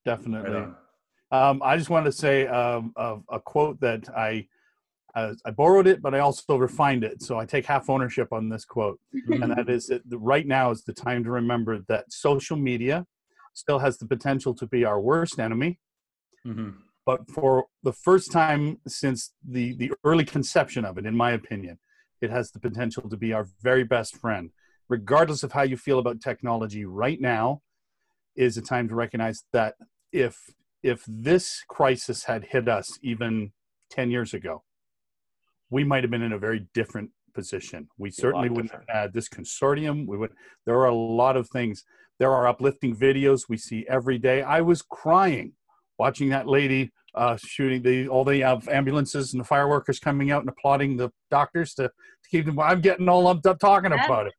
Definitely. 0.05 0.51
Right 0.51 0.73
um, 1.31 1.61
I 1.63 1.77
just 1.77 1.89
wanted 1.89 2.05
to 2.05 2.11
say 2.11 2.47
um, 2.47 2.93
a, 2.97 3.17
a, 3.29 3.39
quote 3.39 3.79
that 3.79 4.09
I 4.09 4.47
uh, 5.15 5.33
I 5.45 5.51
borrowed 5.51 5.87
it, 5.87 6.01
but 6.01 6.13
I 6.13 6.19
also 6.19 6.57
refined 6.57 7.03
it. 7.03 7.21
So 7.21 7.37
I 7.37 7.45
take 7.45 7.65
half 7.65 7.89
ownership 7.89 8.29
on 8.31 8.49
this 8.49 8.65
quote, 8.65 8.99
and 9.27 9.51
that 9.51 9.69
is 9.69 9.87
that 9.87 10.01
right 10.11 10.45
now 10.45 10.71
is 10.71 10.83
the 10.83 10.93
time 10.93 11.23
to 11.23 11.31
remember 11.31 11.79
that 11.87 12.11
social 12.11 12.57
media 12.57 13.05
still 13.53 13.79
has 13.79 13.97
the 13.97 14.05
potential 14.05 14.53
to 14.55 14.67
be 14.67 14.85
our 14.85 14.99
worst 14.99 15.39
enemy. 15.39 15.79
Mm-hmm 16.45 16.71
but 17.05 17.29
for 17.29 17.65
the 17.83 17.93
first 17.93 18.31
time 18.31 18.79
since 18.87 19.33
the 19.47 19.73
the 19.75 19.91
early 20.03 20.25
conception 20.25 20.85
of 20.85 20.97
it 20.97 21.05
in 21.05 21.15
my 21.15 21.31
opinion 21.31 21.79
it 22.21 22.29
has 22.29 22.51
the 22.51 22.59
potential 22.59 23.09
to 23.09 23.17
be 23.17 23.33
our 23.33 23.47
very 23.61 23.83
best 23.83 24.15
friend. 24.17 24.51
Regardless 24.87 25.43
of 25.43 25.53
how 25.53 25.63
you 25.63 25.77
feel 25.77 25.99
about 25.99 26.21
technology 26.21 26.85
right 26.85 27.19
now 27.19 27.61
is 28.35 28.57
a 28.57 28.61
time 28.61 28.87
to 28.87 28.95
recognize 28.95 29.43
that 29.51 29.75
if 30.11 30.37
if 30.83 31.03
this 31.07 31.63
crisis 31.67 32.25
had 32.25 32.45
hit 32.45 32.67
us 32.67 32.97
even 33.01 33.51
10 33.91 34.09
years 34.09 34.33
ago 34.33 34.63
we 35.69 35.83
might 35.83 36.03
have 36.03 36.11
been 36.11 36.21
in 36.21 36.33
a 36.33 36.39
very 36.39 36.67
different 36.73 37.11
position. 37.33 37.87
We 37.97 38.11
certainly 38.11 38.49
wouldn't 38.49 38.71
have 38.71 38.83
had 38.89 39.13
this 39.13 39.29
consortium. 39.29 40.05
We 40.05 40.17
would 40.17 40.31
there 40.65 40.75
are 40.75 40.87
a 40.87 40.95
lot 40.95 41.37
of 41.37 41.49
things. 41.49 41.83
There 42.19 42.31
are 42.31 42.47
uplifting 42.47 42.95
videos 42.95 43.43
we 43.47 43.57
see 43.57 43.85
every 43.89 44.17
day. 44.17 44.41
I 44.41 44.61
was 44.61 44.81
crying 44.81 45.53
watching 46.01 46.29
that 46.29 46.47
lady 46.47 46.91
uh, 47.13 47.37
shooting 47.37 47.81
the 47.83 48.07
all 48.07 48.23
the 48.23 48.43
uh, 48.43 48.59
ambulances 48.71 49.33
and 49.33 49.39
the 49.39 49.45
fire 49.45 49.67
workers 49.67 49.99
coming 49.99 50.31
out 50.31 50.41
and 50.41 50.49
applauding 50.49 50.97
the 50.97 51.11
doctors 51.29 51.75
to, 51.75 51.83
to 51.83 52.29
keep 52.31 52.45
them. 52.47 52.59
I'm 52.59 52.81
getting 52.81 53.07
all 53.07 53.23
lumped 53.23 53.45
up 53.45 53.59
talking 53.59 53.91
about 53.93 54.25
it. 54.25 54.33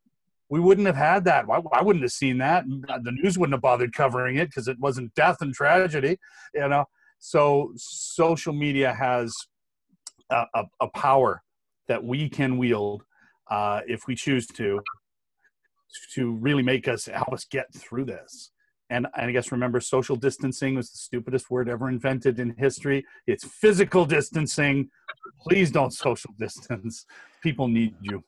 We 0.48 0.58
wouldn't 0.58 0.86
have 0.86 0.96
had 0.96 1.24
that. 1.26 1.44
I, 1.48 1.60
I 1.72 1.82
wouldn't 1.82 2.02
have 2.02 2.12
seen 2.12 2.38
that. 2.38 2.64
Uh, 2.88 2.98
the 3.02 3.12
news 3.12 3.38
wouldn't 3.38 3.54
have 3.54 3.62
bothered 3.62 3.94
covering 3.94 4.36
it 4.36 4.46
because 4.46 4.66
it 4.66 4.78
wasn't 4.80 5.14
death 5.14 5.36
and 5.40 5.54
tragedy, 5.54 6.18
you 6.54 6.68
know. 6.68 6.84
So 7.20 7.72
social 7.76 8.52
media 8.52 8.92
has 8.92 9.32
a, 10.30 10.44
a, 10.54 10.64
a 10.80 10.88
power 10.88 11.42
that 11.86 12.02
we 12.02 12.28
can 12.28 12.58
wield 12.58 13.04
uh, 13.50 13.82
if 13.86 14.06
we 14.08 14.16
choose 14.16 14.46
to 14.46 14.80
to 16.14 16.32
really 16.32 16.62
make 16.62 16.88
us 16.88 17.04
help 17.04 17.32
us 17.32 17.44
get 17.44 17.66
through 17.74 18.06
this 18.06 18.51
and, 18.92 19.06
and 19.16 19.26
I 19.26 19.32
guess 19.32 19.50
remember 19.50 19.80
social 19.80 20.16
distancing 20.16 20.74
was 20.74 20.90
the 20.90 20.98
stupidest 20.98 21.50
word 21.50 21.68
ever 21.68 21.88
invented 21.88 22.38
in 22.38 22.54
history. 22.58 23.06
It's 23.26 23.44
physical 23.44 24.04
distancing. 24.04 24.90
Please 25.40 25.70
don't 25.70 25.92
social 25.92 26.32
distance. 26.38 27.06
People 27.42 27.68
need 27.68 27.94
you. 28.02 28.22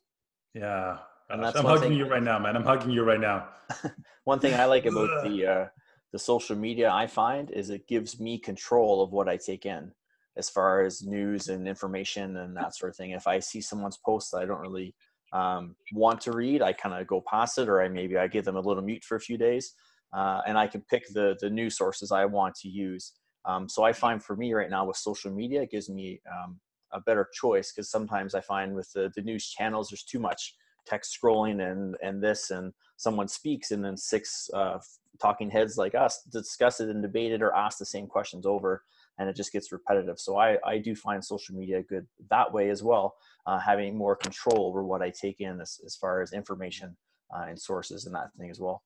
Yeah. 0.55 0.99
And 1.29 1.43
that's 1.43 1.57
I'm 1.57 1.67
hugging 1.67 1.91
thing, 1.91 1.99
you 1.99 2.07
right 2.07 2.23
now, 2.23 2.39
man. 2.39 2.57
I'm 2.57 2.65
hugging 2.65 2.91
you 2.91 3.05
right 3.05 3.21
now. 3.21 3.49
one 4.25 4.41
thing 4.41 4.55
I 4.55 4.65
like 4.65 4.87
about 4.87 5.25
the 5.25 5.47
uh, 5.47 5.67
the 6.13 6.19
social 6.19 6.57
media 6.57 6.91
I 6.91 7.07
find 7.07 7.51
is 7.51 7.71
it 7.71 7.87
gives 7.87 8.21
me 8.21 8.39
control 8.39 9.03
of 9.03 9.13
what 9.13 9.29
I 9.29 9.37
take 9.37 9.67
in 9.67 9.93
as 10.37 10.49
far 10.49 10.83
as 10.83 11.03
news 11.03 11.49
and 11.49 11.69
information 11.69 12.37
and 12.39 12.57
that 12.57 12.75
sort 12.75 12.91
of 12.91 12.97
thing. 12.97 13.11
If 13.11 13.27
I 13.27 13.39
see 13.39 13.61
someone's 13.61 13.99
post 13.99 14.33
that 14.33 14.39
I 14.39 14.47
don't 14.47 14.61
really 14.61 14.95
um, 15.33 15.77
want 15.93 16.21
to 16.23 16.33
read, 16.33 16.63
I 16.63 16.73
kind 16.73 16.95
of 16.95 17.07
go 17.07 17.23
past 17.29 17.59
it, 17.59 17.69
or 17.69 17.83
I 17.83 17.89
maybe 17.89 18.17
I 18.17 18.29
give 18.29 18.45
them 18.45 18.57
a 18.57 18.61
little 18.61 18.83
mute 18.83 19.05
for 19.05 19.17
a 19.17 19.21
few 19.21 19.37
days 19.37 19.75
uh, 20.15 20.41
and 20.47 20.57
I 20.57 20.67
can 20.67 20.83
pick 20.83 21.09
the 21.13 21.37
the 21.41 21.51
news 21.51 21.77
sources 21.77 22.13
I 22.13 22.25
want 22.25 22.55
to 22.57 22.69
use. 22.69 23.13
Um, 23.47 23.69
so 23.69 23.83
I 23.83 23.93
find 23.93 24.23
for 24.23 24.37
me 24.37 24.55
right 24.55 24.71
now 24.71 24.87
with 24.87 24.97
social 24.97 25.31
media, 25.31 25.63
it 25.63 25.71
gives 25.71 25.91
me 25.91 26.21
um, 26.33 26.59
a 26.93 27.01
better 27.01 27.29
choice 27.35 27.73
because 27.73 27.91
sometimes 27.91 28.35
I 28.35 28.41
find 28.41 28.75
with 28.75 28.91
the, 28.93 29.11
the 29.15 29.23
news 29.23 29.47
channels 29.49 29.91
there's 29.91 30.05
too 30.05 30.21
much 30.21 30.55
text 30.87 31.19
scrolling 31.21 31.71
and 31.71 31.97
and 32.03 32.23
this 32.23 32.51
and 32.51 32.73
someone 32.97 33.29
speaks 33.29 33.71
and 33.71 33.85
then 33.85 33.97
six 33.97 34.49
uh, 34.55 34.79
talking 35.21 35.51
heads 35.51 35.77
like 35.77 35.95
us 35.95 36.23
discuss 36.33 36.81
it 36.81 36.89
and 36.89 37.03
debate 37.03 37.33
it 37.33 37.43
or 37.43 37.55
ask 37.55 37.79
the 37.79 37.87
same 37.87 38.07
questions 38.07 38.47
over 38.47 38.83
and 39.19 39.29
it 39.29 39.37
just 39.37 39.53
gets 39.53 39.71
repetitive. 39.71 40.19
So 40.19 40.39
I, 40.39 40.59
I 40.67 40.79
do 40.79 40.95
find 40.95 41.25
social 41.25 41.55
media 41.55 41.83
good 41.83 42.07
that 42.31 42.53
way 42.53 42.71
as 42.71 42.83
well, 42.83 43.15
uh, 43.47 43.59
having 43.59 43.97
more 43.97 44.17
control 44.17 44.67
over 44.67 44.83
what 44.83 45.03
I 45.03 45.11
take 45.11 45.41
in 45.41 45.61
as, 45.61 45.81
as 45.87 45.95
far 45.95 46.21
as 46.21 46.33
information 46.33 46.97
uh, 47.35 47.45
and 47.49 47.59
sources 47.59 48.07
and 48.07 48.15
that 48.15 48.31
thing 48.39 48.51
as 48.51 48.59
well 48.59 48.83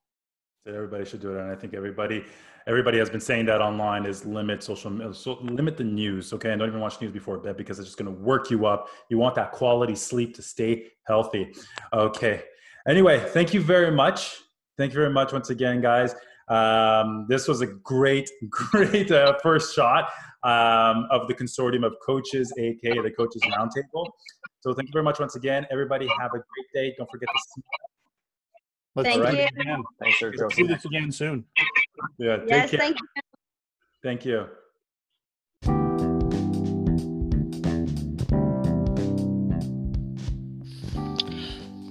that 0.65 0.75
everybody 0.75 1.05
should 1.05 1.21
do 1.21 1.35
it. 1.35 1.41
And 1.41 1.51
i 1.51 1.55
think 1.55 1.75
everybody 1.75 2.25
everybody 2.67 2.99
has 2.99 3.09
been 3.09 3.21
saying 3.21 3.47
that 3.47 3.61
online 3.61 4.05
is 4.05 4.27
limit 4.27 4.63
social 4.63 5.15
so 5.15 5.39
limit 5.43 5.77
the 5.77 5.85
news 5.85 6.33
okay? 6.33 6.51
And 6.51 6.59
don't 6.59 6.69
even 6.69 6.81
watch 6.81 7.01
news 7.01 7.13
before 7.13 7.39
bed 7.39 7.57
because 7.57 7.79
it's 7.79 7.89
just 7.89 7.99
going 7.99 8.15
to 8.15 8.23
work 8.23 8.51
you 8.51 8.67
up. 8.67 8.89
You 9.09 9.19
want 9.19 9.35
that 9.37 9.53
quality 9.53 9.95
sleep 9.95 10.35
to 10.37 10.43
stay 10.43 10.89
healthy. 11.07 11.53
Okay. 11.93 12.43
Anyway 12.87 13.21
thank 13.31 13.55
you 13.55 13.61
very 13.61 13.91
much. 13.91 14.37
Thank 14.77 14.93
you 14.93 14.99
very 14.99 15.13
much 15.13 15.33
once 15.33 15.51
again 15.51 15.81
guys. 15.81 16.15
Um, 16.49 17.27
this 17.29 17.47
was 17.47 17.61
a 17.61 17.67
great 17.67 18.31
great 18.51 19.11
uh, 19.11 19.39
first 19.43 19.75
shot 19.75 20.11
um, 20.45 21.07
of 21.11 21.29
the 21.29 21.35
consortium 21.35 21.85
of 21.85 21.95
coaches 22.05 22.53
aka 22.59 23.01
the 23.03 23.11
coaches 23.11 23.43
roundtable. 23.43 24.07
So 24.61 24.75
thank 24.75 24.89
you 24.89 24.93
very 24.93 25.05
much 25.05 25.19
once 25.21 25.37
again. 25.37 25.67
Everybody 25.71 26.09
have 26.19 26.31
a 26.31 26.39
great 26.39 26.69
day. 26.75 26.95
Don't 26.99 27.11
forget 27.11 27.29
to 27.29 27.63
Let's 28.99 29.17
thank 29.17 29.39
you. 29.39 29.61
Again. 29.61 29.83
Thanks, 30.01 30.19
Sir 30.19 30.33
Let's 30.37 30.57
do 30.57 30.67
this 30.67 30.85
again 30.85 31.13
soon. 31.13 31.45
Yeah. 32.19 32.39
Yes, 32.49 32.71
care. 32.71 32.81
thank 32.81 32.97
you. 33.01 33.23
Thank 34.03 34.25
you. 34.25 34.47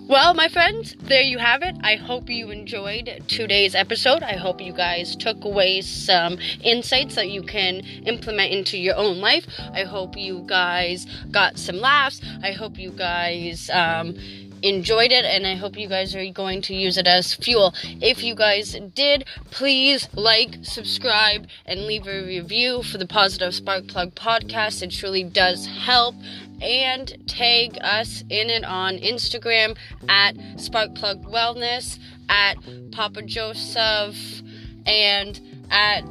Well, 0.10 0.34
my 0.34 0.50
friends, 0.50 0.96
there 1.02 1.22
you 1.22 1.38
have 1.38 1.64
it. 1.64 1.76
I 1.82 1.96
hope 1.96 2.30
you 2.30 2.50
enjoyed 2.50 3.24
today's 3.28 3.76
episode. 3.76 4.24
I 4.24 4.36
hope 4.36 4.62
you 4.62 4.74
guys 4.74 5.16
took 5.16 5.46
away 5.46 5.82
some 5.82 6.38
insights 6.62 7.16
that 7.16 7.30
you 7.30 7.42
can 7.42 7.82
implement 8.06 8.52
into 8.52 8.78
your 8.78 8.96
own 8.96 9.20
life. 9.20 9.46
I 9.74 9.84
hope 9.84 10.18
you 10.18 10.44
guys 10.46 11.06
got 11.32 11.58
some 11.58 11.78
laughs. 11.78 12.22
I 12.42 12.52
hope 12.52 12.78
you 12.78 12.92
guys 12.92 13.70
um, 13.70 14.16
enjoyed 14.62 15.12
it 15.12 15.26
and 15.26 15.46
I 15.46 15.56
hope 15.56 15.78
you 15.78 15.88
guys 15.88 16.16
are 16.16 16.26
going 16.32 16.62
to 16.64 16.76
use 16.76 16.98
it 16.98 17.08
as 17.08 17.34
fuel. 17.34 17.74
If 18.02 18.24
you 18.24 18.36
guys 18.36 18.78
did, 18.94 19.26
please 19.52 20.08
like, 20.14 20.58
subscribe, 20.64 21.48
and 21.66 21.82
leave 21.86 22.08
a 22.08 22.26
review 22.26 22.84
for 22.84 22.98
the 22.98 23.08
Positive 23.08 23.54
Spark 23.54 23.88
Plug 23.88 24.16
podcast. 24.16 24.82
It 24.82 24.92
truly 24.92 25.24
does 25.24 25.66
help. 25.66 26.16
And 26.60 27.16
tag 27.28 27.78
us 27.82 28.24
in 28.30 28.50
it 28.50 28.64
on 28.64 28.98
Instagram 28.98 29.78
at 30.10 30.36
Sparkplug 30.56 31.24
Wellness, 31.26 32.00
at 32.30 32.58
Papa 32.92 33.22
Joseph, 33.22 34.42
and 34.88 35.40
at 35.70 36.10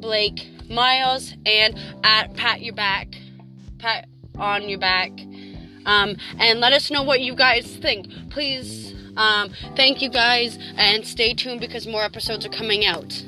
Blake 0.00 0.48
Miles, 0.70 1.34
and 1.44 1.78
at 2.02 2.34
Pat 2.34 2.62
Your 2.62 2.74
Back, 2.74 3.08
Pat 3.78 4.08
on 4.38 4.70
Your 4.70 4.78
Back 4.78 5.10
um, 5.86 6.16
and 6.38 6.60
let 6.60 6.72
us 6.72 6.90
know 6.90 7.02
what 7.02 7.20
you 7.20 7.34
guys 7.34 7.76
think. 7.76 8.08
Please, 8.30 8.94
um, 9.16 9.50
thank 9.76 10.00
you 10.02 10.10
guys, 10.10 10.58
and 10.76 11.06
stay 11.06 11.34
tuned 11.34 11.60
because 11.60 11.86
more 11.86 12.02
episodes 12.02 12.44
are 12.46 12.50
coming 12.50 12.84
out. 12.84 13.22